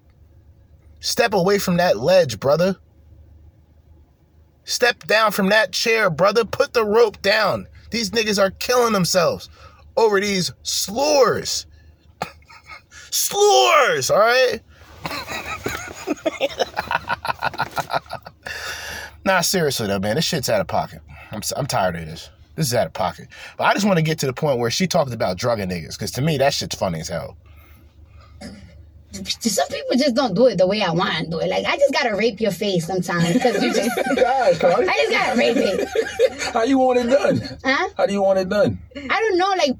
Step 0.99 1.33
away 1.33 1.59
from 1.59 1.77
that 1.77 1.97
ledge, 1.97 2.39
brother. 2.39 2.75
Step 4.63 5.05
down 5.05 5.31
from 5.31 5.49
that 5.49 5.71
chair, 5.71 6.09
brother. 6.09 6.43
Put 6.43 6.73
the 6.73 6.83
rope 6.83 7.21
down. 7.21 7.67
These 7.91 8.11
niggas 8.11 8.41
are 8.41 8.51
killing 8.51 8.91
themselves 8.91 9.49
over 9.95 10.19
these 10.19 10.51
slurs. 10.63 11.65
Slurs, 13.17 14.09
all 14.09 14.19
right? 14.19 14.61
nah, 19.25 19.41
seriously 19.41 19.87
though, 19.87 19.99
man, 19.99 20.15
this 20.15 20.25
shit's 20.25 20.49
out 20.49 20.61
of 20.61 20.67
pocket. 20.67 21.01
I'm, 21.31 21.41
I'm 21.55 21.65
tired 21.65 21.95
of 21.95 22.05
this. 22.05 22.29
This 22.55 22.67
is 22.67 22.73
out 22.73 22.87
of 22.87 22.93
pocket. 22.93 23.27
But 23.57 23.65
I 23.65 23.73
just 23.73 23.85
want 23.85 23.97
to 23.97 24.03
get 24.03 24.19
to 24.19 24.25
the 24.25 24.33
point 24.33 24.59
where 24.59 24.71
she 24.71 24.87
talked 24.87 25.13
about 25.13 25.37
drugging 25.37 25.69
niggas, 25.69 25.93
because 25.93 26.11
to 26.11 26.21
me, 26.21 26.37
that 26.37 26.53
shit's 26.53 26.75
funny 26.75 26.99
as 26.99 27.09
hell. 27.09 27.37
Some 29.11 29.67
people 29.67 29.97
just 29.97 30.15
don't 30.15 30.35
do 30.35 30.47
it 30.47 30.57
the 30.57 30.67
way 30.67 30.81
I 30.81 30.91
want 30.91 31.17
to 31.17 31.25
do 31.27 31.39
it. 31.39 31.49
Like 31.49 31.65
I 31.65 31.77
just 31.77 31.93
gotta 31.93 32.15
rape 32.15 32.39
your 32.39 32.51
face 32.51 32.85
sometimes 32.85 33.33
because 33.33 33.63
you 33.63 33.73
just. 33.73 33.89
Gosh, 34.15 34.63
I 34.63 34.85
just 34.85 35.11
gotta 35.11 35.37
rape 35.37 35.57
it. 35.57 35.87
How 36.53 36.63
you 36.63 36.77
want 36.77 36.99
it 36.99 37.09
done? 37.09 37.41
Huh? 37.63 37.89
How 37.97 38.05
do 38.05 38.13
you 38.13 38.21
want 38.21 38.39
it 38.39 38.49
done? 38.49 38.79
I 38.95 39.19
don't 39.19 39.37
know. 39.37 39.49
Like 39.57 39.75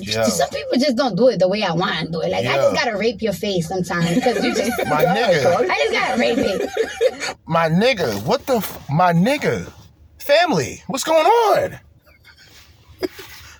Yo. 0.00 0.24
some 0.24 0.48
people 0.50 0.78
just 0.78 0.96
don't 0.96 1.16
do 1.16 1.28
it 1.28 1.38
the 1.38 1.48
way 1.48 1.62
I 1.62 1.72
want 1.72 1.98
to 2.06 2.12
do 2.12 2.20
it. 2.20 2.30
Like 2.30 2.46
I 2.46 2.56
just 2.56 2.74
gotta 2.74 2.96
rape 2.96 3.22
your 3.22 3.32
face 3.32 3.68
sometimes 3.68 4.14
because 4.14 4.44
you 4.44 4.54
just. 4.54 4.72
My 4.86 5.04
nigga. 5.04 5.66
I 5.70 5.76
just 5.78 5.92
gotta 5.92 6.20
rape 6.20 6.38
it. 6.38 7.36
My 7.46 7.68
nigga, 7.68 8.22
what 8.24 8.46
the 8.46 8.56
f- 8.56 8.88
my 8.90 9.12
nigga? 9.12 9.70
Family, 10.18 10.82
what's 10.88 11.04
going 11.04 11.24
on? 11.26 11.78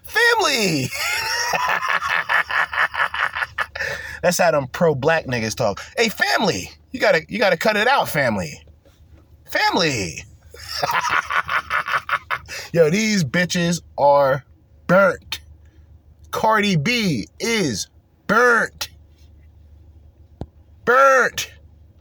Family. 0.05 0.89
That's 4.23 4.39
how 4.39 4.51
them 4.51 4.67
pro 4.69 4.95
black 4.95 5.27
niggas 5.27 5.55
talk. 5.55 5.81
Hey, 5.97 6.09
family, 6.09 6.71
you 6.91 6.99
gotta 7.01 7.23
you 7.29 7.39
gotta 7.39 7.57
cut 7.57 7.77
it 7.77 7.87
out, 7.87 8.09
family. 8.09 8.67
Family. 9.51 10.25
Yo, 12.73 12.91
these 12.91 13.23
bitches 13.25 13.81
are 13.97 14.45
burnt. 14.87 15.36
Cardi 16.37 16.77
B 16.77 17.27
is 17.41 17.89
burnt. 18.27 18.91
Burnt. 20.85 21.51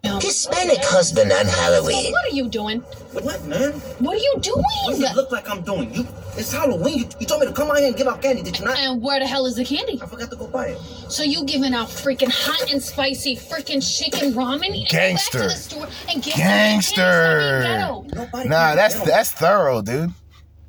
Hispanic 0.04 0.84
husband 0.84 1.32
on 1.32 1.46
Halloween. 1.46 2.12
What 2.12 2.26
are 2.26 2.36
you 2.36 2.50
doing? 2.50 2.82
What, 3.14 3.46
man? 3.46 3.72
What 3.72 4.18
are 4.18 4.20
you 4.20 4.36
doing? 4.42 4.62
What 4.84 5.00
does 5.00 5.10
it 5.10 5.16
look 5.16 5.32
like 5.32 5.50
I'm 5.50 5.62
doing? 5.62 5.94
You, 5.94 6.06
it's 6.36 6.52
Halloween. 6.52 6.98
You, 6.98 7.06
you 7.22 7.26
told 7.26 7.42
me 7.42 7.48
to 7.48 7.54
come 7.54 7.72
out 7.72 7.78
here 7.78 7.88
and 7.88 7.96
give 7.96 8.08
out 8.08 8.22
candy, 8.22 8.42
did 8.44 8.60
you 8.60 8.66
not? 8.66 8.78
And 8.78 9.02
where 9.02 9.22
the 9.22 9.26
hell 9.26 9.46
is 9.46 9.56
the 9.56 9.64
candy? 9.64 10.02
I 10.04 10.06
forgot 10.06 10.30
to 10.30 10.36
go 10.36 10.48
buy 10.48 10.68
it. 10.68 10.80
So 11.10 11.24
you 11.24 11.46
giving 11.46 11.74
out 11.74 11.88
freaking 11.88 12.30
hot 12.30 12.70
and 12.70 12.84
spicy 12.84 13.38
freaking 13.38 13.82
chicken 13.82 14.34
ramen? 14.34 14.78
and 14.78 14.88
Gangster. 14.90 15.38
Go 15.40 15.48
back 15.48 15.56
to 15.56 15.56
the 15.56 15.64
store 15.64 15.88
and 16.10 16.22
get 16.22 16.36
Gangster. 16.36 17.62
Some 17.64 18.08
ghetto. 18.08 18.50
Nah, 18.50 18.76
that's 18.76 19.00
that's 19.00 19.32
thorough, 19.32 19.82
dude. 19.82 20.12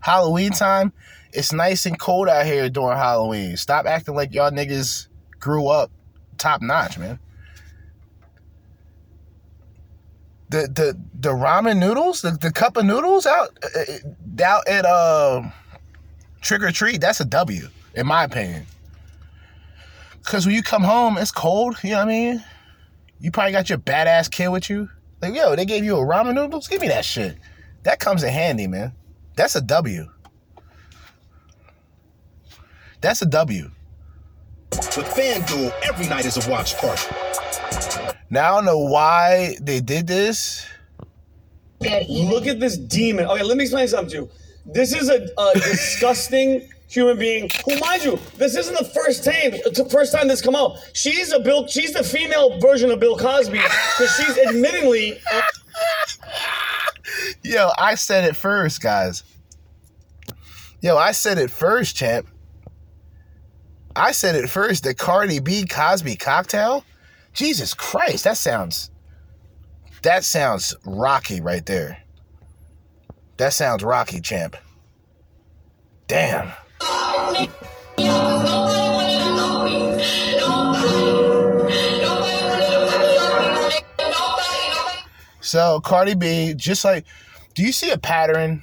Halloween 0.06 0.52
time, 0.52 0.92
it's 1.36 1.52
nice 1.52 1.84
and 1.84 1.98
cold 1.98 2.28
out 2.28 2.46
here 2.46 2.68
during 2.70 2.96
Halloween. 2.96 3.56
Stop 3.58 3.84
acting 3.84 4.14
like 4.14 4.32
y'all 4.34 4.50
niggas 4.50 5.08
grew 5.38 5.68
up 5.68 5.90
top 6.38 6.62
notch, 6.62 6.98
man. 6.98 7.18
The 10.48 10.62
the 10.62 10.98
the 11.20 11.30
ramen 11.30 11.78
noodles, 11.78 12.22
the, 12.22 12.30
the 12.30 12.50
cup 12.50 12.76
of 12.76 12.86
noodles 12.86 13.26
out 13.26 13.58
uh, 13.62 13.80
uh, 13.80 14.44
out 14.44 14.66
at 14.66 14.86
uh, 14.86 15.42
trick 16.40 16.62
or 16.62 16.70
treat, 16.70 17.00
that's 17.00 17.20
a 17.20 17.24
W 17.24 17.68
in 17.94 18.06
my 18.06 18.24
opinion. 18.24 18.64
Cause 20.24 20.46
when 20.46 20.54
you 20.54 20.62
come 20.62 20.82
home, 20.82 21.18
it's 21.18 21.30
cold. 21.30 21.76
You 21.82 21.90
know 21.90 21.96
what 21.98 22.04
I 22.04 22.08
mean? 22.08 22.44
You 23.20 23.30
probably 23.30 23.52
got 23.52 23.68
your 23.68 23.78
badass 23.78 24.30
kid 24.30 24.48
with 24.48 24.70
you. 24.70 24.88
Like, 25.20 25.34
yo, 25.34 25.54
they 25.54 25.64
gave 25.64 25.84
you 25.84 25.96
a 25.96 26.00
ramen 26.00 26.34
noodles? 26.34 26.68
Give 26.68 26.80
me 26.80 26.88
that 26.88 27.04
shit. 27.04 27.36
That 27.84 28.00
comes 28.00 28.22
in 28.22 28.32
handy, 28.32 28.66
man. 28.66 28.92
That's 29.36 29.54
a 29.54 29.60
W. 29.60 30.08
That's 33.00 33.22
a 33.22 33.26
W. 33.26 33.70
With 34.72 35.06
FanDuel, 35.06 35.72
every 35.82 36.06
night 36.08 36.26
is 36.26 36.44
a 36.44 36.50
watch 36.50 36.76
party. 36.76 37.14
Now 38.30 38.52
I 38.52 38.56
don't 38.56 38.64
know 38.64 38.78
why 38.78 39.56
they 39.60 39.80
did 39.80 40.06
this. 40.06 40.66
Look 41.80 42.46
at 42.46 42.58
this 42.58 42.76
demon. 42.76 43.26
Okay, 43.26 43.42
let 43.42 43.56
me 43.56 43.64
explain 43.64 43.86
something 43.88 44.10
to 44.10 44.16
you. 44.16 44.30
This 44.64 44.94
is 44.94 45.08
a, 45.08 45.28
a 45.38 45.54
disgusting 45.54 46.68
human 46.88 47.18
being 47.18 47.50
who, 47.64 47.78
mind 47.78 48.04
you, 48.04 48.18
this 48.36 48.56
isn't 48.56 48.76
the 48.76 48.84
first 48.84 49.24
time. 49.24 49.52
It's 49.52 49.78
the 49.78 49.88
first 49.88 50.12
time 50.12 50.28
this 50.28 50.40
come 50.40 50.54
out. 50.54 50.76
She's 50.92 51.32
a 51.32 51.40
Bill. 51.40 51.66
She's 51.66 51.92
the 51.92 52.02
female 52.02 52.58
version 52.60 52.90
of 52.90 53.00
Bill 53.00 53.16
Cosby 53.16 53.58
because 53.58 54.16
she's 54.16 54.36
admittingly. 54.36 55.20
Yo, 57.42 57.70
I 57.78 57.94
said 57.94 58.24
it 58.24 58.34
first, 58.36 58.80
guys. 58.80 59.22
Yo, 60.80 60.96
I 60.96 61.12
said 61.12 61.38
it 61.38 61.50
first, 61.50 61.96
champ. 61.96 62.26
I 63.96 64.12
said 64.12 64.34
it 64.34 64.50
first. 64.50 64.84
The 64.84 64.94
Cardi 64.94 65.40
B 65.40 65.64
Cosby 65.64 66.16
cocktail. 66.16 66.84
Jesus 67.32 67.72
Christ, 67.72 68.24
that 68.24 68.36
sounds. 68.36 68.90
That 70.02 70.22
sounds 70.22 70.76
rocky 70.84 71.40
right 71.40 71.64
there. 71.64 71.98
That 73.38 73.54
sounds 73.54 73.82
rocky, 73.82 74.20
champ. 74.20 74.56
Damn. 76.06 76.52
So 85.40 85.80
Cardi 85.80 86.14
B, 86.14 86.54
just 86.54 86.84
like, 86.84 87.06
do 87.54 87.62
you 87.62 87.72
see 87.72 87.90
a 87.90 87.98
pattern? 87.98 88.62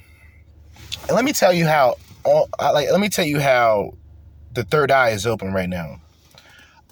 And 1.08 1.10
let 1.10 1.24
me 1.24 1.32
tell 1.32 1.52
you 1.52 1.66
how. 1.66 1.96
Like, 2.60 2.90
let 2.90 3.00
me 3.00 3.08
tell 3.08 3.24
you 3.24 3.40
how 3.40 3.94
the 4.54 4.64
third 4.64 4.90
eye 4.90 5.10
is 5.10 5.26
open 5.26 5.52
right 5.52 5.68
now. 5.68 6.00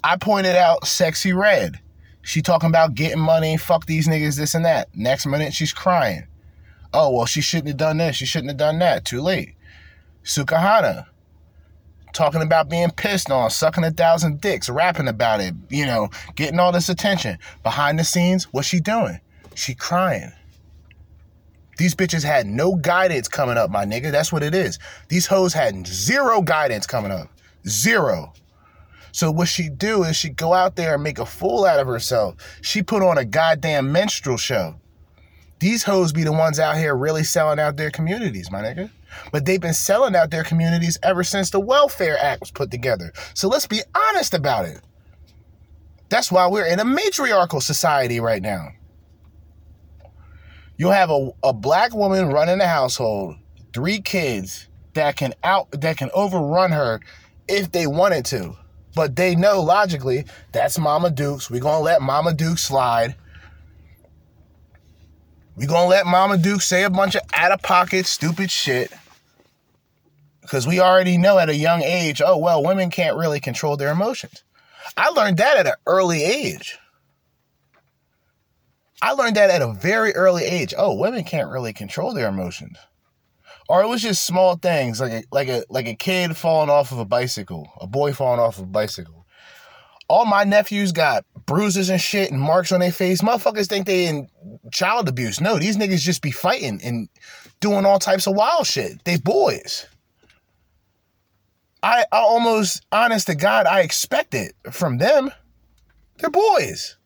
I 0.03 0.17
pointed 0.17 0.55
out 0.55 0.83
Sexyy 0.83 1.35
Red. 1.35 1.79
She 2.21 2.41
talking 2.41 2.69
about 2.69 2.95
getting 2.95 3.19
money, 3.19 3.57
fuck 3.57 3.85
these 3.85 4.07
niggas, 4.07 4.37
this 4.37 4.55
and 4.55 4.65
that. 4.65 4.89
Next 4.95 5.25
minute, 5.25 5.53
she's 5.53 5.73
crying. 5.73 6.27
Oh 6.93 7.09
well, 7.11 7.25
she 7.25 7.41
shouldn't 7.41 7.69
have 7.69 7.77
done 7.77 7.97
this. 7.97 8.15
She 8.15 8.25
shouldn't 8.25 8.49
have 8.49 8.57
done 8.57 8.79
that. 8.79 9.05
Too 9.05 9.21
late. 9.21 9.55
Sukihana 10.23 11.05
talking 12.13 12.41
about 12.41 12.69
being 12.69 12.91
pissed 12.91 13.31
on, 13.31 13.49
sucking 13.49 13.83
a 13.83 13.91
thousand 13.91 14.39
dicks, 14.39 14.69
rapping 14.69 15.07
about 15.07 15.41
it, 15.41 15.53
you 15.69 15.85
know, 15.85 16.09
getting 16.35 16.59
all 16.59 16.71
this 16.71 16.89
attention. 16.89 17.37
Behind 17.63 17.97
the 17.97 18.03
scenes, 18.03 18.45
what's 18.53 18.67
she 18.67 18.79
doing? 18.79 19.19
She 19.55 19.73
crying. 19.73 20.31
These 21.77 21.95
bitches 21.95 22.23
had 22.23 22.45
no 22.45 22.75
guidance 22.75 23.27
coming 23.27 23.57
up, 23.57 23.71
my 23.71 23.83
nigga. 23.83 24.11
That's 24.11 24.31
what 24.31 24.43
it 24.43 24.53
is. 24.53 24.77
These 25.09 25.25
hoes 25.25 25.53
had 25.53 25.87
zero 25.87 26.41
guidance 26.41 26.85
coming 26.85 27.11
up. 27.11 27.29
Zero. 27.67 28.33
So 29.11 29.29
what 29.31 29.47
she 29.47 29.69
do 29.69 30.03
is 30.03 30.15
she 30.15 30.29
go 30.29 30.53
out 30.53 30.75
there 30.75 30.95
and 30.95 31.03
make 31.03 31.19
a 31.19 31.25
fool 31.25 31.65
out 31.65 31.79
of 31.79 31.87
herself. 31.87 32.35
She 32.61 32.81
put 32.81 33.03
on 33.03 33.17
a 33.17 33.25
goddamn 33.25 33.91
menstrual 33.91 34.37
show. 34.37 34.75
These 35.59 35.83
hoes 35.83 36.11
be 36.11 36.23
the 36.23 36.31
ones 36.31 36.59
out 36.59 36.77
here 36.77 36.95
really 36.95 37.23
selling 37.23 37.59
out 37.59 37.77
their 37.77 37.91
communities, 37.91 38.51
my 38.51 38.61
nigga. 38.61 38.89
But 39.31 39.45
they've 39.45 39.61
been 39.61 39.73
selling 39.73 40.15
out 40.15 40.31
their 40.31 40.43
communities 40.43 40.97
ever 41.03 41.23
since 41.23 41.51
the 41.51 41.59
Welfare 41.59 42.17
Act 42.19 42.41
was 42.41 42.51
put 42.51 42.71
together. 42.71 43.13
So 43.35 43.47
let's 43.47 43.67
be 43.67 43.81
honest 44.09 44.33
about 44.33 44.65
it. 44.65 44.81
That's 46.09 46.31
why 46.31 46.47
we're 46.47 46.65
in 46.65 46.79
a 46.79 46.85
matriarchal 46.85 47.61
society 47.61 48.19
right 48.19 48.41
now. 48.41 48.69
You'll 50.77 50.91
have 50.91 51.11
a, 51.11 51.29
a 51.43 51.53
black 51.53 51.93
woman 51.93 52.29
running 52.29 52.59
a 52.59 52.67
household, 52.67 53.35
three 53.73 54.01
kids 54.01 54.67
that 54.95 55.15
can 55.15 55.33
out 55.43 55.69
that 55.71 55.97
can 55.97 56.09
overrun 56.13 56.71
her 56.71 56.99
if 57.47 57.71
they 57.71 57.87
wanted 57.87 58.25
to. 58.25 58.55
But 58.95 59.15
they 59.15 59.35
know 59.35 59.61
logically 59.61 60.25
that's 60.51 60.77
Mama 60.77 61.09
Dukes. 61.09 61.49
We're 61.49 61.61
gonna 61.61 61.83
let 61.83 62.01
Mama 62.01 62.33
Duke 62.33 62.57
slide. 62.57 63.15
We're 65.55 65.67
gonna 65.67 65.87
let 65.87 66.05
Mama 66.05 66.37
Duke 66.37 66.61
say 66.61 66.83
a 66.83 66.89
bunch 66.89 67.15
of 67.15 67.21
out 67.33 67.51
of 67.51 67.61
pocket 67.61 68.05
stupid 68.05 68.51
shit. 68.51 68.91
Because 70.41 70.67
we 70.67 70.79
already 70.79 71.17
know 71.17 71.39
at 71.39 71.49
a 71.49 71.55
young 71.55 71.81
age, 71.81 72.21
oh 72.23 72.37
well, 72.37 72.63
women 72.63 72.89
can't 72.89 73.17
really 73.17 73.39
control 73.39 73.77
their 73.77 73.91
emotions. 73.91 74.43
I 74.97 75.09
learned 75.09 75.37
that 75.37 75.57
at 75.57 75.67
an 75.67 75.73
early 75.87 76.23
age. 76.23 76.77
I 79.03 79.11
learned 79.11 79.35
that 79.35 79.49
at 79.49 79.61
a 79.61 79.73
very 79.73 80.15
early 80.15 80.45
age. 80.45 80.73
Oh, 80.77 80.93
women 80.95 81.25
can't 81.25 81.49
really 81.49 81.73
control 81.73 82.13
their 82.13 82.29
emotions. 82.29 82.77
Or 83.69 83.81
it 83.81 83.87
was 83.87 84.01
just 84.01 84.25
small 84.25 84.55
things 84.55 84.99
like 84.99 85.11
a, 85.11 85.23
like 85.31 85.47
a 85.47 85.63
like 85.69 85.87
a 85.87 85.95
kid 85.95 86.37
falling 86.37 86.69
off 86.69 86.91
of 86.91 86.99
a 86.99 87.05
bicycle, 87.05 87.71
a 87.79 87.87
boy 87.87 88.13
falling 88.13 88.39
off 88.39 88.57
of 88.57 88.65
a 88.65 88.67
bicycle. 88.67 89.25
All 90.09 90.25
my 90.25 90.43
nephews 90.43 90.91
got 90.91 91.25
bruises 91.45 91.89
and 91.89 92.01
shit 92.01 92.31
and 92.31 92.39
marks 92.39 92.71
on 92.71 92.81
their 92.81 92.91
face. 92.91 93.21
Motherfuckers 93.21 93.67
think 93.67 93.87
they 93.87 94.05
in 94.05 94.27
child 94.71 95.07
abuse. 95.07 95.39
No, 95.41 95.57
these 95.57 95.77
niggas 95.77 96.01
just 96.01 96.21
be 96.21 96.31
fighting 96.31 96.81
and 96.83 97.07
doing 97.61 97.85
all 97.85 97.99
types 97.99 98.27
of 98.27 98.35
wild 98.35 98.67
shit. 98.67 99.03
They 99.05 99.17
boys. 99.17 99.87
I, 101.81 102.05
I 102.11 102.17
almost, 102.19 102.85
honest 102.91 103.27
to 103.27 103.35
God, 103.35 103.65
I 103.65 103.81
expect 103.81 104.33
it 104.33 104.53
from 104.71 104.97
them. 104.99 105.31
They're 106.17 106.29
boys. 106.29 106.97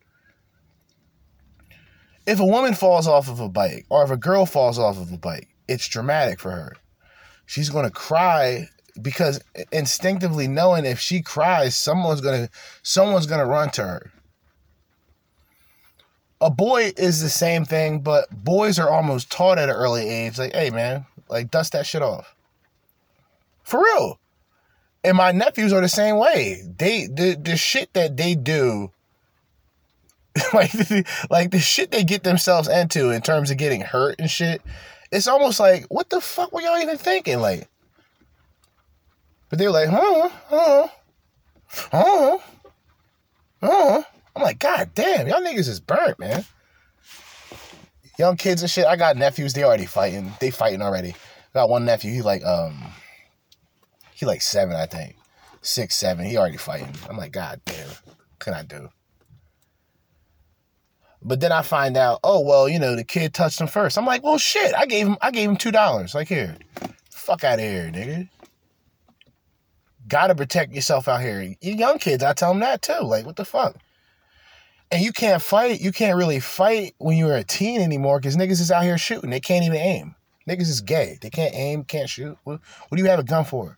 if 2.28 2.40
a 2.40 2.46
woman 2.46 2.74
falls 2.76 3.08
off 3.08 3.30
of 3.30 3.40
a 3.40 3.50
bike 3.50 3.86
or 3.90 4.04
if 4.04 4.12
a 4.12 4.18
girl 4.18 4.46
falls 4.46 4.78
off 4.78 5.00
of 5.00 5.12
a 5.14 5.18
bike, 5.18 5.48
it's 5.68 5.88
dramatic 5.88 6.40
for 6.40 6.52
her. 6.52 6.76
She's 7.46 7.70
going 7.70 7.86
to 7.86 7.92
cry 7.92 8.70
because 9.02 9.40
instinctively 9.72 10.48
knowing 10.48 10.86
if 10.86 11.00
she 11.00 11.22
cries, 11.22 11.76
someone's 11.76 12.22
going 12.22 12.48
to 12.48 12.52
someone's 12.84 13.26
going 13.26 13.40
to 13.40 13.46
run 13.46 13.70
to 13.72 13.84
her. 13.84 14.12
A 16.40 16.50
boy 16.50 16.92
is 16.98 17.22
the 17.22 17.30
same 17.30 17.66
thing, 17.66 18.02
but 18.02 18.30
boys 18.32 18.78
are 18.78 18.90
almost 18.90 19.32
taught 19.32 19.58
at 19.58 19.70
an 19.70 19.76
early 19.76 20.08
age 20.08 20.38
like, 20.38 20.54
"Hey 20.54 20.70
man, 20.70 21.06
like 21.30 21.52
dust 21.52 21.74
that 21.74 21.86
shit 21.86 22.02
off." 22.02 22.36
For 23.64 23.82
real. 23.82 24.20
And 25.04 25.18
my 25.18 25.32
nephews 25.32 25.74
are 25.74 25.82
the 25.82 25.90
same 25.90 26.18
way. 26.18 26.62
They 26.78 27.08
the 27.08 27.38
the 27.42 27.58
shit 27.58 27.94
that 27.94 28.18
they 28.18 28.36
do 28.36 28.92
like 30.54 30.72
like 31.30 31.52
the 31.52 31.60
shit 31.60 31.92
they 31.92 32.04
get 32.04 32.24
themselves 32.24 32.68
into 32.68 33.10
in 33.12 33.22
terms 33.22 33.52
of 33.52 33.58
getting 33.58 33.82
hurt 33.82 34.16
and 34.20 34.30
shit. 34.30 34.62
It's 35.12 35.28
almost 35.28 35.60
like 35.60 35.86
what 35.90 36.10
the 36.10 36.22
fuck 36.22 36.52
were 36.52 36.62
y'all 36.62 36.80
even 36.80 36.98
thinking 36.98 37.40
like? 37.40 37.68
But 39.50 39.60
they're 39.60 39.72
like, 39.72 39.90
huh, 39.90 40.30
huh, 40.48 40.88
huh, 41.92 42.38
huh. 43.62 44.04
I'm 44.36 44.44
like, 44.44 44.60
God 44.60 44.92
damn, 44.94 45.28
y'all 45.28 45.42
niggas 45.42 45.70
is 45.70 45.80
burnt, 45.80 46.20
man. 46.20 46.46
Young 48.20 48.36
kids 48.36 48.62
and 48.62 48.70
shit. 48.70 48.86
I 48.86 48.96
got 48.96 49.16
nephews. 49.16 49.54
They 49.54 49.64
already 49.64 49.86
fighting. 49.86 50.34
They 50.42 50.52
fighting 50.52 50.82
already. 50.82 51.10
I 51.10 51.14
got 51.54 51.70
one 51.70 51.86
nephew. 51.86 52.12
He 52.12 52.22
like 52.22 52.44
um, 52.44 52.84
he 54.14 54.26
like 54.26 54.42
seven, 54.42 54.76
I 54.76 54.88
think, 54.88 55.16
six, 55.62 55.96
seven. 55.96 56.26
He 56.26 56.38
already 56.38 56.58
fighting. 56.58 56.94
I'm 57.10 57.18
like, 57.18 57.32
God 57.32 57.62
damn, 57.66 57.90
can 58.40 58.54
I 58.54 58.64
do? 58.64 58.90
But 61.22 61.40
then 61.40 61.52
I 61.52 61.62
find 61.62 61.98
out, 61.98 62.20
oh 62.24 62.42
well, 62.42 62.70
you 62.70 62.80
know, 62.80 62.96
the 62.96 63.04
kid 63.04 63.34
touched 63.34 63.60
him 63.60 63.68
first. 63.68 63.98
I'm 63.98 64.06
like, 64.06 64.24
well, 64.24 64.38
shit. 64.38 64.74
I 64.76 64.86
gave 64.86 65.08
him, 65.08 65.18
I 65.22 65.32
gave 65.32 65.50
him 65.50 65.58
two 65.58 65.72
dollars. 65.72 66.16
Like 66.16 66.28
here, 66.28 66.56
fuck 67.10 67.44
out 67.44 67.60
of 67.60 67.66
here, 67.66 67.92
nigga. 67.94 68.30
Gotta 70.08 70.36
protect 70.36 70.74
yourself 70.74 71.08
out 71.08 71.22
here. 71.22 71.42
You 71.42 71.74
young 71.74 72.00
kids, 72.00 72.24
I 72.24 72.34
tell 72.34 72.52
them 72.52 72.62
that 72.62 72.82
too. 72.82 73.02
Like, 73.02 73.26
what 73.26 73.36
the 73.36 73.46
fuck? 73.46 73.76
And 74.90 75.04
you 75.04 75.12
can't 75.12 75.42
fight. 75.42 75.82
You 75.82 75.92
can't 75.92 76.18
really 76.18 76.40
fight 76.40 76.96
when 76.98 77.18
you're 77.18 77.36
a 77.36 77.44
teen 77.44 77.82
anymore 77.82 78.20
because 78.20 78.38
niggas 78.38 78.62
is 78.62 78.72
out 78.72 78.84
here 78.84 78.98
shooting. 78.98 79.32
They 79.32 79.42
can't 79.42 79.66
even 79.66 79.78
aim. 79.78 80.16
Niggas 80.48 80.70
is 80.70 80.82
gay. 80.82 81.18
They 81.22 81.30
can't 81.30 81.54
aim, 81.54 81.84
can't 81.84 82.10
shoot. 82.10 82.38
What, 82.46 82.62
what 82.88 82.96
do 82.96 83.04
you 83.04 83.10
have 83.10 83.20
a 83.20 83.24
gun 83.24 83.44
for? 83.44 83.78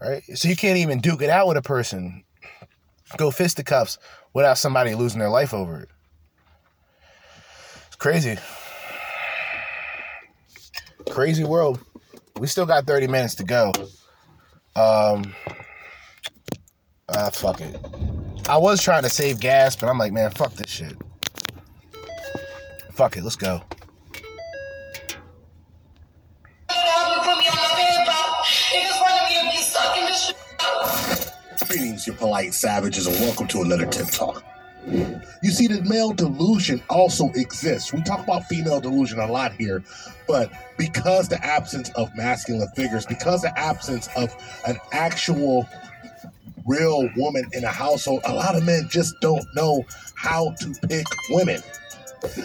Right? 0.00 0.22
So 0.34 0.48
you 0.48 0.56
can't 0.56 0.78
even 0.78 1.00
duke 1.00 1.20
it 1.20 1.28
out 1.28 1.46
with 1.46 1.58
a 1.58 1.62
person, 1.62 2.24
go 3.18 3.30
fisticuffs 3.30 3.98
without 4.32 4.56
somebody 4.56 4.94
losing 4.94 5.18
their 5.18 5.28
life 5.28 5.52
over 5.52 5.80
it. 5.80 5.88
It's 7.96 8.02
crazy. 8.02 8.36
Crazy 11.08 11.44
world. 11.44 11.80
We 12.38 12.46
still 12.46 12.66
got 12.66 12.86
30 12.86 13.06
minutes 13.06 13.34
to 13.36 13.44
go. 13.44 13.72
Um, 14.76 15.34
ah, 17.08 17.30
fuck 17.32 17.62
it. 17.62 17.74
I 18.50 18.58
was 18.58 18.82
trying 18.82 19.02
to 19.04 19.08
save 19.08 19.40
gas, 19.40 19.76
but 19.76 19.88
I'm 19.88 19.96
like, 19.96 20.12
man, 20.12 20.30
fuck 20.32 20.52
this 20.52 20.70
shit. 20.70 20.94
Fuck 22.92 23.16
it, 23.16 23.24
let's 23.24 23.34
go. 23.34 23.62
Greetings, 31.66 32.06
you 32.06 32.12
polite 32.12 32.52
savages, 32.52 33.06
and 33.06 33.16
welcome 33.20 33.48
to 33.48 33.62
another 33.62 33.86
Tip 33.86 34.08
Talk. 34.08 34.44
You 34.86 35.50
see, 35.50 35.66
the 35.66 35.82
male 35.82 36.12
delusion 36.12 36.82
also 36.88 37.30
exists. 37.34 37.92
We 37.92 38.02
talk 38.02 38.20
about 38.20 38.44
female 38.44 38.80
delusion 38.80 39.18
a 39.18 39.30
lot 39.30 39.52
here, 39.52 39.82
but 40.28 40.50
because 40.78 41.28
the 41.28 41.44
absence 41.44 41.90
of 41.90 42.14
masculine 42.16 42.68
figures, 42.76 43.06
because 43.06 43.42
the 43.42 43.58
absence 43.58 44.08
of 44.16 44.34
an 44.66 44.78
actual 44.92 45.68
real 46.66 47.08
woman 47.16 47.48
in 47.52 47.64
a 47.64 47.70
household, 47.70 48.20
a 48.24 48.34
lot 48.34 48.56
of 48.56 48.64
men 48.64 48.88
just 48.88 49.14
don't 49.20 49.44
know 49.54 49.84
how 50.14 50.52
to 50.60 50.74
pick 50.88 51.06
women. 51.30 51.62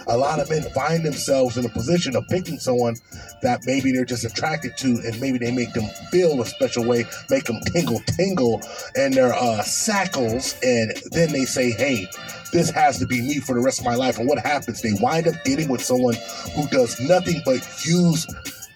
A 0.08 0.18
lot 0.18 0.40
of 0.40 0.50
men 0.50 0.64
find 0.74 1.06
themselves 1.06 1.58
in 1.58 1.66
a 1.66 1.70
position 1.70 2.16
of 2.16 2.28
picking 2.28 2.60
someone 2.60 2.96
that 3.42 3.62
maybe 3.66 3.92
they're 3.92 4.06
just 4.06 4.26
attracted 4.26 4.78
to, 4.78 5.02
and 5.06 5.20
maybe 5.20 5.38
they 5.38 5.52
make 5.52 5.74
them 5.74 5.86
feel 6.12 6.42
a 6.42 6.46
special 6.46 6.86
way, 6.86 7.06
make 7.30 7.46
them 7.46 7.60
tingle, 7.72 8.02
tingle, 8.18 8.62
and 8.96 9.14
their 9.14 9.34
uh, 9.34 9.62
sackles, 9.64 10.56
and 10.64 10.94
then 11.12 11.32
they 11.32 11.46
say, 11.46 11.72
"Hey, 11.72 12.08
this 12.52 12.70
has 12.72 13.00
to 13.00 13.06
be 13.06 13.22
me 13.22 13.40
for 13.40 13.56
the 13.56 13.62
rest 13.62 13.80
of 13.80 13.86
my 13.86 13.96
life." 13.96 14.20
And 14.20 14.28
what 14.28 14.40
happens? 14.40 14.82
They 14.82 14.94
wind 15.00 15.28
up 15.28 15.36
getting 15.44 15.70
with 15.70 15.82
someone 15.82 16.16
who 16.56 16.68
does 16.68 17.00
nothing 17.02 17.42
but 17.46 17.62
use 17.86 18.28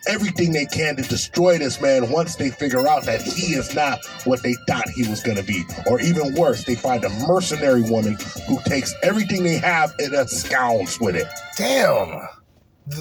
everything 0.08 0.52
they 0.52 0.66
can 0.66 0.96
to 0.96 1.04
destroy 1.04 1.58
this 1.58 1.82
man 1.82 2.12
once 2.12 2.36
they 2.36 2.50
figure 2.50 2.88
out 2.88 3.04
that 3.04 3.22
he 3.22 3.54
is 3.54 3.74
not 3.76 4.00
what 4.26 4.42
they 4.44 4.54
thought 4.68 4.88
he 4.90 5.08
was 5.08 5.22
going 5.22 5.38
to 5.38 5.44
be. 5.44 5.64
Or 5.88 6.00
even 6.02 6.34
worse, 6.36 6.64
they 6.64 6.76
find 6.76 7.04
a 7.04 7.10
mercenary 7.28 7.84
woman 7.84 8.18
who 8.48 8.60
takes 8.66 8.94
everything 9.04 9.44
they 9.44 9.58
have 9.58 9.94
and 10.00 10.14
enscounds 10.14 11.00
with 11.00 11.16
it. 11.16 11.28
Damn. 11.58 12.28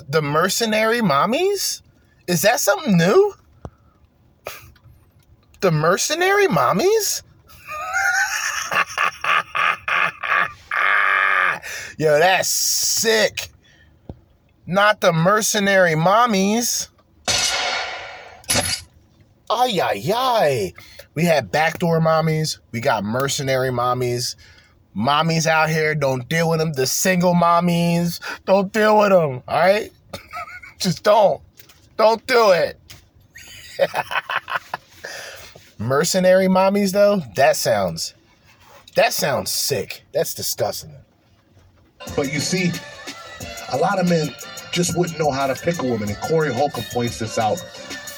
The 0.09 0.23
mercenary 0.23 1.01
mommies? 1.01 1.83
Is 2.27 2.43
that 2.43 2.61
something 2.61 2.97
new? 2.97 3.35
The 5.61 5.71
mercenary 5.71 6.47
mommies? 6.47 7.23
Yo, 11.99 12.19
that's 12.19 12.49
sick. 12.49 13.51
Not 14.67 15.01
the 15.01 15.13
mercenary 15.13 15.93
mommies. 15.93 16.89
Ay, 19.51 19.81
ay, 19.83 20.13
ay. 20.15 20.73
We 21.15 21.25
had 21.25 21.51
backdoor 21.51 22.01
mommies. 22.01 22.59
We 22.73 22.81
got 22.81 23.05
mercenary 23.05 23.71
mommies. 23.71 24.37
Mommies 24.97 25.47
out 25.47 25.71
here, 25.71 25.95
don't 25.95 26.29
deal 26.29 26.49
with 26.49 26.61
them. 26.61 26.73
The 26.73 26.87
single 26.87 27.35
mommies, 27.35 28.21
don't 28.45 28.73
deal 28.73 28.99
with 28.99 29.11
them. 29.11 29.43
All 29.49 29.59
right? 29.61 29.91
Just 30.79 31.03
don't. 31.03 31.41
Don't 31.97 32.25
do 32.27 32.53
it. 32.53 32.79
mercenary 35.79 36.47
mommies, 36.47 36.93
though, 36.93 37.23
that 37.35 37.57
sounds, 37.57 38.15
that 38.95 39.13
sounds 39.13 39.51
sick. 39.51 40.05
That's 40.13 40.35
disgusting. 40.35 40.95
But 42.15 42.33
you 42.33 42.39
see, 42.39 42.71
a 43.73 43.77
lot 43.77 43.99
of 43.99 44.09
men 44.09 44.29
just 44.73 44.97
wouldn't 44.97 45.19
know 45.19 45.31
how 45.31 45.47
to 45.47 45.55
pick 45.55 45.81
a 45.81 45.85
woman, 45.85 46.09
and 46.09 46.19
Corey 46.19 46.53
Holcomb 46.53 46.85
points 46.93 47.19
this 47.19 47.39
out 47.39 47.65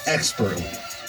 expertly. 0.05 0.65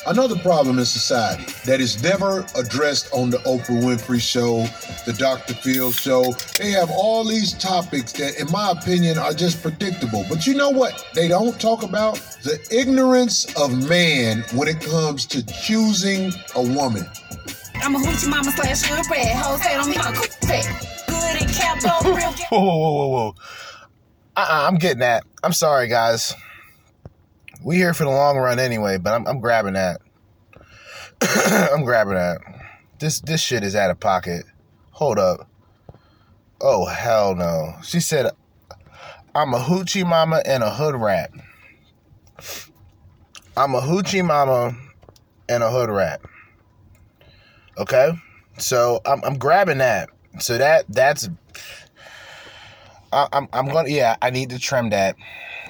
Another 0.09 0.38
problem 0.38 0.78
in 0.78 0.86
society 0.86 1.44
that 1.66 1.82
is 1.82 2.02
never 2.02 2.46
addressed 2.56 3.12
on 3.12 3.28
the 3.28 3.36
Oprah 3.38 3.82
Winfrey 3.82 4.22
Show, 4.22 4.62
the 5.04 5.12
Dr. 5.12 5.52
Phil 5.52 5.92
Show. 5.92 6.32
They 6.56 6.70
have 6.70 6.90
all 6.90 7.24
these 7.24 7.52
topics 7.52 8.12
that, 8.12 8.40
in 8.40 8.50
my 8.50 8.70
opinion, 8.70 9.18
are 9.18 9.34
just 9.34 9.61
predictable. 9.61 10.24
But 10.26 10.46
you 10.46 10.54
know 10.54 10.70
what? 10.70 11.04
They 11.12 11.28
don't 11.28 11.61
talk 11.61 11.82
about 11.82 12.14
the 12.42 12.59
ignorance 12.70 13.54
of 13.54 13.86
man 13.86 14.44
when 14.54 14.66
it 14.66 14.80
comes 14.80 15.26
to 15.26 15.44
choosing 15.44 16.32
a 16.56 16.62
woman. 16.62 17.04
I'm 17.82 17.94
a 17.94 17.98
hoochie 17.98 18.30
mama 18.30 18.50
slash 18.52 18.80
hood 18.84 19.04
rat. 19.11 19.36
Hoes 19.36 19.62
say 19.62 19.76
on 19.76 19.90
me, 19.90 19.96
I'm 19.98 20.14
good 20.14 21.42
and 21.42 21.50
kept 21.52 21.84
up 21.84 22.02
real. 22.04 22.32
Whoa, 22.48 22.61
whoa, 22.61 22.78
whoa, 22.78 22.92
whoa, 22.92 23.09
whoa. 23.09 23.34
Uh-uh, 24.36 24.68
I'm 24.68 24.76
getting 24.76 25.00
that. 25.00 25.24
I'm 25.42 25.52
sorry, 25.52 25.86
guys. 25.86 26.34
We 27.62 27.76
here 27.76 27.94
for 27.94 28.04
the 28.04 28.11
long 28.11 28.36
run 28.38 28.59
anyway, 28.59 28.98
but 28.98 29.14
I'm, 29.14 29.26
I'm 29.26 29.40
grabbing 29.40 29.74
that. 29.74 30.00
I'm 31.72 31.84
grabbing 31.84 32.14
that. 32.14 32.38
This 32.98 33.20
this 33.20 33.40
shit 33.40 33.62
is 33.62 33.76
out 33.76 33.90
of 33.90 34.00
pocket. 34.00 34.44
Hold 34.92 35.18
up. 35.18 35.48
Oh 36.61 36.86
hell 36.86 37.34
no. 37.34 37.74
She 37.82 38.00
said 38.00 38.30
I'm 39.34 39.54
a 39.54 39.59
hoochie 39.59 40.06
mama 40.06 40.42
and 40.44 40.62
a 40.62 40.70
hood 40.70 40.96
rat. 40.96 41.30
I'm 43.56 43.74
a 43.74 43.80
hoochie 43.80 44.24
mama 44.24 44.76
and 45.48 45.62
a 45.62 45.70
hood 45.70 45.90
rat. 45.90 46.20
Okay? 47.76 48.12
So 48.59 49.00
I'm 49.04 49.22
I'm 49.24 49.38
grabbing 49.38 49.78
that. 49.78 50.11
So 50.40 50.59
that 50.59 50.86
that's 50.88 51.28
I, 53.12 53.28
I'm 53.32 53.48
I'm 53.52 53.68
gonna 53.68 53.88
yeah, 53.88 54.16
I 54.20 54.30
need 54.30 54.50
to 54.50 54.59
trim 54.59 54.90
that. 54.90 55.16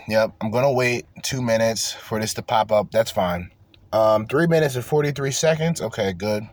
Yep, 0.09 0.33
I'm 0.41 0.51
gonna 0.51 0.73
wait 0.73 1.05
two 1.23 1.43
minutes 1.43 1.93
for 1.93 2.19
this 2.19 2.33
to 2.35 2.43
pop 2.43 2.73
up. 2.73 2.91
That's 2.91 3.11
fine. 3.11 3.51
Um, 3.93 4.27
three 4.27 4.47
minutes 4.47 4.75
and 4.75 4.85
43 4.85 5.31
seconds. 5.31 5.83
Okay, 5.83 6.15
good. 6.15 6.49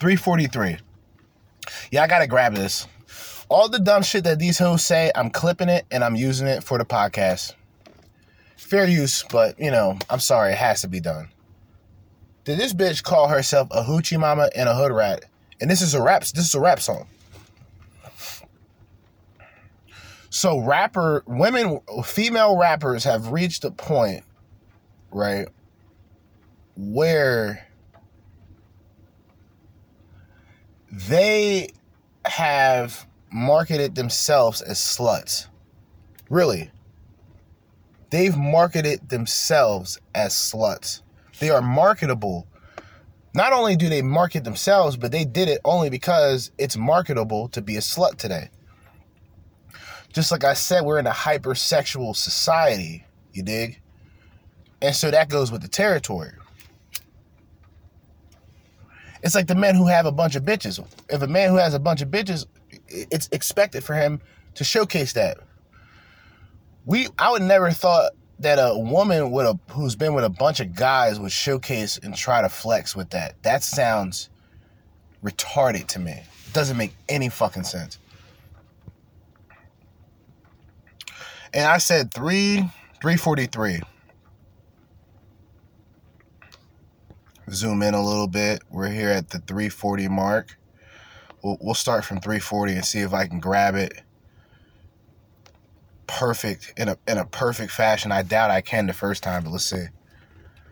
343. 0.00 0.78
Yeah, 1.92 2.02
I 2.02 2.08
gotta 2.08 2.26
grab 2.26 2.54
this. 2.54 2.88
All 3.48 3.68
the 3.68 3.78
dumb 3.78 4.02
shit 4.02 4.24
that 4.24 4.40
these 4.40 4.58
hoes 4.58 4.84
say, 4.84 5.12
I'm 5.14 5.30
clipping 5.30 5.68
it 5.68 5.86
and 5.92 6.02
I'm 6.02 6.16
using 6.16 6.48
it 6.48 6.64
for 6.64 6.78
the 6.78 6.84
podcast. 6.84 7.54
Fair 8.56 8.88
use, 8.88 9.24
but 9.30 9.58
you 9.60 9.70
know, 9.70 9.96
I'm 10.08 10.20
sorry, 10.20 10.52
it 10.52 10.58
has 10.58 10.80
to 10.80 10.88
be 10.88 10.98
done. 10.98 11.28
Did 12.44 12.58
this 12.58 12.74
bitch 12.74 13.04
call 13.04 13.28
herself 13.28 13.68
a 13.70 13.84
hoochie 13.84 14.18
mama 14.18 14.50
and 14.56 14.68
a 14.68 14.74
hood 14.74 14.90
rat? 14.90 15.26
And 15.60 15.70
this 15.70 15.80
is 15.80 15.94
a 15.94 16.02
rap. 16.02 16.22
This 16.22 16.46
is 16.46 16.54
a 16.54 16.60
rap 16.60 16.80
song. 16.80 17.06
So 20.30 20.60
rapper 20.60 21.24
women 21.26 21.80
female 22.04 22.56
rappers 22.56 23.02
have 23.02 23.32
reached 23.32 23.64
a 23.64 23.72
point, 23.72 24.22
right, 25.10 25.48
where 26.76 27.66
they 30.92 31.70
have 32.24 33.06
marketed 33.32 33.96
themselves 33.96 34.62
as 34.62 34.78
sluts. 34.78 35.46
Really. 36.28 36.70
They've 38.10 38.36
marketed 38.36 39.08
themselves 39.08 39.98
as 40.14 40.32
sluts. 40.32 41.02
They 41.40 41.50
are 41.50 41.62
marketable. 41.62 42.46
Not 43.34 43.52
only 43.52 43.74
do 43.74 43.88
they 43.88 44.02
market 44.02 44.44
themselves, 44.44 44.96
but 44.96 45.10
they 45.10 45.24
did 45.24 45.48
it 45.48 45.60
only 45.64 45.90
because 45.90 46.50
it's 46.58 46.76
marketable 46.76 47.48
to 47.48 47.62
be 47.62 47.76
a 47.76 47.80
slut 47.80 48.16
today. 48.16 48.50
Just 50.12 50.32
like 50.32 50.44
I 50.44 50.54
said, 50.54 50.84
we're 50.84 50.98
in 50.98 51.06
a 51.06 51.12
hypersexual 51.12 52.16
society, 52.16 53.04
you 53.32 53.42
dig? 53.42 53.80
And 54.82 54.94
so 54.94 55.10
that 55.10 55.28
goes 55.28 55.52
with 55.52 55.62
the 55.62 55.68
territory. 55.68 56.32
It's 59.22 59.34
like 59.34 59.46
the 59.46 59.54
men 59.54 59.74
who 59.74 59.86
have 59.86 60.06
a 60.06 60.12
bunch 60.12 60.34
of 60.34 60.44
bitches. 60.44 60.84
If 61.08 61.22
a 61.22 61.26
man 61.26 61.50
who 61.50 61.56
has 61.56 61.74
a 61.74 61.78
bunch 61.78 62.00
of 62.00 62.08
bitches, 62.08 62.46
it's 62.88 63.28
expected 63.32 63.84
for 63.84 63.94
him 63.94 64.20
to 64.54 64.64
showcase 64.64 65.12
that. 65.12 65.38
We 66.86 67.08
I 67.18 67.30
would 67.30 67.42
never 67.42 67.70
thought 67.70 68.12
that 68.38 68.56
a 68.56 68.78
woman 68.78 69.30
with 69.30 69.46
a 69.46 69.58
who's 69.72 69.94
been 69.94 70.14
with 70.14 70.24
a 70.24 70.30
bunch 70.30 70.60
of 70.60 70.74
guys 70.74 71.20
would 71.20 71.30
showcase 71.30 71.98
and 71.98 72.16
try 72.16 72.40
to 72.40 72.48
flex 72.48 72.96
with 72.96 73.10
that. 73.10 73.40
That 73.42 73.62
sounds 73.62 74.30
retarded 75.22 75.86
to 75.88 75.98
me. 75.98 76.12
It 76.12 76.52
doesn't 76.54 76.78
make 76.78 76.94
any 77.08 77.28
fucking 77.28 77.64
sense. 77.64 77.98
And 81.52 81.66
I 81.66 81.78
said 81.78 82.12
3 82.14 82.58
343. 83.00 83.80
Zoom 87.50 87.82
in 87.82 87.94
a 87.94 88.04
little 88.04 88.28
bit. 88.28 88.62
We're 88.70 88.90
here 88.90 89.10
at 89.10 89.30
the 89.30 89.38
340 89.40 90.08
mark. 90.08 90.56
We'll, 91.42 91.58
we'll 91.60 91.74
start 91.74 92.04
from 92.04 92.20
340 92.20 92.74
and 92.74 92.84
see 92.84 93.00
if 93.00 93.12
I 93.12 93.26
can 93.26 93.40
grab 93.40 93.74
it 93.74 94.02
perfect 96.06 96.72
in 96.76 96.88
a 96.88 96.98
in 97.06 97.18
a 97.18 97.24
perfect 97.24 97.72
fashion. 97.72 98.12
I 98.12 98.22
doubt 98.22 98.50
I 98.50 98.60
can 98.60 98.86
the 98.86 98.92
first 98.92 99.22
time, 99.22 99.44
but 99.44 99.50
let's 99.50 99.64
see. 99.64 99.86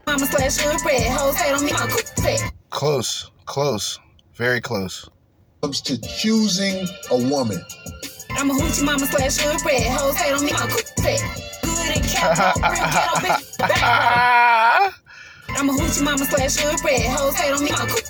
Mama 0.07 0.26
slash 0.26 0.57
hood 0.59 0.81
red, 0.85 1.03
hoes 1.16 1.37
hate 1.37 1.53
on 1.53 1.64
me, 1.64 1.72
my 1.72 1.87
cook 1.87 2.53
Close, 2.70 3.31
close, 3.47 3.99
very 4.35 4.61
close. 4.61 5.09
Comes 5.62 5.81
to 5.83 6.01
choosing 6.01 6.87
a 7.11 7.16
woman. 7.31 7.62
I'm 8.31 8.51
a 8.51 8.55
hoochie 8.55 8.85
mama 8.85 9.07
slash 9.07 9.39
hood 9.39 9.64
red, 9.64 9.83
hoes 9.99 10.16
hate 10.16 10.33
on 10.33 10.45
me, 10.45 10.53
my 10.53 10.66
cook 10.66 10.87
Good 10.97 11.97
and 11.97 12.05
kept 12.05 12.39
real 12.39 12.87
ghetto 12.93 13.14
bitch, 13.24 13.59
back 13.59 14.95
I'm 15.51 15.68
a 15.68 15.72
hoochie 15.72 16.03
mama 16.03 16.24
slash 16.24 16.57
hood 16.57 16.85
red, 16.85 17.03
hoes 17.11 17.35
hate 17.37 17.53
on 17.53 17.64
me, 17.64 17.70
my 17.70 17.87
cook 17.87 18.05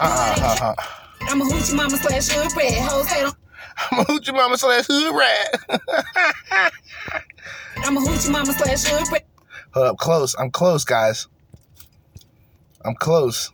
Uh-uh, 0.00 0.74
I'm 1.22 1.40
a 1.40 1.44
hoochie 1.44 1.74
mama 1.74 1.96
slash 1.96 2.28
hood 2.28 2.56
red, 2.56 2.74
hoes 2.74 3.08
hate 3.08 3.24
on 3.24 3.32
I'm 3.90 4.00
a 4.00 4.04
hoochie 4.04 4.34
mama 4.34 4.56
slash 4.58 4.86
hood 4.86 5.14
rat. 5.16 5.60
I'm 7.78 7.96
a 7.96 8.00
hoochie 8.00 8.30
mama 8.30 8.52
slash 8.52 8.84
hood 8.84 9.10
rat. 9.12 9.26
Hold 9.72 9.86
up, 9.86 9.96
close. 9.98 10.34
I'm 10.38 10.50
close, 10.50 10.84
guys. 10.84 11.28
I'm 12.84 12.94
close. 12.94 13.52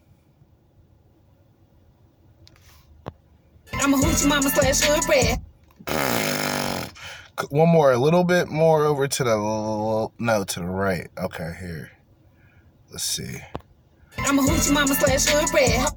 I'm 3.74 3.94
a 3.94 3.96
hoochie 3.96 4.28
mama 4.28 4.50
slash 4.50 4.80
hood 4.80 5.08
rat. 5.08 5.40
One 7.50 7.68
more, 7.68 7.92
a 7.92 7.98
little 7.98 8.24
bit 8.24 8.48
more 8.48 8.84
over 8.84 9.06
to 9.06 9.24
the 9.24 10.08
no, 10.18 10.44
to 10.44 10.60
the 10.60 10.66
right. 10.66 11.08
Okay, 11.18 11.54
here. 11.60 11.92
Let's 12.90 13.04
see. 13.04 13.42
I'm 14.18 14.38
a 14.38 14.42
hoochie 14.42 14.72
mama 14.72 14.94
slash 14.94 15.26
hood 15.26 15.52
rat. 15.54 15.92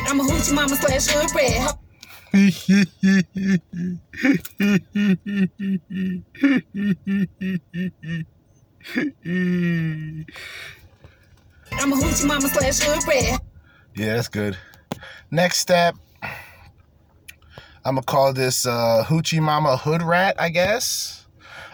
I'm 0.00 0.20
a 0.20 0.24
hoochie 0.24 0.52
mama 0.54 0.76
slash 0.76 1.06
hood. 1.06 1.30
I'm 11.72 11.92
a 11.92 11.96
hoochie 11.96 12.26
mama 12.26 12.48
slash 12.48 12.80
hood 12.80 13.06
red. 13.08 13.40
Yeah, 13.94 14.16
that's 14.16 14.28
good. 14.28 14.56
Next 15.30 15.58
step, 15.58 15.94
I'm 17.88 17.94
gonna 17.94 18.04
call 18.04 18.34
this 18.34 18.66
uh, 18.66 19.02
Hoochie 19.06 19.40
Mama 19.40 19.78
Hood 19.78 20.02
Rat, 20.02 20.36
I 20.38 20.50
guess. 20.50 21.26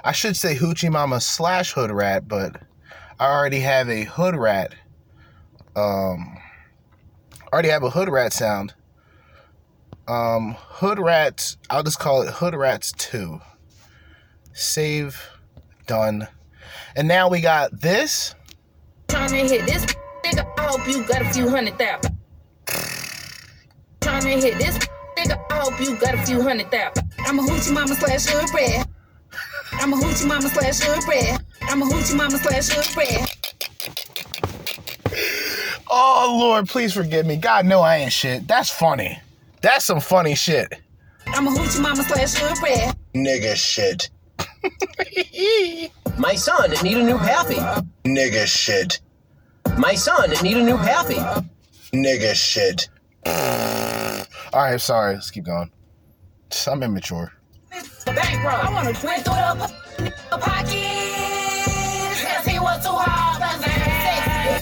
I 0.04 0.12
should 0.12 0.36
say 0.36 0.54
Hoochie 0.54 0.88
Mama 0.88 1.20
slash 1.20 1.72
Hood 1.72 1.90
Rat, 1.90 2.28
but 2.28 2.62
I 3.18 3.26
already 3.26 3.58
have 3.58 3.88
a 3.88 4.04
Hood 4.04 4.36
Rat. 4.36 4.76
Um, 5.74 6.38
already 7.52 7.70
have 7.70 7.82
a 7.82 7.90
Hood 7.90 8.08
Rat 8.08 8.32
sound. 8.32 8.74
Um, 10.06 10.54
Hood 10.56 11.00
Rats, 11.00 11.56
I'll 11.68 11.82
just 11.82 11.98
call 11.98 12.22
it 12.22 12.32
Hood 12.32 12.54
Rats 12.54 12.92
2. 12.92 13.40
Save, 14.52 15.20
done. 15.88 16.28
And 16.94 17.08
now 17.08 17.28
we 17.28 17.40
got 17.40 17.80
this. 17.80 18.36
Trying 19.08 19.30
to 19.30 19.36
hit 19.48 19.66
this 19.66 19.84
nigga, 20.24 20.48
I 20.60 20.62
hope 20.62 20.86
you 20.86 21.04
got 21.08 21.22
a 21.22 21.30
few 21.32 21.48
hundred 21.48 21.76
thousand. 21.76 22.16
To 24.00 24.28
hit 24.28 24.58
this 24.58 24.78
I 25.54 25.58
hope 25.58 25.80
you 25.80 25.96
got 25.96 26.14
a 26.14 26.18
few 26.26 26.42
hundred 26.42 26.68
thousand. 26.72 27.12
I'm 27.20 27.38
a 27.38 27.42
hoochie 27.42 27.72
mama 27.72 27.94
slash 27.94 28.26
hood 28.26 28.52
red. 28.52 28.86
I'm 29.74 29.92
a 29.92 29.96
hoochie 29.96 30.26
mama 30.26 30.48
slash 30.48 30.80
hood 30.80 31.08
red. 31.08 31.44
I'm 31.62 31.80
a 31.80 31.86
hoochie 31.86 32.16
mama 32.16 32.38
slash 32.38 32.68
hood 32.70 32.96
red. 32.96 33.28
Oh 35.88 36.36
Lord, 36.40 36.68
please 36.68 36.92
forgive 36.92 37.24
me. 37.24 37.36
God 37.36 37.66
know 37.66 37.82
I 37.82 37.98
ain't 37.98 38.12
shit. 38.12 38.48
That's 38.48 38.68
funny. 38.68 39.20
That's 39.62 39.84
some 39.84 40.00
funny 40.00 40.34
shit. 40.34 40.74
I'm 41.28 41.46
a 41.46 41.50
hoochie 41.52 41.80
mama 41.80 42.02
slash 42.02 42.34
hood 42.34 42.60
red. 42.60 42.96
Nigga 43.14 43.54
shit. 43.54 44.10
My 46.18 46.34
son 46.34 46.72
need 46.82 46.96
a 46.96 47.02
new 47.04 47.18
pappy. 47.18 47.60
Nigga 48.04 48.44
shit. 48.44 49.00
My 49.78 49.94
son 49.94 50.30
need 50.42 50.56
a 50.56 50.64
new 50.64 50.78
pappy. 50.78 51.20
Nigga 51.92 52.34
shit. 52.34 52.88
All 53.26 54.24
right, 54.54 54.80
sorry. 54.80 55.14
Let's 55.14 55.30
keep 55.30 55.44
going. 55.44 55.70
I'm 56.68 56.82
immature. 56.82 57.32
Bankroll. 58.06 58.54
I 58.54 58.70
wanna 58.72 58.92
twist 58.92 59.24
through 59.24 60.12
the 60.30 60.38
pockets. 60.38 60.74
He 62.48 62.58
was 62.58 62.84
too 62.84 62.92
hard. 62.92 63.20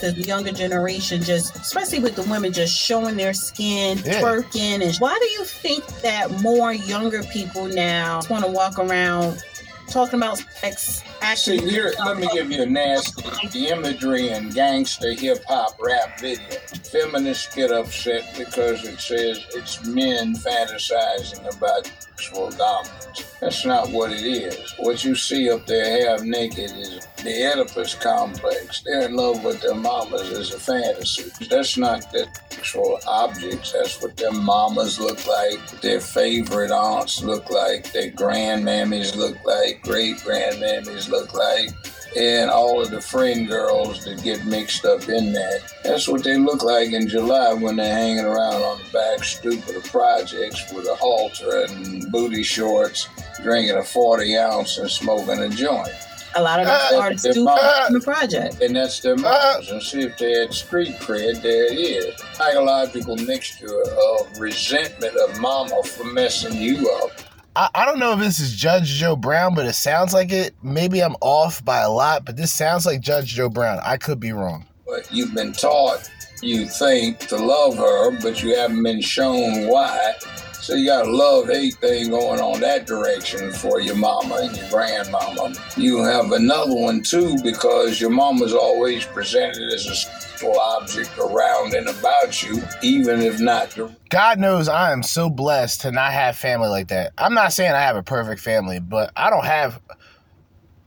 The 0.00 0.12
younger 0.22 0.50
generation, 0.50 1.22
just 1.22 1.54
especially 1.54 2.00
with 2.00 2.16
the 2.16 2.22
women, 2.24 2.52
just 2.52 2.74
showing 2.76 3.16
their 3.16 3.32
skin, 3.32 3.98
Yeah. 4.04 4.20
twerking, 4.20 4.82
and 4.82 4.96
why 4.96 5.16
do 5.20 5.26
you 5.26 5.44
think 5.44 5.86
that 6.02 6.28
more 6.40 6.72
younger 6.72 7.22
people 7.24 7.66
now 7.66 8.20
want 8.28 8.44
to 8.44 8.50
walk 8.50 8.80
around 8.80 9.40
talking 9.88 10.18
about 10.18 10.42
sex? 10.60 11.02
See, 11.34 11.56
here, 11.56 11.94
let 12.04 12.18
me 12.18 12.28
give 12.34 12.50
you 12.50 12.62
a 12.62 12.66
nasty 12.66 13.22
the 13.48 13.68
imagery 13.68 14.30
in 14.30 14.50
gangster 14.50 15.12
hip 15.12 15.42
hop 15.48 15.78
rap 15.80 16.20
video. 16.20 16.58
Feminists 16.90 17.54
get 17.54 17.70
upset 17.70 18.34
because 18.36 18.84
it 18.84 19.00
says 19.00 19.46
it's 19.54 19.86
men 19.86 20.34
fantasizing 20.34 21.56
about 21.56 21.86
sexual 21.86 22.50
dominance. 22.50 23.36
That's 23.40 23.64
not 23.64 23.90
what 23.90 24.12
it 24.12 24.24
is. 24.24 24.74
What 24.78 25.04
you 25.04 25.14
see 25.14 25.50
up 25.50 25.66
there 25.66 26.08
half 26.08 26.22
naked 26.22 26.70
is 26.72 27.06
the 27.22 27.52
Oedipus 27.52 27.94
complex. 27.94 28.82
They're 28.82 29.06
in 29.06 29.16
love 29.16 29.42
with 29.44 29.62
their 29.62 29.74
mamas 29.74 30.30
as 30.30 30.52
a 30.52 30.60
fantasy. 30.60 31.30
That's 31.48 31.76
not 31.78 32.12
their 32.12 32.26
sexual 32.50 33.00
objects. 33.06 33.72
That's 33.72 34.00
what 34.02 34.16
their 34.16 34.32
mamas 34.32 35.00
look 35.00 35.26
like, 35.26 35.80
their 35.80 36.00
favorite 36.00 36.70
aunts 36.70 37.22
look 37.22 37.50
like, 37.50 37.90
their 37.92 38.10
grandmammies 38.10 39.16
look 39.16 39.36
like, 39.44 39.82
great 39.82 40.18
grandmammies 40.18 41.08
look 41.12 41.32
like, 41.34 41.70
and 42.16 42.50
all 42.50 42.80
of 42.82 42.90
the 42.90 43.00
friend 43.00 43.46
girls 43.48 44.04
that 44.04 44.22
get 44.22 44.44
mixed 44.44 44.84
up 44.84 45.08
in 45.08 45.32
that. 45.32 45.60
That's 45.84 46.08
what 46.08 46.24
they 46.24 46.36
look 46.36 46.62
like 46.62 46.92
in 46.92 47.06
July 47.08 47.52
when 47.54 47.76
they're 47.76 47.94
hanging 47.94 48.24
around 48.24 48.62
on 48.62 48.78
the 48.78 48.90
back 48.92 49.22
stoop 49.24 49.60
of 49.68 49.74
the 49.82 49.88
projects 49.88 50.72
with 50.72 50.86
a 50.88 50.94
halter 50.96 51.64
and 51.68 52.10
booty 52.10 52.42
shorts, 52.42 53.08
drinking 53.42 53.76
a 53.76 53.82
40 53.84 54.36
ounce 54.36 54.78
and 54.78 54.90
smoking 54.90 55.38
a 55.38 55.48
joint. 55.48 55.88
A 56.34 56.42
lot 56.42 56.60
of 56.60 56.66
those 56.66 56.92
Uh, 56.92 56.98
artists 56.98 57.28
do 57.34 57.44
come 57.44 57.84
from 57.86 57.92
the 57.94 58.00
project. 58.00 58.62
And 58.62 58.74
that's 58.74 59.00
their 59.00 59.16
mamas. 59.16 59.70
And 59.70 59.82
see 59.82 60.00
if 60.00 60.16
they 60.16 60.32
had 60.32 60.54
street 60.54 60.96
cred, 60.98 61.42
there 61.42 61.66
it 61.66 61.78
is. 61.78 62.14
Psychological 62.32 63.16
mixture 63.16 63.82
of 63.82 64.38
resentment 64.38 65.14
of 65.16 65.38
mama 65.40 65.82
for 65.82 66.04
messing 66.04 66.56
you 66.56 66.90
up. 67.04 67.10
I, 67.54 67.68
I 67.74 67.84
don't 67.84 67.98
know 67.98 68.12
if 68.12 68.18
this 68.18 68.40
is 68.40 68.54
Judge 68.54 68.86
Joe 68.86 69.16
Brown, 69.16 69.54
but 69.54 69.66
it 69.66 69.74
sounds 69.74 70.14
like 70.14 70.32
it. 70.32 70.54
Maybe 70.62 71.02
I'm 71.02 71.16
off 71.20 71.64
by 71.64 71.80
a 71.80 71.90
lot, 71.90 72.24
but 72.24 72.36
this 72.36 72.52
sounds 72.52 72.86
like 72.86 73.00
Judge 73.00 73.34
Joe 73.34 73.48
Brown. 73.48 73.80
I 73.84 73.96
could 73.98 74.18
be 74.18 74.32
wrong. 74.32 74.66
But 74.86 75.12
you've 75.12 75.34
been 75.34 75.52
taught, 75.52 76.10
you 76.42 76.66
think, 76.66 77.18
to 77.28 77.36
love 77.36 77.76
her, 77.76 78.18
but 78.20 78.42
you 78.42 78.56
haven't 78.56 78.82
been 78.82 79.02
shown 79.02 79.68
why. 79.68 80.14
So 80.62 80.74
you 80.74 80.86
got 80.86 81.08
a 81.08 81.10
love 81.10 81.48
hate 81.48 81.74
thing 81.74 82.10
going 82.10 82.38
on 82.38 82.60
that 82.60 82.86
direction 82.86 83.50
for 83.52 83.80
your 83.80 83.96
mama 83.96 84.36
and 84.42 84.56
your 84.56 84.70
grandmama. 84.70 85.54
You 85.76 86.04
have 86.04 86.30
another 86.30 86.72
one 86.72 87.02
too 87.02 87.36
because 87.42 88.00
your 88.00 88.10
mama's 88.10 88.54
always 88.54 89.04
presented 89.04 89.72
as 89.72 89.86
a 89.86 89.96
sexual 89.96 90.56
object 90.60 91.18
around 91.18 91.74
and 91.74 91.88
about 91.88 92.44
you, 92.44 92.62
even 92.80 93.22
if 93.22 93.40
not 93.40 93.70
the 93.70 93.92
God 94.08 94.38
knows 94.38 94.68
I 94.68 94.92
am 94.92 95.02
so 95.02 95.28
blessed 95.28 95.80
to 95.80 95.90
not 95.90 96.12
have 96.12 96.36
family 96.36 96.68
like 96.68 96.88
that. 96.88 97.12
I'm 97.18 97.34
not 97.34 97.52
saying 97.52 97.72
I 97.72 97.80
have 97.80 97.96
a 97.96 98.04
perfect 98.04 98.40
family, 98.40 98.78
but 98.78 99.10
I 99.16 99.30
don't 99.30 99.44
have. 99.44 99.80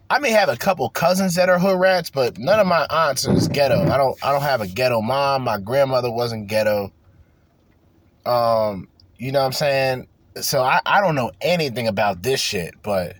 I 0.09 0.19
may 0.19 0.31
have 0.31 0.47
a 0.47 0.55
couple 0.55 0.89
cousins 0.89 1.35
that 1.35 1.49
are 1.49 1.59
hood 1.59 1.77
rats, 1.77 2.09
but 2.09 2.37
none 2.37 2.61
of 2.61 2.67
my 2.67 2.87
aunts 2.89 3.27
is 3.27 3.49
ghetto. 3.49 3.81
I 3.91 3.97
don't. 3.97 4.17
I 4.23 4.31
don't 4.31 4.41
have 4.41 4.61
a 4.61 4.67
ghetto 4.67 5.01
mom. 5.01 5.43
My 5.43 5.59
grandmother 5.59 6.09
wasn't 6.09 6.47
ghetto. 6.47 6.93
Um, 8.25 8.87
you 9.17 9.31
know 9.31 9.39
what 9.39 9.47
I'm 9.47 9.53
saying? 9.53 10.07
So 10.41 10.61
I, 10.61 10.81
I 10.85 11.01
don't 11.01 11.15
know 11.15 11.31
anything 11.41 11.87
about 11.87 12.23
this 12.23 12.39
shit, 12.39 12.75
but 12.83 13.15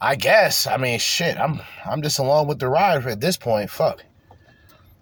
I 0.00 0.16
guess 0.16 0.66
I 0.66 0.76
mean 0.76 0.98
shit. 0.98 1.38
I'm 1.38 1.60
I'm 1.84 2.02
just 2.02 2.18
along 2.18 2.46
with 2.48 2.58
the 2.58 2.68
ride 2.68 3.06
at 3.06 3.20
this 3.20 3.36
point. 3.36 3.70
Fuck. 3.70 4.04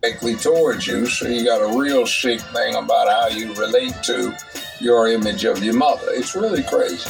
directly 0.03 0.37
towards 0.37 0.87
you. 0.87 1.07
So 1.07 1.29
you 1.29 1.45
got 1.45 1.59
a 1.59 1.79
real 1.79 2.07
sick 2.07 2.41
thing 2.41 2.75
about 2.75 3.09
how 3.09 3.29
you 3.29 3.53
relate 3.55 3.95
to 4.05 4.37
your 4.81 5.09
image 5.09 5.45
of 5.45 5.63
your 5.63 5.75
mother. 5.75 6.07
It's 6.11 6.35
really 6.35 6.63
crazy. 6.63 7.09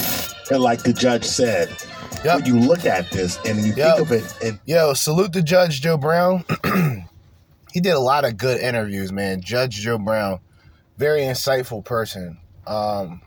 And 0.50 0.62
like 0.62 0.82
the 0.82 0.92
judge 0.92 1.24
said, 1.24 1.68
when 2.24 2.44
you 2.44 2.58
look 2.58 2.84
at 2.84 3.10
this 3.10 3.38
and 3.46 3.58
you 3.60 3.74
Yo. 3.74 3.96
think 3.96 4.00
of 4.00 4.12
it, 4.12 4.38
and 4.44 4.60
Yo, 4.66 4.92
salute 4.94 5.32
the 5.32 5.42
Judge 5.42 5.80
Joe 5.80 5.96
Brown. 5.96 6.44
he 7.72 7.80
did 7.80 7.92
a 7.92 8.00
lot 8.00 8.24
of 8.24 8.36
good 8.36 8.60
interviews, 8.60 9.12
man. 9.12 9.40
Judge 9.40 9.76
Joe 9.76 9.98
Brown, 9.98 10.40
very 10.98 11.22
insightful 11.22 11.84
person. 11.84 12.38
Um, 12.66 13.20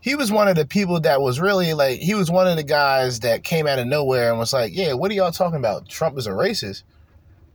he 0.00 0.14
was 0.14 0.30
one 0.30 0.48
of 0.48 0.56
the 0.56 0.66
people 0.66 1.00
that 1.00 1.20
was 1.20 1.40
really 1.40 1.74
like, 1.74 2.00
he 2.00 2.14
was 2.14 2.30
one 2.30 2.46
of 2.46 2.56
the 2.56 2.62
guys 2.62 3.20
that 3.20 3.44
came 3.44 3.66
out 3.66 3.78
of 3.78 3.86
nowhere 3.86 4.30
and 4.30 4.38
was 4.38 4.52
like, 4.52 4.74
"Yeah, 4.74 4.92
what 4.92 5.10
are 5.10 5.14
y'all 5.14 5.32
talking 5.32 5.58
about? 5.58 5.88
Trump 5.88 6.16
is 6.18 6.26
a 6.26 6.30
racist." 6.30 6.82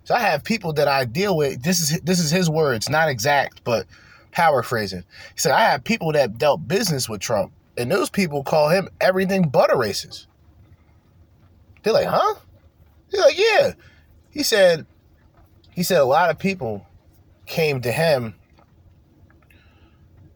So 0.03 0.13
I 0.13 0.19
have 0.19 0.43
people 0.43 0.73
that 0.73 0.87
I 0.87 1.05
deal 1.05 1.37
with. 1.37 1.63
This 1.63 1.79
is 1.79 1.99
this 2.01 2.19
is 2.19 2.29
his 2.29 2.49
words, 2.49 2.89
not 2.89 3.09
exact, 3.09 3.63
but 3.63 3.85
paraphrasing. 4.31 5.03
He 5.33 5.39
said, 5.39 5.53
"I 5.53 5.61
have 5.61 5.83
people 5.83 6.11
that 6.11 6.37
dealt 6.37 6.67
business 6.67 7.07
with 7.07 7.21
Trump, 7.21 7.53
and 7.77 7.91
those 7.91 8.09
people 8.09 8.43
call 8.43 8.69
him 8.69 8.89
everything 8.99 9.43
but 9.43 9.71
a 9.71 9.75
racist." 9.75 10.25
They're 11.83 11.93
like, 11.93 12.07
"Huh?" 12.07 12.35
He's 13.09 13.19
like, 13.19 13.37
"Yeah." 13.37 13.73
He 14.33 14.41
said, 14.41 14.87
he 15.69 15.83
said 15.83 16.01
a 16.01 16.05
lot 16.05 16.31
of 16.31 16.39
people 16.39 16.85
came 17.45 17.81
to 17.81 17.91
him, 17.91 18.35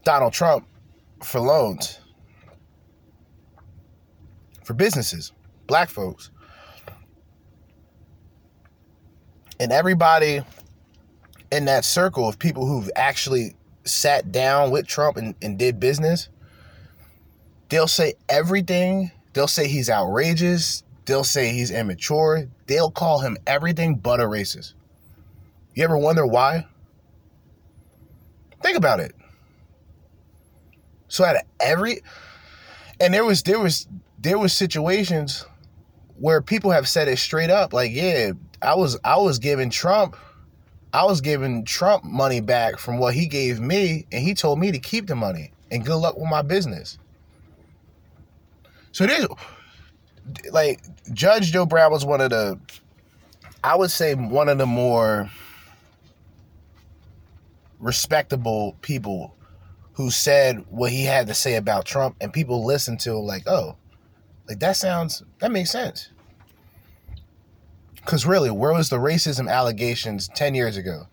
Donald 0.08 0.32
Trump, 0.32 0.66
for 1.22 1.42
loans, 1.42 2.00
for 4.64 4.74
businesses, 4.74 5.34
black 5.68 5.90
folks. 5.90 6.32
And 9.60 9.74
everybody 9.74 10.40
in 11.52 11.66
that 11.66 11.84
circle 11.84 12.26
of 12.26 12.40
people 12.40 12.66
who've 12.66 12.90
actually 12.96 13.54
sat 13.84 14.32
down 14.32 14.72
with 14.72 14.88
Trump 14.88 15.18
and, 15.18 15.36
and 15.42 15.60
did 15.60 15.78
business, 15.78 16.30
they'll 17.68 17.86
say 17.86 18.14
everything. 18.30 19.12
They'll 19.34 19.46
say 19.50 19.68
he's 19.68 19.90
outrageous. 19.90 20.84
They'll 21.04 21.26
say 21.26 21.52
he's 21.52 21.70
immature. 21.70 22.48
They'll 22.68 22.92
call 22.92 23.20
him 23.20 23.36
everything 23.46 23.96
but 23.96 24.22
a 24.22 24.24
racist. 24.24 24.74
You 25.76 25.84
ever 25.84 25.98
wonder 25.98 26.26
why? 26.26 26.66
Think 28.64 28.78
about 28.78 29.02
it. 29.02 29.14
So 31.08 31.24
out 31.24 31.36
of 31.36 31.42
every 31.60 32.02
and 33.00 33.14
there 33.14 33.26
was 33.26 33.44
there 33.44 33.60
was 33.60 33.88
there 34.20 34.38
was 34.38 34.54
situations 34.54 35.46
where 36.20 36.42
people 36.42 36.72
have 36.72 36.88
said 36.88 37.08
it 37.08 37.18
straight 37.18 37.50
up 37.50 37.74
like 37.74 37.92
yeah 37.94 38.32
I 38.62 38.76
was 38.76 38.98
I 39.04 39.18
was 39.18 39.40
giving 39.40 39.70
Trump 39.70 40.16
I 40.94 41.06
was 41.06 41.22
giving 41.22 41.64
Trump 41.64 42.04
money 42.04 42.40
back 42.40 42.80
from 42.80 42.98
what 42.98 43.14
he 43.14 43.28
gave 43.28 43.60
me 43.60 44.06
and 44.12 44.24
he 44.24 44.34
told 44.34 44.60
me 44.60 44.72
to 44.72 44.80
keep 44.80 45.08
the 45.08 45.16
money 45.16 45.52
and 45.72 45.86
good 45.86 45.98
luck 45.98 46.18
with 46.18 46.30
my 46.30 46.42
business. 46.42 46.98
So 48.92 49.06
there's 49.06 49.28
like 50.52 50.82
Judge 51.14 51.52
Joe 51.52 51.66
Brown 51.66 51.92
was 51.92 52.06
one 52.06 52.22
of 52.22 52.32
the 52.32 52.60
I 53.64 53.76
would 53.76 53.92
say 53.92 54.16
one 54.16 54.50
of 54.50 54.58
the 54.58 54.66
more 54.66 55.30
respectable 57.80 58.76
people 58.82 59.37
who 59.98 60.12
said 60.12 60.64
what 60.70 60.92
he 60.92 61.04
had 61.04 61.26
to 61.26 61.34
say 61.34 61.56
about 61.56 61.84
Trump 61.84 62.16
and 62.22 62.32
people 62.32 62.64
listened 62.64 63.00
to 63.00 63.14
him 63.14 63.26
like, 63.26 63.42
oh, 63.48 63.76
like 64.48 64.60
that 64.60 64.78
sounds 64.78 65.24
that 65.40 65.52
makes 65.52 65.72
sense. 65.72 66.10
Cause 68.06 68.24
really, 68.24 68.52
where 68.52 68.74
was 68.74 68.90
the 68.90 68.98
racism 68.98 69.52
allegations 69.52 70.30
10 70.36 70.54
years 70.54 70.78
ago? 70.78 71.08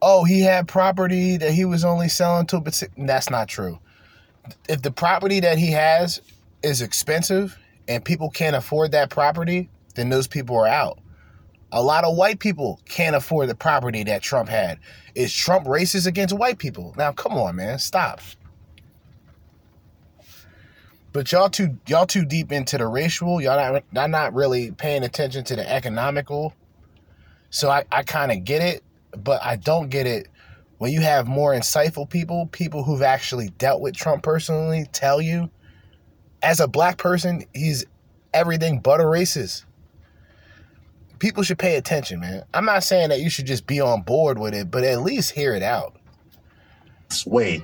Oh, 0.00 0.24
he 0.24 0.40
had 0.40 0.66
property 0.66 1.36
that 1.36 1.52
he 1.52 1.66
was 1.66 1.84
only 1.84 2.08
selling 2.08 2.46
to 2.46 2.58
but 2.58 2.82
that's 2.96 3.28
not 3.28 3.48
true. 3.48 3.78
If 4.66 4.80
the 4.80 4.90
property 4.90 5.40
that 5.40 5.58
he 5.58 5.72
has 5.72 6.22
is 6.62 6.80
expensive 6.80 7.58
and 7.86 8.02
people 8.02 8.30
can't 8.30 8.56
afford 8.56 8.92
that 8.92 9.10
property, 9.10 9.68
then 9.94 10.08
those 10.08 10.26
people 10.26 10.56
are 10.56 10.66
out. 10.66 10.98
A 11.72 11.82
lot 11.82 12.04
of 12.04 12.16
white 12.16 12.40
people 12.40 12.80
can't 12.88 13.14
afford 13.14 13.48
the 13.48 13.54
property 13.54 14.02
that 14.04 14.22
Trump 14.22 14.48
had. 14.48 14.78
Is 15.14 15.32
Trump 15.32 15.66
racist 15.66 16.06
against 16.06 16.36
white 16.36 16.58
people? 16.58 16.94
Now, 16.96 17.12
come 17.12 17.32
on, 17.32 17.56
man, 17.56 17.78
stop. 17.78 18.20
But 21.12 21.32
y'all 21.32 21.50
too 21.50 21.76
y'all 21.88 22.06
too 22.06 22.24
deep 22.24 22.52
into 22.52 22.78
the 22.78 22.86
racial. 22.86 23.40
Y'all 23.40 23.82
not 23.92 24.10
not 24.10 24.32
really 24.32 24.70
paying 24.70 25.02
attention 25.02 25.44
to 25.44 25.56
the 25.56 25.68
economical. 25.68 26.54
So 27.50 27.68
I, 27.68 27.84
I 27.90 28.04
kind 28.04 28.30
of 28.30 28.44
get 28.44 28.62
it, 28.62 28.84
but 29.16 29.42
I 29.42 29.56
don't 29.56 29.88
get 29.88 30.06
it 30.06 30.28
when 30.80 30.92
you 30.92 31.02
have 31.02 31.28
more 31.28 31.52
insightful 31.52 32.08
people, 32.08 32.46
people 32.46 32.82
who've 32.82 33.02
actually 33.02 33.50
dealt 33.58 33.82
with 33.82 33.94
Trump 33.94 34.22
personally, 34.22 34.86
tell 34.92 35.20
you, 35.20 35.50
as 36.42 36.58
a 36.58 36.66
black 36.66 36.96
person, 36.96 37.44
he's 37.52 37.84
everything 38.32 38.80
but 38.80 38.98
a 38.98 39.04
racist 39.04 39.64
people 41.20 41.44
should 41.44 41.58
pay 41.58 41.76
attention, 41.76 42.18
man. 42.18 42.42
I'm 42.52 42.64
not 42.64 42.82
saying 42.82 43.10
that 43.10 43.20
you 43.20 43.30
should 43.30 43.46
just 43.46 43.66
be 43.66 43.80
on 43.80 44.02
board 44.02 44.38
with 44.38 44.54
it, 44.54 44.70
but 44.70 44.82
at 44.82 45.02
least 45.02 45.30
hear 45.30 45.54
it 45.54 45.62
out. 45.62 45.94
wait, 47.26 47.62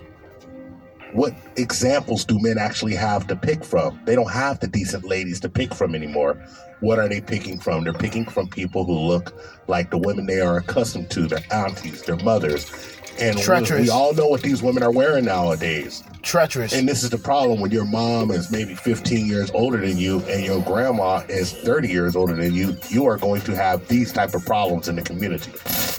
what 1.12 1.34
examples 1.56 2.24
do 2.24 2.38
men 2.40 2.58
actually 2.58 2.94
have 2.94 3.26
to 3.28 3.36
pick 3.36 3.64
from? 3.64 3.98
They 4.04 4.14
don't 4.14 4.30
have 4.30 4.60
the 4.60 4.68
decent 4.68 5.04
ladies 5.04 5.40
to 5.40 5.48
pick 5.48 5.74
from 5.74 5.94
anymore. 5.94 6.34
What 6.80 6.98
are 6.98 7.08
they 7.08 7.22
picking 7.22 7.58
from? 7.58 7.84
They're 7.84 7.94
picking 7.94 8.26
from 8.26 8.48
people 8.48 8.84
who 8.84 8.92
look 8.92 9.32
like 9.66 9.90
the 9.90 9.98
women 9.98 10.26
they 10.26 10.40
are 10.40 10.58
accustomed 10.58 11.10
to, 11.10 11.26
their 11.26 11.40
aunties, 11.50 12.02
their 12.02 12.16
mothers. 12.16 12.70
And 13.18 13.38
Treacherous. 13.38 13.82
we 13.82 13.90
all 13.90 14.12
know 14.12 14.26
what 14.26 14.42
these 14.42 14.62
women 14.62 14.82
are 14.82 14.90
wearing 14.90 15.24
nowadays. 15.24 16.02
Treacherous. 16.22 16.72
And 16.72 16.88
this 16.88 17.02
is 17.02 17.10
the 17.10 17.18
problem 17.18 17.60
when 17.60 17.70
your 17.70 17.84
mom 17.84 18.30
is 18.30 18.50
maybe 18.50 18.74
15 18.74 19.26
years 19.26 19.50
older 19.52 19.78
than 19.78 19.96
you 19.96 20.20
and 20.24 20.44
your 20.44 20.60
grandma 20.62 21.22
is 21.28 21.52
30 21.52 21.88
years 21.88 22.16
older 22.16 22.34
than 22.34 22.54
you. 22.54 22.76
You 22.88 23.06
are 23.06 23.16
going 23.16 23.42
to 23.42 23.56
have 23.56 23.86
these 23.88 24.12
type 24.12 24.34
of 24.34 24.44
problems 24.44 24.88
in 24.88 24.96
the 24.96 25.02
community. 25.02 25.52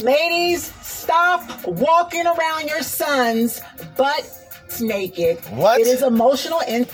Ladies, 0.04 0.74
stop 0.82 1.66
walking 1.66 2.26
around 2.26 2.68
your 2.68 2.82
sons 2.82 3.62
butt 3.96 4.30
naked. 4.82 5.40
What? 5.52 5.80
It 5.82 5.88
is 5.88 6.04
emotional 6.04 6.62
and 6.68 6.86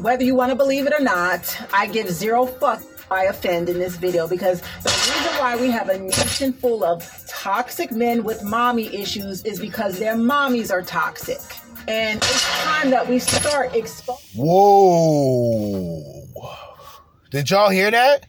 whether 0.00 0.24
you 0.24 0.34
want 0.34 0.50
to 0.50 0.56
believe 0.56 0.86
it 0.86 0.92
or 0.92 1.02
not, 1.02 1.56
I 1.72 1.86
give 1.86 2.10
zero 2.10 2.46
fuck 2.46 2.82
I 3.10 3.24
offend 3.24 3.68
in 3.68 3.78
this 3.78 3.96
video 3.96 4.28
because 4.28 4.60
the 4.82 4.90
reason 4.90 5.38
why 5.38 5.56
we 5.56 5.70
have 5.70 5.88
a 5.88 5.98
nation 5.98 6.52
full 6.52 6.84
of 6.84 7.02
toxic 7.26 7.90
men 7.90 8.24
with 8.24 8.42
mommy 8.44 8.94
issues 8.94 9.44
is 9.44 9.60
because 9.60 9.98
their 9.98 10.14
mommies 10.14 10.70
are 10.70 10.82
toxic. 10.82 11.40
And 11.86 12.18
it's 12.18 12.62
time 12.64 12.90
that 12.90 13.08
we 13.08 13.18
start 13.18 13.74
exposing 13.74 14.44
Whoa. 14.44 16.24
Did 17.30 17.50
y'all 17.50 17.70
hear 17.70 17.90
that? 17.90 18.26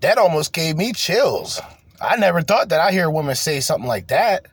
That 0.00 0.18
almost 0.18 0.52
gave 0.52 0.76
me 0.76 0.92
chills. 0.92 1.60
I 2.00 2.16
never 2.16 2.42
thought 2.42 2.68
that 2.70 2.80
I 2.80 2.92
hear 2.92 3.06
a 3.06 3.10
woman 3.10 3.34
say 3.34 3.60
something 3.60 3.88
like 3.88 4.08
that. 4.08 4.46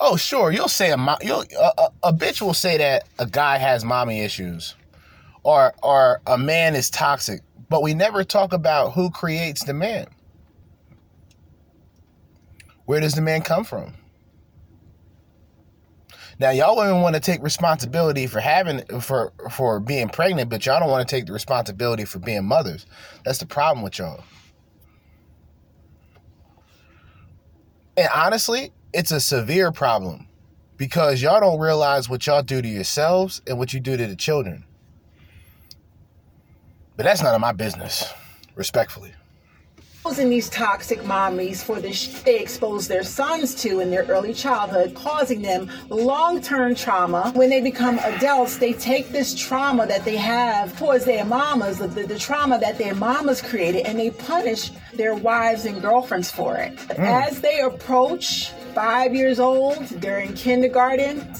Oh, 0.00 0.16
sure, 0.16 0.52
you'll 0.52 0.68
say 0.68 0.92
a 0.92 1.16
you'll 1.22 1.44
a, 1.60 1.90
a 2.04 2.12
bitch 2.12 2.40
will 2.40 2.54
say 2.54 2.78
that 2.78 3.08
a 3.18 3.26
guy 3.26 3.58
has 3.58 3.84
mommy 3.84 4.20
issues, 4.20 4.76
or 5.48 5.72
or 5.82 6.20
a 6.26 6.36
man 6.36 6.74
is 6.74 6.90
toxic, 6.90 7.40
but 7.70 7.82
we 7.82 7.94
never 7.94 8.22
talk 8.22 8.52
about 8.52 8.92
who 8.92 9.10
creates 9.10 9.64
the 9.64 9.72
man. 9.72 10.06
Where 12.84 13.00
does 13.00 13.14
the 13.14 13.22
man 13.22 13.40
come 13.40 13.64
from? 13.64 13.94
Now 16.38 16.50
y'all 16.50 16.76
women 16.76 17.00
want 17.00 17.14
to 17.14 17.20
take 17.20 17.42
responsibility 17.42 18.26
for 18.26 18.40
having 18.40 18.84
for 19.00 19.32
for 19.50 19.80
being 19.80 20.10
pregnant, 20.10 20.50
but 20.50 20.66
y'all 20.66 20.80
don't 20.80 20.90
want 20.90 21.08
to 21.08 21.16
take 21.16 21.24
the 21.24 21.32
responsibility 21.32 22.04
for 22.04 22.18
being 22.18 22.44
mothers. 22.44 22.84
That's 23.24 23.38
the 23.38 23.46
problem 23.46 23.82
with 23.82 23.98
y'all. 23.98 24.22
And 27.96 28.08
honestly, 28.14 28.70
it's 28.92 29.12
a 29.12 29.20
severe 29.20 29.72
problem 29.72 30.28
because 30.76 31.22
y'all 31.22 31.40
don't 31.40 31.58
realize 31.58 32.06
what 32.06 32.26
y'all 32.26 32.42
do 32.42 32.60
to 32.60 32.68
yourselves 32.68 33.40
and 33.46 33.58
what 33.58 33.72
you 33.72 33.80
do 33.80 33.96
to 33.96 34.06
the 34.06 34.14
children. 34.14 34.64
But 36.98 37.04
that's 37.04 37.22
none 37.22 37.32
of 37.32 37.40
my 37.40 37.52
business, 37.52 38.12
respectfully. 38.56 39.12
Exposing 39.98 40.30
these 40.30 40.50
toxic 40.50 40.98
mommies 41.02 41.62
for 41.62 41.80
the 41.80 41.92
they 42.24 42.40
expose 42.40 42.88
their 42.88 43.04
sons 43.04 43.54
to 43.62 43.78
in 43.78 43.92
their 43.92 44.02
early 44.06 44.34
childhood, 44.34 44.96
causing 44.96 45.40
them 45.40 45.70
long 45.90 46.40
term 46.42 46.74
trauma. 46.74 47.30
When 47.36 47.50
they 47.50 47.60
become 47.60 48.00
adults, 48.00 48.56
they 48.56 48.72
take 48.72 49.10
this 49.10 49.32
trauma 49.32 49.86
that 49.86 50.04
they 50.04 50.16
have 50.16 50.76
towards 50.76 51.04
their 51.04 51.24
mamas, 51.24 51.78
the, 51.78 51.86
the, 51.86 52.02
the 52.02 52.18
trauma 52.18 52.58
that 52.58 52.78
their 52.78 52.96
mamas 52.96 53.40
created, 53.42 53.86
and 53.86 53.96
they 53.96 54.10
punish 54.10 54.72
their 54.92 55.14
wives 55.14 55.66
and 55.66 55.80
girlfriends 55.80 56.32
for 56.32 56.56
it. 56.56 56.74
Mm. 56.74 56.98
As 56.98 57.40
they 57.40 57.60
approach 57.60 58.50
five 58.74 59.14
years 59.14 59.38
old 59.38 60.00
during 60.00 60.32
kindergarten, 60.34 61.32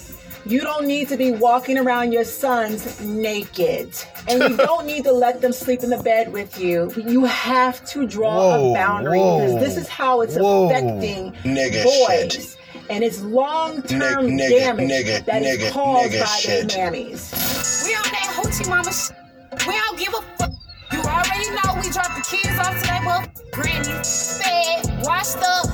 you 0.47 0.61
don't 0.61 0.87
need 0.87 1.09
to 1.09 1.17
be 1.17 1.31
walking 1.31 1.79
around 1.79 2.13
your 2.13 2.25
sons 2.25 3.01
naked. 3.01 3.91
And 4.29 4.43
you 4.43 4.57
don't 4.57 4.87
need 4.87 5.05
to 5.05 5.13
let 5.13 5.41
them 5.41 5.53
sleep 5.53 5.83
in 5.83 5.91
the 5.91 5.99
bed 6.03 6.33
with 6.33 6.59
you. 6.61 6.93
You 6.97 7.25
have 7.25 7.85
to 7.87 8.07
draw 8.07 8.37
Whoa, 8.57 8.71
a 8.71 8.75
boundary 8.75 9.19
whoa, 9.19 9.39
because 9.39 9.61
this 9.61 9.77
is 9.77 9.89
how 9.89 10.21
it's 10.23 10.37
whoa. 10.37 10.67
affecting 10.67 11.33
Nigga 11.45 11.85
boys. 11.85 12.33
shit. 12.33 12.57
And 12.91 13.05
it's 13.05 13.21
long 13.21 13.83
term 13.83 14.27
Nig- 14.37 14.41
nigga, 14.51 14.59
damage 14.61 14.91
nigga, 14.91 15.25
that 15.27 15.43
is 15.43 15.59
nigga, 15.59 15.71
caused 15.73 16.13
nigga 16.15 16.21
by 16.21 16.27
shit. 16.27 16.69
their 16.71 16.91
mammies. 16.91 17.85
We 17.87 17.95
on 17.95 18.03
that 18.05 18.35
hoochie 18.43 18.69
mama 18.69 18.93
sh- 18.93 19.67
We 19.67 19.75
don't 19.75 19.99
give 19.99 20.15
a 20.15 20.23
fuck. 20.39 20.53
You 20.93 21.01
already 21.01 21.51
know 21.51 21.81
we 21.83 21.91
dropped 21.91 22.17
the 22.17 22.25
kids 22.37 22.59
off 22.59 22.81
to 22.81 22.87
that 22.87 23.03
mother 23.05 23.31
granny. 23.53 23.93
Fed, 23.93 25.05
washed 25.05 25.37
up, 25.37 25.67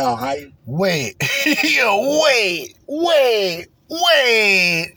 street. 0.00 0.52
No, 0.66 0.74
Wait, 0.76 1.16
yo, 1.64 2.20
wait, 2.24 2.76
wait, 2.86 3.66
wait, 3.88 4.94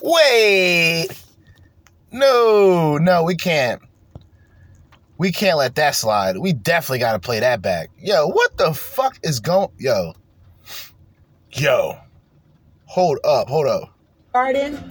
wait. 0.00 1.08
No, 2.12 2.98
no, 2.98 3.22
we 3.24 3.36
can't. 3.36 3.82
We 5.18 5.30
can't 5.32 5.58
let 5.58 5.76
that 5.76 5.94
slide. 5.94 6.38
We 6.38 6.52
definitely 6.52 6.98
got 6.98 7.12
to 7.12 7.18
play 7.18 7.40
that 7.40 7.62
back. 7.62 7.90
Yo, 7.98 8.26
what 8.28 8.56
the 8.56 8.74
fuck 8.74 9.18
is 9.22 9.40
going? 9.40 9.68
Yo, 9.78 10.14
yo, 11.52 11.98
hold 12.86 13.18
up, 13.24 13.48
hold 13.48 13.66
up. 13.66 13.90
Garden, 14.32 14.90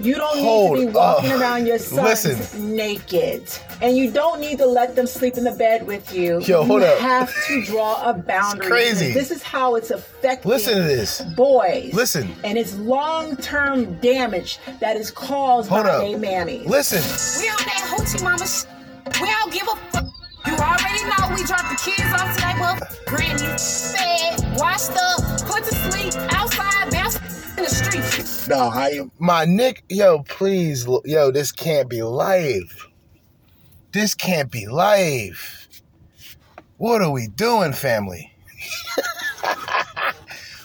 you 0.00 0.14
don't 0.14 0.38
Hold 0.38 0.78
need 0.78 0.86
to 0.86 0.90
be 0.90 0.92
walking 0.94 1.32
up. 1.32 1.40
around 1.40 1.66
your 1.66 1.78
sons 1.78 2.24
Listen. 2.26 2.76
naked. 2.76 3.44
And 3.80 3.96
you 3.96 4.10
don't 4.10 4.40
need 4.40 4.58
to 4.58 4.66
let 4.66 4.94
them 4.96 5.06
sleep 5.06 5.36
in 5.36 5.44
the 5.44 5.52
bed 5.52 5.86
with 5.86 6.12
you. 6.14 6.40
Yo, 6.42 6.64
hold 6.64 6.82
you 6.82 6.86
up. 6.88 6.98
have 7.00 7.34
to 7.46 7.62
draw 7.66 8.08
a 8.08 8.14
boundary. 8.14 8.66
crazy. 8.66 9.12
This 9.12 9.30
is 9.30 9.42
how 9.42 9.74
it's 9.76 9.90
affecting 9.90 10.50
Listen 10.50 10.76
to 10.76 10.82
this. 10.82 11.20
boys. 11.36 11.92
Listen. 11.94 12.32
And 12.44 12.56
it's 12.58 12.74
long 12.76 13.36
term 13.36 13.94
damage 14.00 14.58
that 14.80 14.96
is 14.96 15.10
caused 15.10 15.68
Hold 15.68 15.84
by 15.84 15.90
up. 15.90 16.00
their 16.02 16.18
mammies. 16.18 16.66
Listen. 16.66 17.02
We 17.42 17.48
on 17.48 17.56
that 17.58 17.96
hoochie 17.96 18.22
mama 18.22 18.46
sh- 18.46 19.20
We 19.20 19.26
don't 19.28 19.52
give 19.52 19.68
a 19.68 19.76
fuck. 19.90 20.06
You 20.46 20.54
already 20.54 21.04
know 21.04 21.34
we 21.36 21.44
dropped 21.44 21.70
the 21.70 21.90
kids 21.90 22.12
off 22.14 22.34
tonight. 22.34 22.58
Well, 22.58 22.76
granny. 23.06 23.46
Fed, 23.94 24.58
washed 24.58 24.90
up, 24.90 25.20
put 25.46 25.62
to 25.64 25.74
sleep, 25.90 26.14
outside, 26.32 26.81
bounce 26.81 26.81
in 27.62 28.48
no, 28.48 28.68
I 28.68 29.00
My 29.18 29.44
Nick, 29.44 29.84
yo, 29.88 30.24
please, 30.24 30.86
yo, 31.04 31.30
this 31.30 31.52
can't 31.52 31.88
be 31.88 32.02
live. 32.02 32.88
This 33.92 34.14
can't 34.14 34.50
be 34.50 34.66
live. 34.66 35.68
What 36.78 37.02
are 37.02 37.10
we 37.10 37.28
doing, 37.28 37.72
family? 37.72 38.32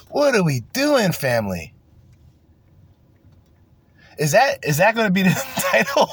what 0.09 0.33
are 0.35 0.43
we 0.43 0.61
doing, 0.73 1.11
family? 1.11 1.73
Is 4.17 4.31
that 4.31 4.65
is 4.65 4.77
that 4.77 4.95
going 4.95 5.07
to 5.07 5.13
be 5.13 5.21
the 5.21 5.29
title? 5.55 6.09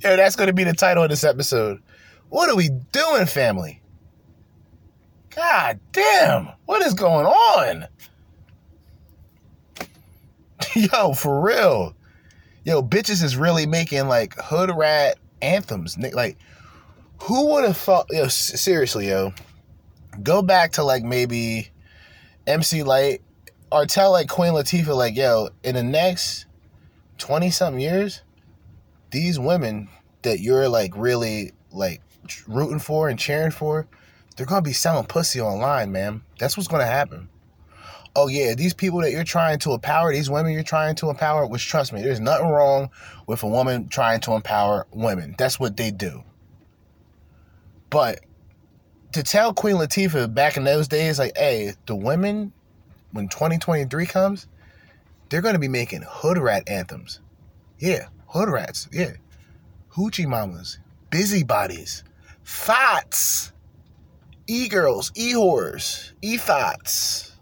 yo, 0.00 0.16
that's 0.16 0.36
going 0.36 0.46
to 0.46 0.52
be 0.52 0.62
the 0.64 0.74
title 0.74 1.02
of 1.02 1.10
this 1.10 1.24
episode. 1.24 1.82
What 2.28 2.48
are 2.48 2.56
we 2.56 2.68
doing, 2.92 3.26
family? 3.26 3.80
God 5.34 5.80
damn, 5.90 6.50
what 6.66 6.82
is 6.82 6.94
going 6.94 7.26
on? 7.26 7.88
Yo, 10.92 11.12
for 11.12 11.40
real. 11.40 11.94
Yo, 12.64 12.82
bitches 12.82 13.22
is 13.22 13.36
really 13.36 13.66
making 13.66 14.08
like 14.08 14.34
hood 14.38 14.70
rat 14.74 15.18
anthems. 15.40 15.96
Like, 15.98 16.36
who 17.22 17.52
would 17.52 17.64
have 17.64 17.76
thought? 17.76 18.06
Yo, 18.10 18.26
seriously, 18.28 19.08
yo. 19.08 19.32
Go 20.22 20.42
back 20.42 20.72
to 20.72 20.82
like 20.82 21.04
maybe 21.04 21.70
MC 22.46 22.82
Lyte 22.82 23.22
or 23.70 23.86
tell 23.86 24.10
like 24.10 24.28
Queen 24.28 24.52
Latifah, 24.52 24.96
like, 24.96 25.16
yo, 25.16 25.50
in 25.62 25.74
the 25.76 25.82
next 25.82 26.46
20 27.18 27.50
something 27.50 27.80
years, 27.80 28.22
these 29.10 29.38
women 29.38 29.88
that 30.22 30.40
you're 30.40 30.68
like 30.68 30.92
really 30.96 31.52
like 31.70 32.00
rooting 32.48 32.80
for 32.80 33.08
and 33.08 33.18
cheering 33.18 33.52
for, 33.52 33.86
they're 34.36 34.46
gonna 34.46 34.62
be 34.62 34.72
selling 34.72 35.06
pussy 35.06 35.40
online, 35.40 35.92
man. 35.92 36.22
That's 36.38 36.56
what's 36.56 36.68
gonna 36.68 36.86
happen 36.86 37.28
oh 38.16 38.28
yeah, 38.28 38.54
these 38.54 38.74
people 38.74 39.00
that 39.00 39.10
you're 39.10 39.24
trying 39.24 39.58
to 39.60 39.72
empower, 39.72 40.12
these 40.12 40.30
women 40.30 40.52
you're 40.52 40.62
trying 40.62 40.94
to 40.96 41.10
empower, 41.10 41.46
which 41.46 41.66
trust 41.66 41.92
me, 41.92 42.02
there's 42.02 42.20
nothing 42.20 42.48
wrong 42.48 42.90
with 43.26 43.42
a 43.42 43.48
woman 43.48 43.88
trying 43.88 44.20
to 44.20 44.32
empower 44.32 44.86
women. 44.92 45.34
That's 45.36 45.58
what 45.58 45.76
they 45.76 45.90
do. 45.90 46.22
But 47.90 48.20
to 49.12 49.22
tell 49.22 49.54
Queen 49.54 49.76
Latifah 49.76 50.32
back 50.32 50.56
in 50.56 50.64
those 50.64 50.88
days, 50.88 51.18
like, 51.18 51.36
hey, 51.36 51.74
the 51.86 51.94
women, 51.94 52.52
when 53.12 53.28
2023 53.28 54.06
comes, 54.06 54.48
they're 55.28 55.42
gonna 55.42 55.58
be 55.58 55.68
making 55.68 56.02
hood 56.06 56.38
rat 56.38 56.68
anthems. 56.68 57.20
Yeah, 57.78 58.08
hood 58.28 58.48
rats, 58.48 58.88
yeah. 58.92 59.12
Hoochie 59.92 60.26
mamas, 60.26 60.78
busybodies, 61.10 62.02
thoughts, 62.44 63.52
e-girls, 64.46 65.12
e-whores, 65.16 66.12
e-thoughts. 66.22 67.33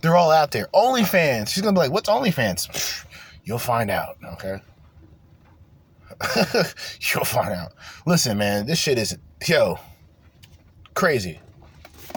They're 0.00 0.16
all 0.16 0.30
out 0.30 0.50
there. 0.52 0.68
OnlyFans. 0.74 1.48
She's 1.48 1.62
gonna 1.62 1.72
be 1.74 1.78
like, 1.78 1.90
"What's 1.92 2.08
OnlyFans?" 2.08 3.04
You'll 3.44 3.58
find 3.58 3.90
out. 3.90 4.16
Okay. 4.24 4.60
You'll 7.00 7.24
find 7.24 7.52
out. 7.52 7.72
Listen, 8.06 8.38
man, 8.38 8.66
this 8.66 8.78
shit 8.78 8.98
is 8.98 9.16
yo 9.46 9.78
crazy. 10.94 11.40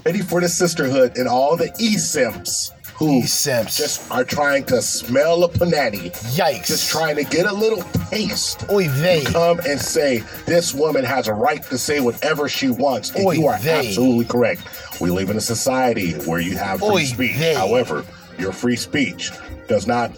ready 0.05 0.21
for 0.21 0.39
the 0.41 0.47
sisterhood 0.49 1.17
and 1.17 1.27
all 1.27 1.57
the 1.57 1.71
e-simps 1.79 2.71
who 2.99 3.21
just 3.21 4.11
are 4.11 4.25
trying 4.25 4.65
to 4.65 4.81
smell 4.81 5.45
a 5.45 5.49
panani. 5.49 6.11
Yikes. 6.35 6.65
Just 6.67 6.91
trying 6.91 7.15
to 7.15 7.23
get 7.23 7.45
a 7.45 7.53
little 7.53 7.81
taste. 8.09 8.65
Oy 8.69 8.89
vey. 8.89 9.23
Come 9.23 9.59
and 9.65 9.79
say, 9.79 10.19
this 10.45 10.73
woman 10.73 11.05
has 11.05 11.29
a 11.29 11.33
right 11.33 11.63
to 11.63 11.77
say 11.77 12.01
whatever 12.01 12.49
she 12.49 12.69
wants. 12.69 13.15
And 13.15 13.25
Oy 13.25 13.31
you 13.35 13.47
are 13.47 13.57
vey. 13.59 13.87
absolutely 13.87 14.25
correct. 14.25 14.61
We 14.99 15.11
live 15.11 15.29
in 15.29 15.37
a 15.37 15.41
society 15.41 16.11
where 16.25 16.41
you 16.41 16.57
have 16.57 16.79
free 16.79 16.89
Oy 16.89 17.03
speech. 17.05 17.35
vey. 17.37 17.53
However, 17.53 18.03
your 18.37 18.51
free 18.51 18.75
speech 18.75 19.31
does 19.69 19.87
not 19.87 20.11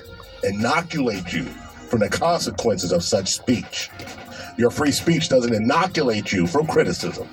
inoculate 0.43 1.32
you 1.32 1.43
from 1.43 1.99
the 1.99 2.09
consequences 2.09 2.91
of 2.91 3.03
such 3.03 3.29
speech. 3.29 3.91
Your 4.57 4.71
free 4.71 4.91
speech 4.91 5.29
doesn't 5.29 5.53
inoculate 5.53 6.32
you 6.32 6.47
from 6.47 6.65
criticism. 6.65 7.27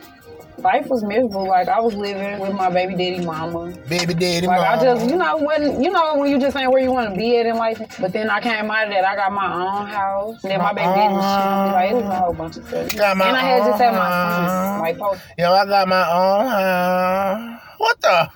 Life 0.58 0.88
was 0.88 1.04
miserable. 1.04 1.46
Like 1.46 1.68
I 1.68 1.80
was 1.80 1.94
living 1.94 2.40
with 2.40 2.52
my 2.52 2.68
baby 2.68 2.94
daddy 2.94 3.24
mama. 3.24 3.72
Baby 3.88 4.14
daddy 4.14 4.46
Like 4.46 4.60
I 4.60 4.82
just, 4.82 5.08
you 5.08 5.16
know, 5.16 5.36
when 5.36 5.80
you 5.82 5.90
know 5.90 6.16
when 6.16 6.30
you 6.30 6.40
just 6.40 6.56
ain't 6.56 6.72
where 6.72 6.82
you 6.82 6.90
want 6.90 7.10
to 7.10 7.16
be 7.16 7.36
at 7.38 7.46
in 7.46 7.56
life. 7.56 7.78
But 8.00 8.12
then 8.12 8.28
I 8.28 8.40
came 8.40 8.70
out 8.70 8.88
of 8.88 8.92
that. 8.92 9.04
I 9.04 9.14
got 9.14 9.32
my 9.32 9.52
own 9.52 9.86
house. 9.86 10.42
And 10.42 10.52
then 10.52 10.58
my, 10.58 10.72
My 10.72 10.72
baby 10.72 10.86
daddy 10.86 11.14
was 11.14 11.24
me. 11.24 11.72
Like 11.72 11.90
it 11.90 11.94
was 11.94 12.04
a 12.04 12.16
whole 12.16 12.32
bunch 12.34 12.56
of 12.56 12.66
stuff. 12.66 12.96
Got 12.96 13.16
my 13.16 13.28
and 13.28 13.36
I 13.36 13.40
had 13.40 13.62
just 13.70 13.80
had 13.80 13.92
my 13.92 14.10
son. 14.10 14.80
Like 14.80 14.98
post. 14.98 15.22
Yo, 15.38 15.52
I 15.52 15.64
got 15.64 15.88
my 15.88 16.10
own. 16.10 16.46
Uh, 16.46 17.60
what 17.78 18.00
the? 18.00 18.30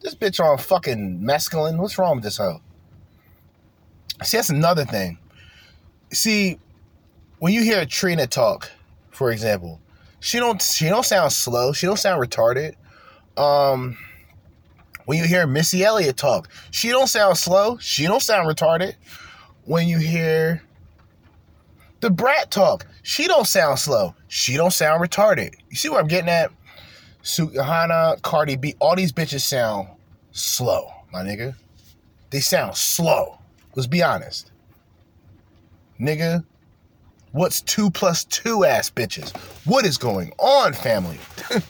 This 0.00 0.14
bitch 0.14 0.40
on 0.40 0.58
fucking 0.58 1.24
masculine. 1.24 1.78
What's 1.78 1.98
wrong 1.98 2.16
with 2.16 2.24
this 2.24 2.38
hoe? 2.38 2.60
See, 4.22 4.36
that's 4.36 4.50
another 4.50 4.84
thing. 4.84 5.18
See, 6.12 6.58
when 7.38 7.52
you 7.52 7.62
hear 7.62 7.80
a 7.80 7.86
Trina 7.86 8.26
talk, 8.26 8.70
for 9.10 9.30
example, 9.30 9.80
she 10.20 10.38
don't 10.38 10.60
she 10.60 10.88
don't 10.88 11.04
sound 11.04 11.32
slow. 11.32 11.72
She 11.72 11.86
don't 11.86 11.98
sound 11.98 12.22
retarded. 12.22 12.74
Um, 13.36 13.96
when 15.04 15.18
you 15.18 15.24
hear 15.24 15.46
Missy 15.46 15.84
Elliott 15.84 16.16
talk, 16.16 16.48
she 16.70 16.88
don't 16.88 17.06
sound 17.06 17.36
slow. 17.38 17.78
She 17.78 18.06
don't 18.06 18.22
sound 18.22 18.48
retarded. 18.48 18.94
When 19.64 19.86
you 19.86 19.98
hear 19.98 20.62
Da 22.00 22.08
Brat 22.08 22.50
talk, 22.50 22.86
she 23.02 23.26
don't 23.26 23.46
sound 23.46 23.78
slow. 23.78 24.14
She 24.28 24.56
don't 24.56 24.72
sound 24.72 25.02
retarded. 25.02 25.54
You 25.70 25.76
see 25.76 25.88
what 25.88 26.00
I'm 26.00 26.08
getting 26.08 26.28
at? 26.28 26.50
Sukihana, 27.22 28.20
Cardi 28.22 28.56
B, 28.56 28.74
all 28.80 28.96
these 28.96 29.12
bitches 29.12 29.40
sound 29.40 29.88
slow, 30.30 30.90
my 31.12 31.20
nigga. 31.22 31.54
They 32.30 32.40
sound 32.40 32.76
slow. 32.76 33.38
Let's 33.74 33.86
be 33.86 34.02
honest. 34.02 34.52
Nigga, 36.00 36.44
What's 37.38 37.60
two 37.60 37.88
plus 37.88 38.24
two 38.24 38.64
ass 38.64 38.90
bitches? 38.90 39.30
What 39.64 39.86
is 39.86 39.96
going 39.96 40.32
on, 40.40 40.72
family? 40.72 41.20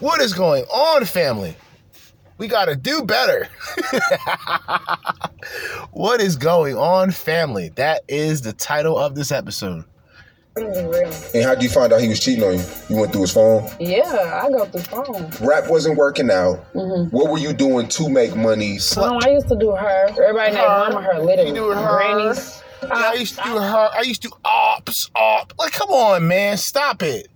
what 0.00 0.20
is 0.20 0.34
going 0.34 0.64
on, 0.64 1.04
family? 1.04 1.54
We 2.38 2.48
gotta 2.48 2.74
do 2.74 3.04
better. 3.04 3.46
what 5.92 6.20
is 6.20 6.34
going 6.34 6.76
on, 6.76 7.12
family? 7.12 7.68
That 7.76 8.02
is 8.08 8.42
the 8.42 8.52
title 8.52 8.98
of 8.98 9.14
this 9.14 9.30
episode. 9.30 9.84
And 10.56 11.44
how 11.44 11.54
do 11.54 11.62
you 11.62 11.70
find 11.70 11.92
out 11.92 12.00
he 12.00 12.08
was 12.08 12.18
cheating 12.18 12.42
on 12.42 12.54
you? 12.54 12.64
You 12.88 12.96
went 12.96 13.12
through 13.12 13.20
his 13.20 13.32
phone. 13.32 13.70
Yeah, 13.78 14.42
I 14.44 14.50
got 14.50 14.72
through 14.72 14.80
phone. 14.80 15.30
Rap 15.40 15.70
wasn't 15.70 15.98
working 15.98 16.32
out. 16.32 16.56
Mm-hmm. 16.74 17.16
What 17.16 17.30
were 17.30 17.38
you 17.38 17.52
doing 17.52 17.86
to 17.90 18.08
make 18.08 18.34
money? 18.34 18.80
No, 18.96 19.20
I 19.22 19.28
used 19.28 19.48
to 19.50 19.56
do 19.56 19.70
her. 19.70 20.08
Everybody 20.08 20.50
named 20.50 20.66
Her. 20.66 20.90
Mama 20.90 21.02
her 21.02 21.20
literally. 21.20 21.50
You 21.50 21.54
do 21.54 21.70
her. 21.70 21.96
Grannies. 21.96 22.61
I 22.90 23.14
used 23.14 23.36
to 23.36 23.42
do 23.44 23.56
her. 23.58 23.90
I 23.94 24.02
used 24.04 24.22
to 24.22 24.28
do 24.28 24.34
ops, 24.44 25.10
op. 25.16 25.52
Like, 25.58 25.72
come 25.72 25.90
on, 25.90 26.26
man. 26.28 26.56
Stop 26.56 27.02
it. 27.02 27.28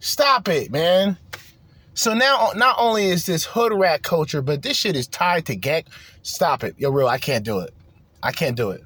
Stop 0.00 0.48
it, 0.48 0.70
man. 0.70 1.16
So 1.94 2.14
now, 2.14 2.50
not 2.56 2.76
only 2.78 3.06
is 3.06 3.26
this 3.26 3.44
hood 3.44 3.72
rat 3.72 4.02
culture, 4.02 4.42
but 4.42 4.62
this 4.62 4.76
shit 4.76 4.96
is 4.96 5.06
tied 5.06 5.46
to 5.46 5.56
gang. 5.56 5.84
Stop 6.22 6.64
it. 6.64 6.74
Yo, 6.78 6.90
real, 6.90 7.08
I 7.08 7.18
can't 7.18 7.44
do 7.44 7.60
it. 7.60 7.72
I 8.22 8.32
can't 8.32 8.56
do 8.56 8.70
it. 8.70 8.82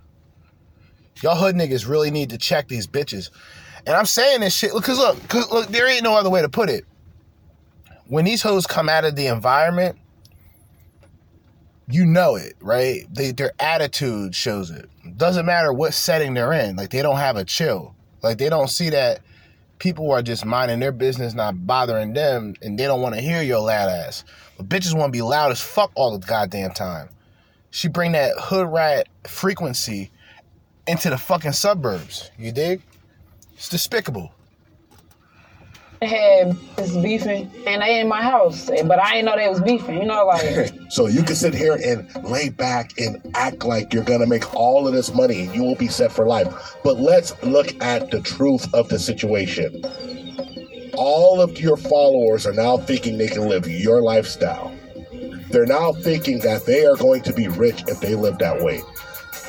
Y'all 1.23 1.37
hood 1.37 1.57
niggas 1.57 1.89
really 1.89 2.11
need 2.11 2.31
to 2.31 2.39
check 2.39 2.69
these 2.69 2.87
bitches. 2.87 3.31
And 3.87 3.97
I'm 3.97 4.07
saying 4.07 4.41
this 4.41 4.55
shit 4.55 4.73
because 4.75 4.99
look, 4.99 5.29
'cause 5.29 5.51
look, 5.51 5.69
there 5.69 5.89
ain't 5.89 6.03
no 6.05 6.15
other 6.17 6.31
way 6.31 6.43
to 6.43 6.49
put 6.49 6.69
it. 6.71 6.85
When 8.07 8.25
these 8.25 8.43
hoes 8.43 8.67
come 8.67 8.89
out 8.89 9.05
of 9.05 9.17
the 9.17 9.27
environment, 9.27 9.97
you 11.89 12.05
know 12.07 12.37
it, 12.37 12.55
right? 12.61 13.07
They, 13.13 13.33
their 13.33 13.53
attitude 13.61 14.35
shows 14.35 14.71
it. 14.71 14.89
Doesn't 15.17 15.47
matter 15.47 15.73
what 15.73 15.95
setting 15.95 16.35
they're 16.35 16.53
in. 16.53 16.77
Like 16.77 16.91
they 16.91 17.03
don't 17.03 17.17
have 17.17 17.37
a 17.37 17.45
chill. 17.45 17.95
Like 18.23 18.39
they 18.39 18.49
don't 18.49 18.69
see 18.69 18.91
that 18.91 19.21
people 19.79 20.11
are 20.11 20.23
just 20.23 20.45
minding 20.45 20.81
their 20.81 20.93
business, 20.93 21.35
not 21.35 21.67
bothering 21.67 22.13
them, 22.13 22.55
and 22.63 22.79
they 22.79 22.85
don't 22.85 23.01
want 23.01 23.15
to 23.15 23.21
hear 23.21 23.43
your 23.43 23.61
loud 23.61 23.89
ass. 23.89 24.25
But 24.57 24.69
bitches 24.69 24.95
want 24.95 25.13
to 25.13 25.17
be 25.17 25.23
loud 25.23 25.53
as 25.53 25.61
fuck 25.61 25.93
all 25.95 26.17
the 26.17 26.27
goddamn 26.27 26.73
time. 26.73 27.09
She 27.71 27.89
bring 27.89 28.13
that 28.13 28.33
hood 28.39 28.67
rat 28.67 29.09
frequency 29.27 30.11
into 30.87 31.11
the 31.11 31.19
fucking 31.19 31.53
suburbs. 31.53 32.31
You 32.39 32.51
dig? 32.51 32.83
It's 33.55 33.69
despicable. 33.69 34.33
Had 36.01 36.57
this 36.77 36.97
beefing, 36.97 37.51
and 37.67 37.83
they 37.83 37.99
in 37.99 38.09
my 38.09 38.23
house, 38.23 38.69
eh, 38.71 38.85
but 38.85 39.01
I 39.01 39.15
didn't 39.15 39.27
know 39.27 39.37
they 39.37 39.49
was 39.49 39.61
beefing. 39.61 39.99
You 39.99 40.07
know, 40.07 40.27
like 40.27 40.73
So 40.91 41.07
you 41.07 41.23
can 41.23 41.35
sit 41.35 41.55
here 41.55 41.79
and 41.85 42.09
lay 42.25 42.51
back 42.51 42.93
and 42.99 43.21
act 43.35 43.65
like 43.65 43.93
you're 43.93 44.05
gonna 44.05 44.27
make 44.27 44.55
all 44.55 44.87
of 44.87 44.95
this 44.95 45.13
money 45.13 45.41
and 45.47 45.55
you 45.55 45.65
will 45.65 45.75
be 45.75 45.89
set 45.89 46.13
for 46.13 46.27
life. 46.27 46.77
But 46.85 46.99
let's 46.99 47.35
look 47.43 47.75
at 47.83 48.11
the 48.11 48.21
truth 48.21 48.73
of 48.75 48.89
the 48.89 48.99
situation. 48.99 49.83
All 50.95 51.41
of 51.41 51.61
your 51.61 51.77
followers 51.77 52.47
are 52.47 52.53
now 52.53 52.77
thinking 52.77 53.19
they 53.19 53.29
can 53.29 53.49
live 53.49 53.67
your 53.67 54.01
lifestyle. 54.01 54.73
They're 55.51 55.67
now 55.67 55.93
thinking 55.93 56.41
that 56.41 56.67
they 56.67 56.85
are 56.85 56.97
going 56.97 57.23
to 57.23 57.33
be 57.33 57.49
rich 57.49 57.83
if 57.89 58.01
they 58.01 58.15
live 58.15 58.39
that 58.39 58.63
way. 58.63 58.83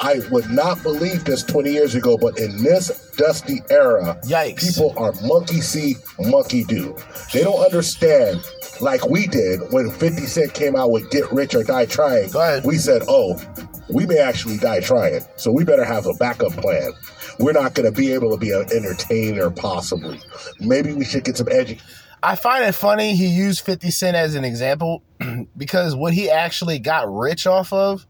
I 0.02 0.22
would 0.32 0.50
not 0.50 0.82
believe 0.82 1.26
this 1.26 1.44
20 1.44 1.72
years 1.72 1.96
ago, 1.96 2.18
but 2.18 2.40
in 2.40 2.64
this 2.64 3.12
dusty 3.18 3.62
era, 3.70 4.18
Yikes. 4.24 4.68
people 4.68 4.94
are 4.98 5.14
monkey 5.24 5.62
see, 5.62 5.96
monkey 6.20 6.64
do. 6.64 6.96
They 7.34 7.44
don't 7.44 7.64
understand, 7.64 8.42
like 8.80 9.08
we 9.08 9.28
did 9.28 9.60
when 9.72 9.92
50 9.92 10.22
Cent 10.26 10.54
came 10.54 10.76
out 10.76 10.92
with 10.92 11.10
Get 11.12 11.30
Rich 11.32 11.56
or 11.56 11.64
Die 11.64 11.86
Trying. 11.86 12.30
We 12.64 12.78
said, 12.78 13.04
oh, 13.08 13.42
we 13.90 14.06
may 14.06 14.20
actually 14.20 14.58
die 14.58 14.80
trying, 14.80 15.22
so 15.36 15.52
we 15.52 15.64
better 15.64 15.84
have 15.84 16.06
a 16.06 16.14
backup 16.14 16.54
plan. 16.54 16.92
We're 17.40 17.54
not 17.54 17.74
going 17.74 17.92
to 17.92 17.98
be 17.98 18.14
able 18.14 18.32
to 18.32 18.38
be 18.38 18.52
an 18.52 18.66
entertainer, 18.74 19.50
possibly. 19.50 20.22
Maybe 20.60 20.94
we 20.94 21.06
should 21.06 21.24
get 21.24 21.38
some 21.38 21.48
education. 21.48 21.84
I 22.22 22.36
find 22.36 22.66
it 22.66 22.74
funny 22.74 23.16
he 23.16 23.28
used 23.28 23.62
50 23.62 23.92
Cent 23.92 24.18
as 24.18 24.36
an 24.36 24.44
example 24.44 25.04
because 25.58 25.96
what 25.96 26.14
he 26.14 26.30
actually 26.30 26.80
got 26.80 27.12
rich 27.14 27.48
off 27.48 27.72
of 27.72 28.06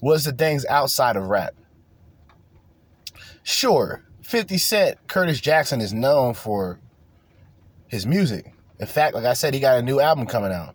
was 0.00 0.24
the 0.24 0.32
things 0.32 0.64
outside 0.66 1.16
of 1.16 1.28
rap. 1.28 1.54
Sure, 3.42 4.02
50 4.22 4.58
Cent, 4.58 4.98
Curtis 5.06 5.40
Jackson 5.40 5.80
is 5.80 5.92
known 5.92 6.34
for 6.34 6.80
his 7.88 8.06
music. 8.06 8.52
In 8.78 8.86
fact, 8.86 9.14
like 9.14 9.24
I 9.24 9.34
said, 9.34 9.54
he 9.54 9.60
got 9.60 9.78
a 9.78 9.82
new 9.82 10.00
album 10.00 10.26
coming 10.26 10.52
out, 10.52 10.74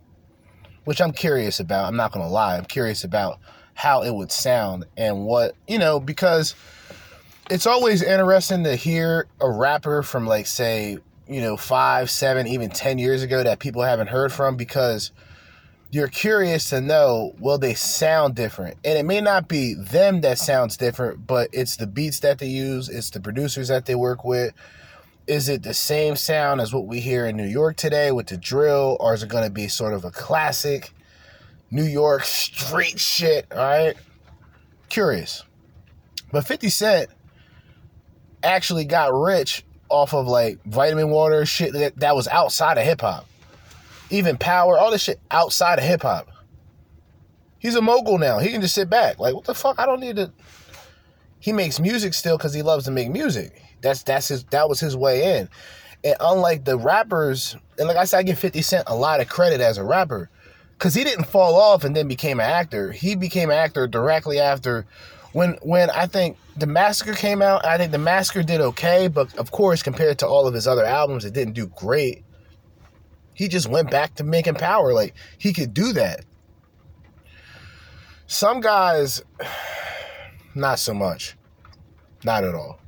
which 0.84 1.00
I'm 1.00 1.12
curious 1.12 1.60
about. 1.60 1.86
I'm 1.86 1.96
not 1.96 2.12
going 2.12 2.26
to 2.26 2.32
lie. 2.32 2.56
I'm 2.56 2.64
curious 2.64 3.04
about 3.04 3.38
how 3.74 4.02
it 4.02 4.14
would 4.14 4.32
sound 4.32 4.86
and 4.96 5.24
what, 5.24 5.54
you 5.68 5.78
know, 5.78 6.00
because 6.00 6.54
it's 7.50 7.66
always 7.66 8.02
interesting 8.02 8.64
to 8.64 8.74
hear 8.74 9.26
a 9.40 9.50
rapper 9.50 10.02
from, 10.02 10.26
like, 10.26 10.46
say, 10.46 10.98
you 11.28 11.40
know, 11.40 11.56
five, 11.56 12.10
seven, 12.10 12.46
even 12.46 12.70
10 12.70 12.98
years 12.98 13.22
ago 13.22 13.42
that 13.42 13.58
people 13.58 13.82
haven't 13.82 14.08
heard 14.08 14.32
from 14.32 14.56
because 14.56 15.12
you're 15.92 16.08
curious 16.08 16.70
to 16.70 16.80
know 16.80 17.34
will 17.38 17.58
they 17.58 17.74
sound 17.74 18.34
different? 18.34 18.78
And 18.82 18.98
it 18.98 19.04
may 19.04 19.20
not 19.20 19.46
be 19.46 19.74
them 19.74 20.22
that 20.22 20.38
sounds 20.38 20.76
different 20.76 21.26
but 21.26 21.50
it's 21.52 21.76
the 21.76 21.86
beats 21.86 22.20
that 22.20 22.38
they 22.38 22.48
use 22.48 22.88
it's 22.88 23.10
the 23.10 23.20
producers 23.20 23.68
that 23.68 23.86
they 23.86 23.94
work 23.94 24.24
with. 24.24 24.54
Is 25.26 25.48
it 25.48 25.62
the 25.62 25.74
same 25.74 26.16
sound 26.16 26.60
as 26.60 26.74
what 26.74 26.86
we 26.86 27.00
hear 27.00 27.26
in 27.26 27.36
new 27.36 27.46
york 27.46 27.76
today 27.76 28.10
with 28.10 28.26
the 28.26 28.38
drill 28.38 28.96
or 29.00 29.14
is 29.14 29.22
it 29.22 29.28
going 29.28 29.44
to 29.44 29.50
be 29.50 29.68
sort 29.68 29.92
of 29.92 30.04
a 30.04 30.10
classic 30.10 30.92
new 31.70 31.84
york 31.84 32.24
street 32.24 32.98
shit 32.98 33.46
all 33.52 33.58
right 33.58 33.96
curious. 34.88 35.44
But 36.30 36.46
50 36.46 36.68
cent 36.70 37.10
actually 38.42 38.84
got 38.84 39.12
rich 39.12 39.64
off 39.88 40.14
of 40.14 40.26
like 40.26 40.62
vitamin 40.64 41.10
water 41.10 41.44
shit 41.44 41.74
that, 41.74 41.96
that 41.96 42.16
was 42.16 42.26
outside 42.28 42.78
of 42.78 42.84
hip-hop 42.84 43.26
even 44.12 44.36
power, 44.36 44.78
all 44.78 44.90
this 44.90 45.02
shit 45.02 45.20
outside 45.30 45.78
of 45.78 45.84
hip 45.84 46.02
hop. 46.02 46.28
He's 47.58 47.74
a 47.74 47.82
mogul 47.82 48.18
now. 48.18 48.38
He 48.38 48.50
can 48.50 48.60
just 48.60 48.74
sit 48.74 48.90
back. 48.90 49.18
Like, 49.18 49.34
what 49.34 49.44
the 49.44 49.54
fuck? 49.54 49.78
I 49.78 49.86
don't 49.86 50.00
need 50.00 50.16
to. 50.16 50.32
He 51.38 51.52
makes 51.52 51.80
music 51.80 52.14
still 52.14 52.36
because 52.36 52.54
he 52.54 52.62
loves 52.62 52.84
to 52.84 52.90
make 52.90 53.10
music. 53.10 53.60
That's 53.80 54.02
that's 54.02 54.28
his 54.28 54.44
that 54.44 54.68
was 54.68 54.80
his 54.80 54.96
way 54.96 55.38
in. 55.38 55.48
And 56.04 56.16
unlike 56.20 56.64
the 56.64 56.76
rappers, 56.76 57.56
and 57.78 57.88
like 57.88 57.96
I 57.96 58.04
said, 58.04 58.18
I 58.18 58.22
give 58.22 58.38
50 58.38 58.62
Cent 58.62 58.84
a 58.86 58.96
lot 58.96 59.20
of 59.20 59.28
credit 59.28 59.60
as 59.60 59.78
a 59.78 59.84
rapper. 59.84 60.28
Cause 60.78 60.94
he 60.94 61.04
didn't 61.04 61.26
fall 61.26 61.54
off 61.54 61.84
and 61.84 61.94
then 61.94 62.08
became 62.08 62.40
an 62.40 62.50
actor. 62.50 62.90
He 62.90 63.14
became 63.14 63.50
an 63.50 63.56
actor 63.56 63.86
directly 63.86 64.40
after 64.40 64.84
when 65.32 65.52
when 65.62 65.90
I 65.90 66.06
think 66.06 66.36
the 66.56 66.66
Massacre 66.66 67.14
came 67.14 67.40
out, 67.40 67.64
I 67.64 67.78
think 67.78 67.92
the 67.92 67.98
Massacre 67.98 68.42
did 68.42 68.60
okay, 68.60 69.08
but 69.08 69.36
of 69.38 69.50
course, 69.52 69.82
compared 69.82 70.18
to 70.18 70.26
all 70.26 70.46
of 70.46 70.54
his 70.54 70.66
other 70.66 70.84
albums, 70.84 71.24
it 71.24 71.32
didn't 71.32 71.54
do 71.54 71.66
great. 71.66 72.24
He 73.34 73.48
just 73.48 73.68
went 73.68 73.90
back 73.90 74.14
to 74.16 74.24
making 74.24 74.54
power. 74.54 74.92
Like 74.92 75.14
he 75.38 75.52
could 75.52 75.74
do 75.74 75.92
that. 75.94 76.24
Some 78.26 78.60
guys, 78.60 79.22
not 80.54 80.78
so 80.78 80.94
much. 80.94 81.36
Not 82.24 82.44
at 82.44 82.54
all. 82.54 82.78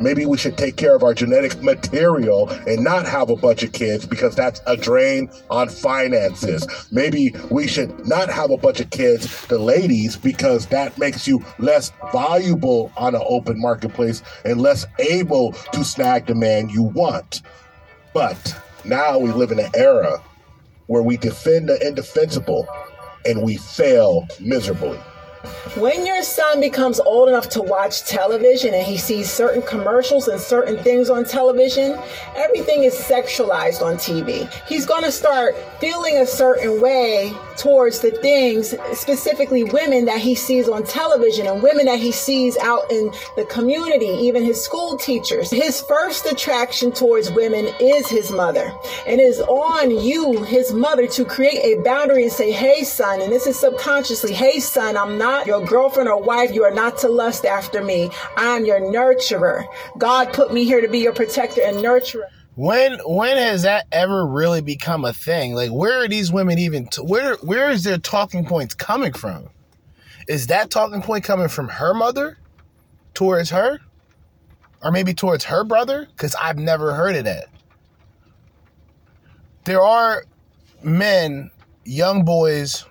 Maybe 0.00 0.24
we 0.24 0.38
should 0.38 0.56
take 0.56 0.76
care 0.76 0.96
of 0.96 1.02
our 1.02 1.12
genetic 1.12 1.62
material 1.62 2.48
and 2.66 2.82
not 2.82 3.06
have 3.06 3.28
a 3.28 3.36
bunch 3.36 3.62
of 3.62 3.72
kids 3.72 4.06
because 4.06 4.34
that's 4.34 4.62
a 4.66 4.76
drain 4.76 5.30
on 5.50 5.68
finances. 5.68 6.66
Maybe 6.90 7.34
we 7.50 7.66
should 7.66 8.06
not 8.06 8.30
have 8.30 8.50
a 8.50 8.56
bunch 8.56 8.80
of 8.80 8.88
kids, 8.88 9.46
the 9.46 9.58
ladies, 9.58 10.16
because 10.16 10.66
that 10.68 10.96
makes 10.98 11.28
you 11.28 11.44
less 11.58 11.92
valuable 12.10 12.90
on 12.96 13.14
an 13.14 13.22
open 13.26 13.60
marketplace 13.60 14.22
and 14.46 14.62
less 14.62 14.86
able 14.98 15.52
to 15.52 15.84
snag 15.84 16.26
the 16.26 16.34
man 16.34 16.70
you 16.70 16.82
want. 16.82 17.42
But 18.14 18.56
now 18.84 19.18
we 19.18 19.32
live 19.32 19.50
in 19.50 19.58
an 19.58 19.70
era 19.74 20.22
where 20.86 21.02
we 21.02 21.16
defend 21.16 21.68
the 21.68 21.86
indefensible 21.86 22.68
and 23.24 23.42
we 23.42 23.56
fail 23.56 24.26
miserably. 24.40 24.98
When 25.76 26.06
your 26.06 26.22
son 26.22 26.60
becomes 26.60 27.00
old 27.00 27.28
enough 27.28 27.48
to 27.50 27.62
watch 27.62 28.04
television 28.04 28.74
and 28.74 28.86
he 28.86 28.96
sees 28.96 29.30
certain 29.30 29.62
commercials 29.62 30.28
and 30.28 30.40
certain 30.40 30.78
things 30.78 31.10
on 31.10 31.24
television, 31.24 31.98
everything 32.36 32.84
is 32.84 32.94
sexualized 32.94 33.82
on 33.82 33.96
TV. 33.96 34.50
He's 34.66 34.86
going 34.86 35.04
to 35.04 35.12
start 35.12 35.56
feeling 35.80 36.18
a 36.18 36.26
certain 36.26 36.80
way 36.80 37.32
towards 37.56 38.00
the 38.00 38.10
things, 38.10 38.74
specifically 38.92 39.64
women 39.64 40.04
that 40.06 40.20
he 40.20 40.34
sees 40.34 40.68
on 40.68 40.84
television 40.84 41.46
and 41.46 41.62
women 41.62 41.86
that 41.86 41.98
he 41.98 42.12
sees 42.12 42.56
out 42.58 42.90
in 42.90 43.12
the 43.36 43.44
community, 43.46 44.06
even 44.06 44.42
his 44.42 44.62
school 44.62 44.96
teachers. 44.96 45.50
His 45.50 45.80
first 45.80 46.26
attraction 46.26 46.92
towards 46.92 47.30
women 47.30 47.68
is 47.80 48.08
his 48.08 48.30
mother. 48.30 48.72
And 49.06 49.20
it 49.20 49.24
is 49.24 49.40
on 49.40 49.90
you, 49.90 50.42
his 50.44 50.72
mother, 50.72 51.06
to 51.08 51.24
create 51.24 51.60
a 51.64 51.82
boundary 51.82 52.24
and 52.24 52.32
say, 52.32 52.52
hey, 52.52 52.84
son, 52.84 53.20
and 53.20 53.32
this 53.32 53.46
is 53.46 53.58
subconsciously, 53.58 54.32
hey, 54.32 54.60
son, 54.60 54.96
I'm 54.96 55.18
not 55.18 55.46
your 55.46 55.64
girlfriend 55.64 56.08
or 56.08 56.22
wife. 56.22 56.52
You 56.54 56.64
are 56.64 56.74
not 56.74 56.98
to 56.98 57.08
lust 57.08 57.44
after 57.44 57.82
me. 57.84 58.10
I 58.36 58.56
am 58.56 58.64
your 58.64 58.80
nurturer. 58.80 59.66
God 59.98 60.32
put 60.32 60.52
me 60.52 60.64
here 60.64 60.80
to 60.80 60.88
be 60.88 61.00
your 61.00 61.12
protector 61.14 61.62
and 61.62 61.78
nurturer. 61.78 62.28
When 62.56 62.98
when 63.04 63.36
has 63.36 63.62
that 63.62 63.86
ever 63.92 64.26
really 64.26 64.60
become 64.62 65.04
a 65.04 65.12
thing? 65.12 65.54
Like, 65.54 65.70
where 65.70 66.04
are 66.04 66.08
these 66.08 66.32
women 66.32 66.58
even? 66.58 66.86
T- 66.88 67.02
where 67.02 67.36
where 67.36 67.70
is 67.70 67.84
their 67.84 67.98
talking 67.98 68.46
points 68.46 68.74
coming 68.74 69.12
from? 69.12 69.50
Is 70.28 70.46
that 70.48 70.70
talking 70.70 71.02
point 71.02 71.24
coming 71.24 71.48
from 71.48 71.68
her 71.68 71.94
mother 71.94 72.38
towards 73.14 73.50
her, 73.50 73.80
Or 74.82 74.92
maybe 74.92 75.14
towards 75.14 75.44
her 75.44 75.64
brother? 75.64 76.06
Because 76.16 76.34
I've 76.40 76.58
never 76.58 76.94
heard 76.94 77.16
of 77.16 77.24
that. 77.24 77.48
There 79.64 79.80
are 79.80 80.24
men, 80.82 81.50
young 81.84 82.24
boys, 82.24 82.84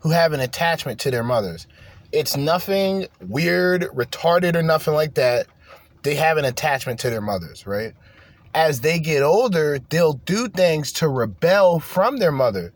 who 0.00 0.10
have 0.10 0.32
an 0.32 0.40
attachment 0.40 1.00
to 1.00 1.10
their 1.10 1.24
mothers. 1.24 1.66
It's 2.12 2.36
nothing 2.36 3.08
weird, 3.20 3.82
retarded, 3.94 4.54
or 4.54 4.62
nothing 4.62 4.94
like 4.94 5.14
that. 5.14 5.46
They 6.02 6.14
have 6.14 6.36
an 6.36 6.44
attachment 6.44 7.00
to 7.00 7.10
their 7.10 7.20
mothers, 7.20 7.66
right? 7.66 7.94
As 8.54 8.82
they 8.82 9.00
get 9.00 9.22
older, 9.22 9.80
they'll 9.88 10.12
do 10.12 10.48
things 10.48 10.92
to 10.94 11.08
rebel 11.08 11.80
from 11.80 12.18
their 12.18 12.32
mother. 12.32 12.72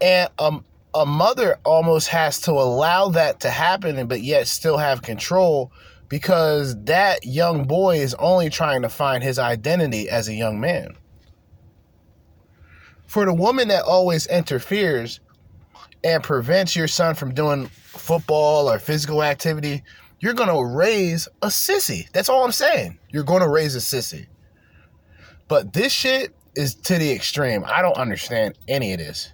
And 0.00 0.28
um, 0.38 0.64
a 0.94 1.06
mother 1.06 1.58
almost 1.64 2.08
has 2.08 2.40
to 2.42 2.52
allow 2.52 3.08
that 3.10 3.40
to 3.40 3.50
happen, 3.50 4.06
but 4.06 4.22
yet 4.22 4.48
still 4.48 4.78
have 4.78 5.02
control 5.02 5.70
because 6.08 6.76
that 6.84 7.24
young 7.24 7.64
boy 7.64 7.98
is 7.98 8.14
only 8.14 8.50
trying 8.50 8.82
to 8.82 8.88
find 8.88 9.22
his 9.22 9.38
identity 9.38 10.08
as 10.08 10.28
a 10.28 10.34
young 10.34 10.58
man. 10.60 10.96
For 13.14 13.24
the 13.24 13.32
woman 13.32 13.68
that 13.68 13.84
always 13.84 14.26
interferes 14.26 15.20
and 16.02 16.20
prevents 16.20 16.74
your 16.74 16.88
son 16.88 17.14
from 17.14 17.32
doing 17.32 17.66
football 17.66 18.68
or 18.68 18.80
physical 18.80 19.22
activity, 19.22 19.84
you're 20.18 20.34
going 20.34 20.48
to 20.48 20.76
raise 20.76 21.28
a 21.40 21.46
sissy. 21.46 22.10
That's 22.10 22.28
all 22.28 22.44
I'm 22.44 22.50
saying. 22.50 22.98
You're 23.10 23.22
going 23.22 23.42
to 23.42 23.48
raise 23.48 23.76
a 23.76 23.78
sissy. 23.78 24.26
But 25.46 25.72
this 25.72 25.92
shit 25.92 26.34
is 26.56 26.74
to 26.74 26.98
the 26.98 27.12
extreme. 27.12 27.62
I 27.68 27.82
don't 27.82 27.96
understand 27.96 28.58
any 28.66 28.92
of 28.94 28.98
this. 28.98 29.32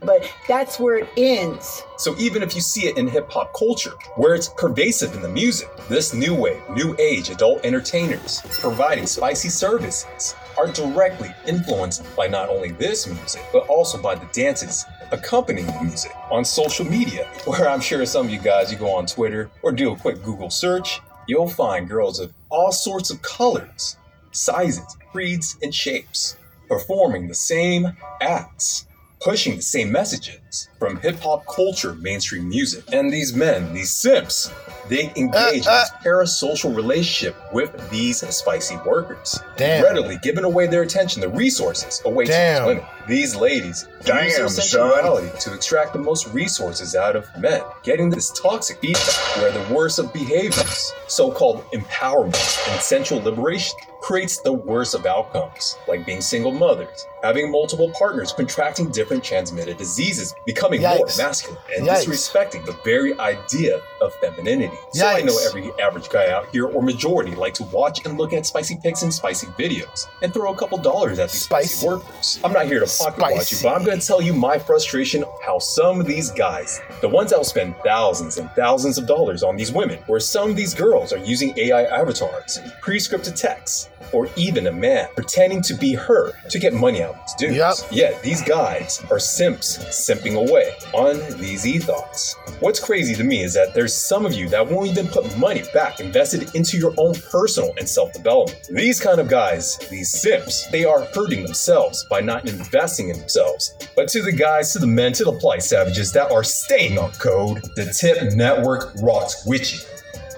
But 0.00 0.30
that's 0.46 0.78
where 0.78 0.98
it 0.98 1.08
ends. 1.16 1.82
So 1.96 2.14
even 2.18 2.42
if 2.42 2.54
you 2.54 2.60
see 2.60 2.86
it 2.86 2.98
in 2.98 3.08
hip 3.08 3.30
hop 3.30 3.54
culture, 3.54 3.94
where 4.16 4.34
it's 4.34 4.50
pervasive 4.58 5.14
in 5.14 5.22
the 5.22 5.28
music, 5.30 5.70
this 5.88 6.12
new 6.12 6.34
wave, 6.34 6.60
new 6.68 6.94
age 6.98 7.30
adult 7.30 7.64
entertainers 7.64 8.42
providing 8.60 9.06
spicy 9.06 9.48
services 9.48 10.34
are 10.56 10.68
directly 10.68 11.34
influenced 11.46 12.04
by 12.16 12.26
not 12.26 12.48
only 12.48 12.72
this 12.72 13.06
music, 13.06 13.42
but 13.52 13.66
also 13.68 14.00
by 14.00 14.14
the 14.14 14.26
dances 14.32 14.84
accompanying 15.10 15.66
the 15.66 15.82
music 15.82 16.12
on 16.30 16.44
social 16.44 16.84
media, 16.84 17.26
where 17.44 17.68
I'm 17.68 17.80
sure 17.80 18.04
some 18.06 18.26
of 18.26 18.32
you 18.32 18.40
guys, 18.40 18.72
you 18.72 18.78
go 18.78 18.94
on 18.94 19.06
Twitter 19.06 19.50
or 19.62 19.72
do 19.72 19.92
a 19.92 19.96
quick 19.96 20.22
Google 20.22 20.50
search, 20.50 21.00
you'll 21.26 21.48
find 21.48 21.88
girls 21.88 22.20
of 22.20 22.32
all 22.50 22.72
sorts 22.72 23.10
of 23.10 23.22
colors, 23.22 23.96
sizes, 24.32 24.96
creeds, 25.12 25.56
and 25.62 25.74
shapes 25.74 26.36
performing 26.68 27.28
the 27.28 27.34
same 27.34 27.96
acts 28.20 28.86
pushing 29.24 29.56
the 29.56 29.62
same 29.62 29.90
messages 29.90 30.38
from 30.78 30.96
hip 31.00 31.18
hop 31.20 31.44
culture, 31.46 31.94
mainstream 31.94 32.48
music. 32.48 32.84
And 32.92 33.12
these 33.12 33.34
men, 33.34 33.72
these 33.72 33.90
simps, 33.90 34.50
they 34.88 35.12
engage 35.16 35.34
uh, 35.34 35.40
uh, 35.40 35.50
in 35.52 35.58
this 35.60 35.90
parasocial 36.04 36.74
relationship 36.74 37.36
with 37.52 37.90
these 37.90 38.18
spicy 38.34 38.76
workers, 38.86 39.40
damn. 39.56 39.82
readily 39.82 40.18
giving 40.22 40.44
away 40.44 40.66
their 40.66 40.82
attention, 40.82 41.20
the 41.20 41.28
resources 41.28 42.02
away 42.04 42.24
damn. 42.26 42.62
to 42.62 42.74
these 42.74 42.76
women. 42.76 42.90
These 43.06 43.36
ladies 43.36 43.88
damn, 44.04 44.24
use 44.24 44.36
their 44.36 44.48
sensuality 44.48 45.28
son. 45.28 45.40
to 45.40 45.54
extract 45.54 45.92
the 45.92 45.98
most 45.98 46.26
resources 46.28 46.94
out 46.94 47.16
of 47.16 47.26
men, 47.38 47.62
getting 47.82 48.08
this 48.08 48.30
toxic 48.30 48.80
feedback 48.80 49.36
where 49.36 49.52
the 49.52 49.74
worst 49.74 49.98
of 49.98 50.12
behaviors, 50.12 50.92
so-called 51.06 51.64
empowerment 51.72 52.72
and 52.72 52.80
sensual 52.80 53.20
liberation, 53.22 53.76
creates 54.00 54.40
the 54.40 54.52
worst 54.52 54.94
of 54.94 55.06
outcomes, 55.06 55.76
like 55.88 56.04
being 56.04 56.20
single 56.20 56.52
mothers, 56.52 57.06
having 57.22 57.50
multiple 57.50 57.90
partners, 57.98 58.32
contracting 58.32 58.90
different 58.90 59.24
transmitted 59.24 59.78
diseases, 59.78 60.34
becoming 60.46 60.80
Yikes. 60.80 60.98
more 60.98 61.06
masculine, 61.18 61.58
and 61.76 61.86
Yikes. 61.86 62.06
disrespecting 62.06 62.64
the 62.66 62.76
very 62.84 63.18
idea 63.18 63.80
of 64.00 64.14
femininity. 64.16 64.76
So 64.92 65.06
I 65.06 65.22
know 65.22 65.38
every 65.46 65.70
average 65.80 66.08
guy 66.08 66.30
out 66.30 66.48
here, 66.50 66.66
or 66.66 66.82
majority, 66.82 67.34
like 67.34 67.54
to 67.54 67.64
watch 67.64 68.04
and 68.04 68.18
look 68.18 68.32
at 68.32 68.46
spicy 68.46 68.78
pics 68.82 69.02
and 69.02 69.12
spicy 69.12 69.46
videos, 69.58 70.06
and 70.22 70.32
throw 70.32 70.52
a 70.52 70.56
couple 70.56 70.78
dollars 70.78 71.18
at 71.18 71.30
these 71.30 71.42
spicy, 71.42 71.68
spicy 71.68 71.86
workers. 71.86 72.40
I'm 72.44 72.52
not 72.52 72.66
here 72.66 72.80
to 72.80 72.86
pocket 72.86 73.20
watch 73.20 73.52
you, 73.52 73.58
but 73.62 73.74
I'm 73.74 73.84
going 73.84 73.98
to 73.98 74.06
tell 74.06 74.20
you 74.20 74.34
my 74.34 74.58
frustration 74.58 75.24
how 75.44 75.58
some 75.58 76.00
of 76.00 76.06
these 76.06 76.30
guys, 76.30 76.80
the 77.00 77.08
ones 77.08 77.30
that 77.30 77.38
will 77.38 77.44
spend 77.44 77.74
thousands 77.84 78.38
and 78.38 78.50
thousands 78.52 78.98
of 78.98 79.06
dollars 79.06 79.42
on 79.42 79.56
these 79.56 79.72
women, 79.72 79.98
where 80.06 80.20
some 80.20 80.50
of 80.50 80.56
these 80.56 80.74
girls 80.74 81.12
are 81.12 81.18
using 81.18 81.56
AI 81.58 81.84
avatars, 81.84 82.60
pre-scripted 82.80 83.34
texts, 83.40 83.88
or 84.12 84.28
even 84.36 84.66
a 84.66 84.72
man 84.72 85.08
pretending 85.14 85.62
to 85.62 85.74
be 85.74 85.94
her 85.94 86.32
to 86.48 86.58
get 86.58 86.72
money 86.72 87.02
out 87.02 87.14
of 87.14 87.20
these 87.26 87.34
dudes. 87.34 87.56
Yep. 87.56 87.74
Yet 87.90 88.22
these 88.22 88.42
guys 88.42 89.02
are 89.10 89.18
simps 89.18 89.78
simping 89.78 90.33
away 90.36 90.74
on 90.92 91.18
these 91.38 91.66
ethos. 91.66 92.36
What's 92.60 92.80
crazy 92.80 93.14
to 93.14 93.24
me 93.24 93.42
is 93.42 93.54
that 93.54 93.74
there's 93.74 93.94
some 93.94 94.24
of 94.26 94.32
you 94.32 94.48
that 94.48 94.66
won't 94.66 94.88
even 94.88 95.08
put 95.08 95.36
money 95.38 95.62
back 95.72 96.00
invested 96.00 96.54
into 96.54 96.76
your 96.78 96.94
own 96.96 97.14
personal 97.14 97.72
and 97.78 97.88
self-development. 97.88 98.68
These 98.70 99.00
kind 99.00 99.20
of 99.20 99.28
guys, 99.28 99.78
these 99.90 100.10
simps, 100.10 100.66
they 100.70 100.84
are 100.84 101.04
hurting 101.14 101.42
themselves 101.42 102.04
by 102.10 102.20
not 102.20 102.48
investing 102.48 103.08
in 103.08 103.18
themselves. 103.18 103.74
But 103.96 104.08
to 104.08 104.22
the 104.22 104.32
guys, 104.32 104.72
to 104.72 104.78
the 104.78 104.86
men, 104.86 105.12
to 105.14 105.24
the 105.24 105.32
polite 105.32 105.62
savages 105.62 106.12
that 106.12 106.30
are 106.30 106.44
staying 106.44 106.98
on 106.98 107.12
code, 107.12 107.62
the 107.76 107.92
tip 107.98 108.32
network 108.34 108.94
rocks 109.02 109.44
with 109.46 109.72
you. 109.72 109.93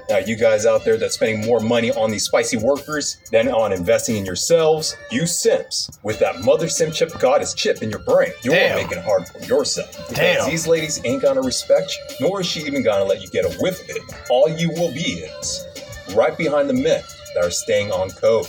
Now, 0.09 0.19
you 0.19 0.37
guys 0.37 0.67
out 0.67 0.85
there 0.85 0.97
that's 0.97 1.15
spending 1.15 1.45
more 1.45 1.61
money 1.61 1.91
on 1.91 2.11
these 2.11 2.25
spicy 2.25 2.57
workers 2.57 3.17
than 3.33 3.49
on 3.49 3.73
investing 3.73 4.17
in 4.17 4.25
yourselves, 4.25 4.97
you 5.11 5.27
simps, 5.27 5.91
with 6.03 6.19
that 6.21 6.43
mother 6.43 6.69
simp 6.69 6.95
chip 6.95 7.11
goddess 7.19 7.55
chip 7.55 7.83
in 7.83 7.91
your 7.91 7.99
brain, 8.01 8.33
you're 8.43 8.55
Damn. 8.55 8.77
making 8.77 8.99
it 8.99 9.05
hard 9.05 9.27
for 9.27 9.39
yourself. 9.41 9.91
Because 10.09 10.17
Damn. 10.17 10.51
these 10.51 10.67
ladies 10.67 11.01
ain't 11.05 11.23
gonna 11.23 11.43
respect 11.43 11.97
you, 11.97 12.29
nor 12.29 12.41
is 12.41 12.47
she 12.47 12.61
even 12.61 12.85
gonna 12.85 13.05
let 13.05 13.21
you 13.21 13.29
get 13.29 13.45
a 13.45 13.59
whiff 13.59 13.83
of 13.83 13.97
it. 13.97 14.03
All 14.31 14.49
you 14.49 14.71
will 14.71 14.93
be 14.93 15.01
is 15.01 15.67
right 16.15 16.37
behind 16.39 16.69
the 16.69 16.75
men 16.75 17.03
that 17.37 17.45
are 17.45 17.51
staying 17.51 17.93
on 17.93 18.11
coke. 18.11 18.47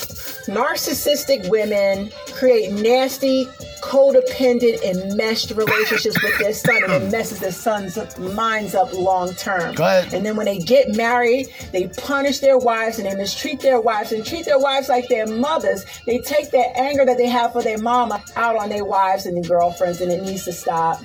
Narcissistic 0.47 1.49
women 1.49 2.09
create 2.33 2.71
nasty, 2.71 3.45
codependent, 3.81 4.81
enmeshed 4.83 5.51
relationships 5.51 6.21
with 6.23 6.37
their 6.39 6.53
son, 6.53 6.83
and 6.85 7.03
it 7.03 7.11
messes 7.11 7.39
their 7.39 7.51
son's 7.51 7.97
minds 8.17 8.73
up 8.75 8.91
long 8.93 9.33
term. 9.35 9.75
Go 9.75 9.83
ahead. 9.83 10.13
And 10.13 10.25
then 10.25 10.35
when 10.35 10.45
they 10.45 10.59
get 10.59 10.95
married, 10.95 11.47
they 11.71 11.87
punish 11.97 12.39
their 12.39 12.57
wives 12.57 12.97
and 12.97 13.07
they 13.09 13.15
mistreat 13.15 13.59
their 13.59 13.79
wives 13.81 14.11
and 14.11 14.25
treat 14.25 14.45
their 14.45 14.59
wives 14.59 14.89
like 14.89 15.07
their 15.09 15.27
mothers. 15.27 15.85
They 16.05 16.19
take 16.19 16.51
their 16.51 16.71
anger 16.75 17.05
that 17.05 17.17
they 17.17 17.27
have 17.27 17.51
for 17.51 17.61
their 17.61 17.77
mama 17.77 18.23
out 18.35 18.55
on 18.55 18.69
their 18.69 18.85
wives 18.85 19.25
and 19.25 19.35
their 19.35 19.49
girlfriends, 19.49 20.01
and 20.01 20.11
it 20.11 20.23
needs 20.23 20.45
to 20.45 20.53
stop. 20.53 20.99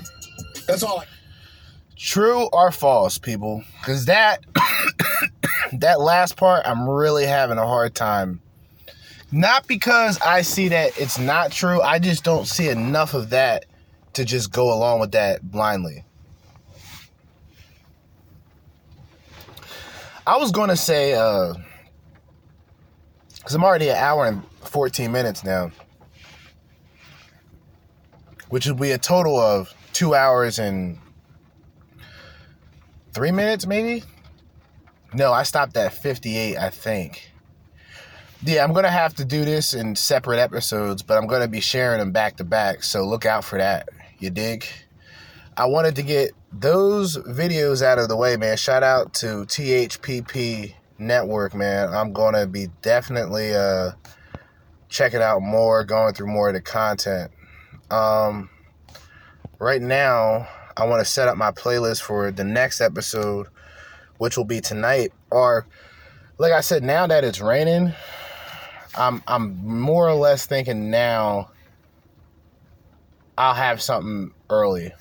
That's 0.67 0.83
all. 0.83 1.01
I- 1.01 1.07
True 1.97 2.49
or 2.53 2.73
false, 2.73 3.17
people? 3.19 3.63
Because 3.81 4.07
that 4.07 4.41
that 5.81 6.01
last 6.01 6.37
part, 6.37 6.63
I'm 6.67 6.89
really 6.89 7.27
having 7.27 7.59
a 7.59 7.67
hard 7.67 7.95
time. 7.95 8.41
Not 9.31 9.67
because 9.67 10.21
I 10.21 10.43
see 10.43 10.69
that 10.69 10.99
it's 11.01 11.19
not 11.19 11.51
true. 11.51 11.81
I 11.81 11.99
just 11.99 12.23
don't 12.23 12.47
see 12.47 12.69
enough 12.69 13.15
of 13.15 13.31
that 13.31 13.65
to 14.13 14.25
just 14.25 14.53
go 14.53 14.73
along 14.73 15.01
with 15.01 15.13
that 15.13 15.43
blindly. 15.43 16.05
I 20.27 20.37
was 20.37 20.53
going 20.53 20.69
to 20.69 20.77
say, 20.77 21.15
uh, 21.15 21.55
because 23.37 23.55
I'm 23.55 23.65
already 23.65 23.89
an 23.89 23.97
hour 23.97 24.27
and 24.27 24.43
14 24.61 25.11
minutes 25.11 25.43
now, 25.43 25.73
which 28.51 28.67
would 28.67 28.79
be 28.79 28.93
a 28.93 28.99
total 28.99 29.41
of 29.41 29.75
two 29.93 30.15
hours 30.15 30.59
and 30.59 30.99
three 33.13 33.33
minutes, 33.33 33.67
maybe? 33.67 34.05
No, 35.15 35.33
I 35.33 35.43
stopped 35.43 35.77
at 35.77 35.93
58, 35.93 36.57
I 36.57 36.71
think. 36.71 37.33
Yeah, 38.45 38.65
I'm 38.65 38.73
going 38.73 38.85
to 38.85 38.91
have 38.91 39.15
to 39.17 39.25
do 39.25 39.45
this 39.45 39.75
in 39.75 39.95
separate 39.95 40.39
episodes, 40.39 41.03
but 41.03 41.19
I'm 41.19 41.27
going 41.27 41.43
to 41.43 41.49
be 41.49 41.61
sharing 41.61 41.99
them 42.01 42.13
back 42.13 42.37
to 42.39 42.45
back, 42.45 42.83
so 42.83 43.07
look 43.07 43.27
out 43.27 43.45
for 43.45 43.59
that. 43.59 43.89
You 44.19 44.31
dig? 44.31 44.67
I 45.57 45.67
wanted 45.67 45.97
to 45.97 46.03
get 46.03 46.33
those 46.51 47.19
videos 47.19 47.83
out 47.83 47.99
of 47.99 48.09
the 48.09 48.17
way, 48.17 48.37
man. 48.37 48.57
Shout 48.57 48.83
out 48.83 49.13
to 49.15 49.45
THPP 49.45 50.75
Network, 50.99 51.55
man. 51.55 51.93
I'm 51.93 52.13
going 52.13 52.35
to 52.35 52.47
be 52.47 52.69
definitely 52.81 53.55
uh, 53.55 53.93
checking 54.89 55.21
out 55.21 55.41
more, 55.41 55.85
going 55.85 56.15
through 56.15 56.29
more 56.29 56.49
of 56.49 56.55
the 56.55 56.63
content. 56.63 57.31
Um, 57.91 58.49
right 59.59 59.83
now, 59.83 60.49
I 60.77 60.87
want 60.87 61.01
to 61.01 61.05
set 61.05 61.29
up 61.29 61.37
my 61.37 61.51
playlist 61.51 62.01
for 62.01 62.31
the 62.31 62.45
next 62.45 62.81
episode 62.81 63.49
which 64.23 64.37
will 64.37 64.45
be 64.45 64.61
tonight. 64.61 65.13
Or, 65.33 65.67
like 66.39 66.53
I 66.53 66.61
said, 66.61 66.85
now 66.85 67.09
that 67.09 67.25
it's 67.25 67.41
raining, 67.41 67.93
I'm 68.95 69.21
I'm 69.27 69.67
more 69.81 70.09
or 70.09 70.15
less 70.15 70.47
thinking 70.47 70.91
now 70.91 71.51
I'll 73.37 73.55
have 73.55 73.83
something 73.83 74.31
early, 74.49 74.95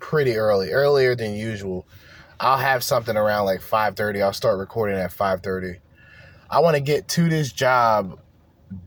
pretty 0.00 0.36
early, 0.36 0.72
earlier 0.72 1.14
than 1.14 1.34
usual. 1.34 1.86
I'll 2.40 2.58
have 2.58 2.82
something 2.82 3.16
around 3.16 3.44
like 3.44 3.60
5:30. 3.60 4.22
I'll 4.22 4.32
start 4.32 4.58
recording 4.58 4.98
at 4.98 5.12
5:30. 5.12 5.78
I 6.50 6.58
want 6.58 6.74
to 6.74 6.80
get 6.80 7.06
to 7.10 7.28
this 7.28 7.52
job 7.52 8.18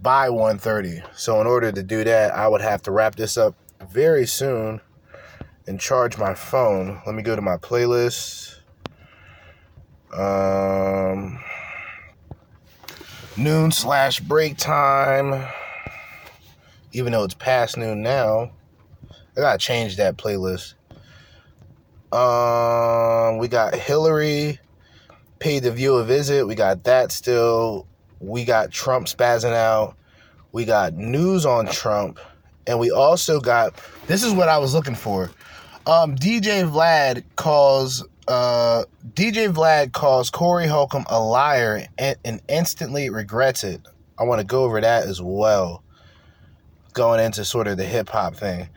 by 0.01 0.27
1:30. 0.27 1.01
So 1.15 1.39
in 1.39 1.47
order 1.47 1.71
to 1.71 1.81
do 1.81 2.03
that, 2.03 2.33
I 2.33 2.49
would 2.49 2.61
have 2.61 2.81
to 2.81 2.91
wrap 2.91 3.15
this 3.15 3.37
up 3.37 3.55
very 3.89 4.27
soon 4.27 4.81
and 5.65 5.79
charge 5.79 6.17
my 6.17 6.33
phone. 6.33 7.01
Let 7.05 7.15
me 7.15 7.23
go 7.23 7.37
to 7.37 7.41
my 7.41 7.55
playlist. 7.55 8.62
Um, 10.13 11.39
noon 13.37 13.71
slash 13.71 14.19
break 14.19 14.57
time. 14.57 15.47
Even 16.91 17.11
though 17.11 17.23
it's 17.23 17.33
past 17.33 17.77
noon 17.77 18.03
now, 18.03 18.51
I 19.35 19.41
gotta 19.41 19.57
change 19.57 19.97
that 19.97 20.17
playlist. 20.17 20.75
Um, 22.11 23.39
we 23.39 23.47
got 23.47 23.73
Hillary 23.73 24.59
paid 25.43 25.63
the 25.63 25.71
view 25.71 25.95
a 25.95 26.03
visit. 26.05 26.47
We 26.47 26.55
got 26.55 26.85
that 26.85 27.11
still. 27.11 27.85
We 28.19 28.45
got 28.45 28.71
Trump 28.71 29.07
spazzing 29.07 29.53
out. 29.53 29.97
We 30.53 30.63
got 30.63 30.93
news 30.93 31.45
on 31.45 31.65
Trump, 31.67 32.19
and 32.65 32.79
we 32.79 32.91
also 32.91 33.41
got. 33.41 33.73
This 34.07 34.23
is 34.23 34.31
what 34.31 34.47
I 34.47 34.57
was 34.59 34.73
looking 34.73 34.95
for. 34.95 35.31
Um, 35.85 36.15
DJ 36.15 36.63
Vlad 36.69 37.23
calls 37.35 38.05
uh, 38.27 38.85
DJ 39.13 39.51
Vlad 39.53 39.91
calls 39.91 40.29
Corey 40.29 40.67
Holcomb 40.67 41.05
a 41.09 41.19
liar 41.19 41.87
and, 41.97 42.17
and 42.23 42.41
instantly 42.47 43.09
regrets 43.09 43.63
it. 43.63 43.81
I 44.17 44.23
want 44.23 44.39
to 44.39 44.45
go 44.45 44.63
over 44.63 44.79
that 44.79 45.03
as 45.03 45.21
well. 45.21 45.83
Going 46.93 47.19
into 47.19 47.43
sort 47.43 47.67
of 47.67 47.77
the 47.77 47.85
hip 47.85 48.09
hop 48.09 48.35
thing. 48.35 48.69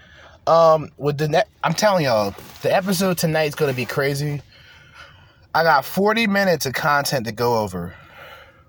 Um, 0.46 0.90
with 0.96 1.18
the 1.18 1.28
net, 1.28 1.48
I'm 1.62 1.74
telling 1.74 2.04
y'all, 2.04 2.34
the 2.62 2.74
episode 2.74 3.18
tonight's 3.18 3.54
gonna 3.54 3.72
be 3.72 3.84
crazy. 3.84 4.40
I 5.54 5.62
got 5.62 5.84
40 5.84 6.26
minutes 6.26 6.66
of 6.66 6.74
content 6.74 7.26
to 7.26 7.32
go 7.32 7.58
over. 7.58 7.94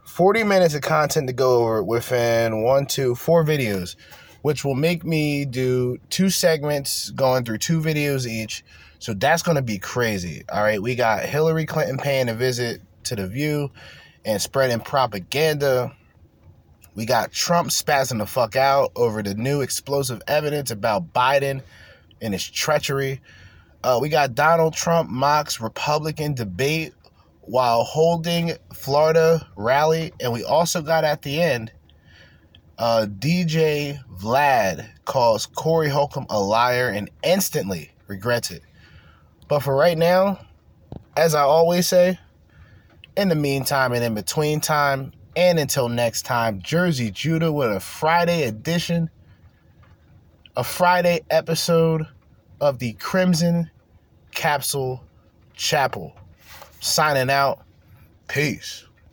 40 0.05 0.43
minutes 0.43 0.73
of 0.73 0.81
content 0.81 1.27
to 1.27 1.33
go 1.33 1.59
over 1.59 1.83
within 1.83 2.63
one, 2.63 2.87
two, 2.87 3.13
four 3.13 3.43
videos, 3.43 3.95
which 4.41 4.65
will 4.65 4.73
make 4.73 5.03
me 5.03 5.45
do 5.45 5.97
two 6.09 6.29
segments 6.29 7.11
going 7.11 7.45
through 7.45 7.59
two 7.59 7.79
videos 7.79 8.25
each. 8.25 8.63
So 8.99 9.13
that's 9.13 9.43
going 9.43 9.55
to 9.55 9.61
be 9.61 9.77
crazy. 9.77 10.43
All 10.51 10.61
right. 10.61 10.81
We 10.81 10.95
got 10.95 11.23
Hillary 11.23 11.65
Clinton 11.65 11.97
paying 11.97 12.29
a 12.29 12.33
visit 12.33 12.81
to 13.03 13.15
The 13.15 13.27
View 13.27 13.71
and 14.25 14.41
spreading 14.41 14.79
propaganda. 14.79 15.95
We 16.95 17.05
got 17.05 17.31
Trump 17.31 17.69
spazzing 17.69 18.17
the 18.17 18.25
fuck 18.25 18.55
out 18.55 18.91
over 18.95 19.21
the 19.21 19.35
new 19.35 19.61
explosive 19.61 20.21
evidence 20.27 20.71
about 20.71 21.13
Biden 21.13 21.61
and 22.21 22.33
his 22.33 22.47
treachery. 22.49 23.21
Uh, 23.83 23.99
we 24.01 24.09
got 24.09 24.33
Donald 24.33 24.73
Trump 24.73 25.09
mocks 25.09 25.61
Republican 25.61 26.33
debate 26.33 26.93
while 27.41 27.83
holding 27.83 28.53
Florida 28.73 29.47
rally. 29.55 30.11
And 30.19 30.33
we 30.33 30.43
also 30.43 30.81
got 30.81 31.03
at 31.03 31.21
the 31.21 31.41
end, 31.41 31.71
uh, 32.77 33.07
DJ 33.07 33.99
Vlad 34.19 34.87
calls 35.05 35.45
Corey 35.45 35.89
Holcomb 35.89 36.25
a 36.29 36.39
liar 36.39 36.89
and 36.89 37.09
instantly 37.23 37.91
regrets 38.07 38.51
it. 38.51 38.63
But 39.47 39.61
for 39.61 39.75
right 39.75 39.97
now, 39.97 40.39
as 41.15 41.35
I 41.35 41.41
always 41.41 41.87
say, 41.87 42.19
in 43.15 43.29
the 43.29 43.35
meantime 43.35 43.93
and 43.93 44.03
in 44.03 44.13
between 44.13 44.59
time, 44.59 45.13
and 45.35 45.59
until 45.59 45.87
next 45.87 46.23
time, 46.23 46.61
Jerzee 46.61 47.13
Judah 47.13 47.51
with 47.51 47.71
a 47.71 47.79
Friday 47.79 48.43
edition, 48.43 49.09
a 50.55 50.63
Friday 50.63 51.21
episode 51.29 52.07
of 52.59 52.79
the 52.79 52.93
Crimson 52.93 53.69
Capsule 54.33 55.03
Chapel. 55.53 56.15
Signing 56.79 57.29
out. 57.29 57.63
Peace. 58.27 58.86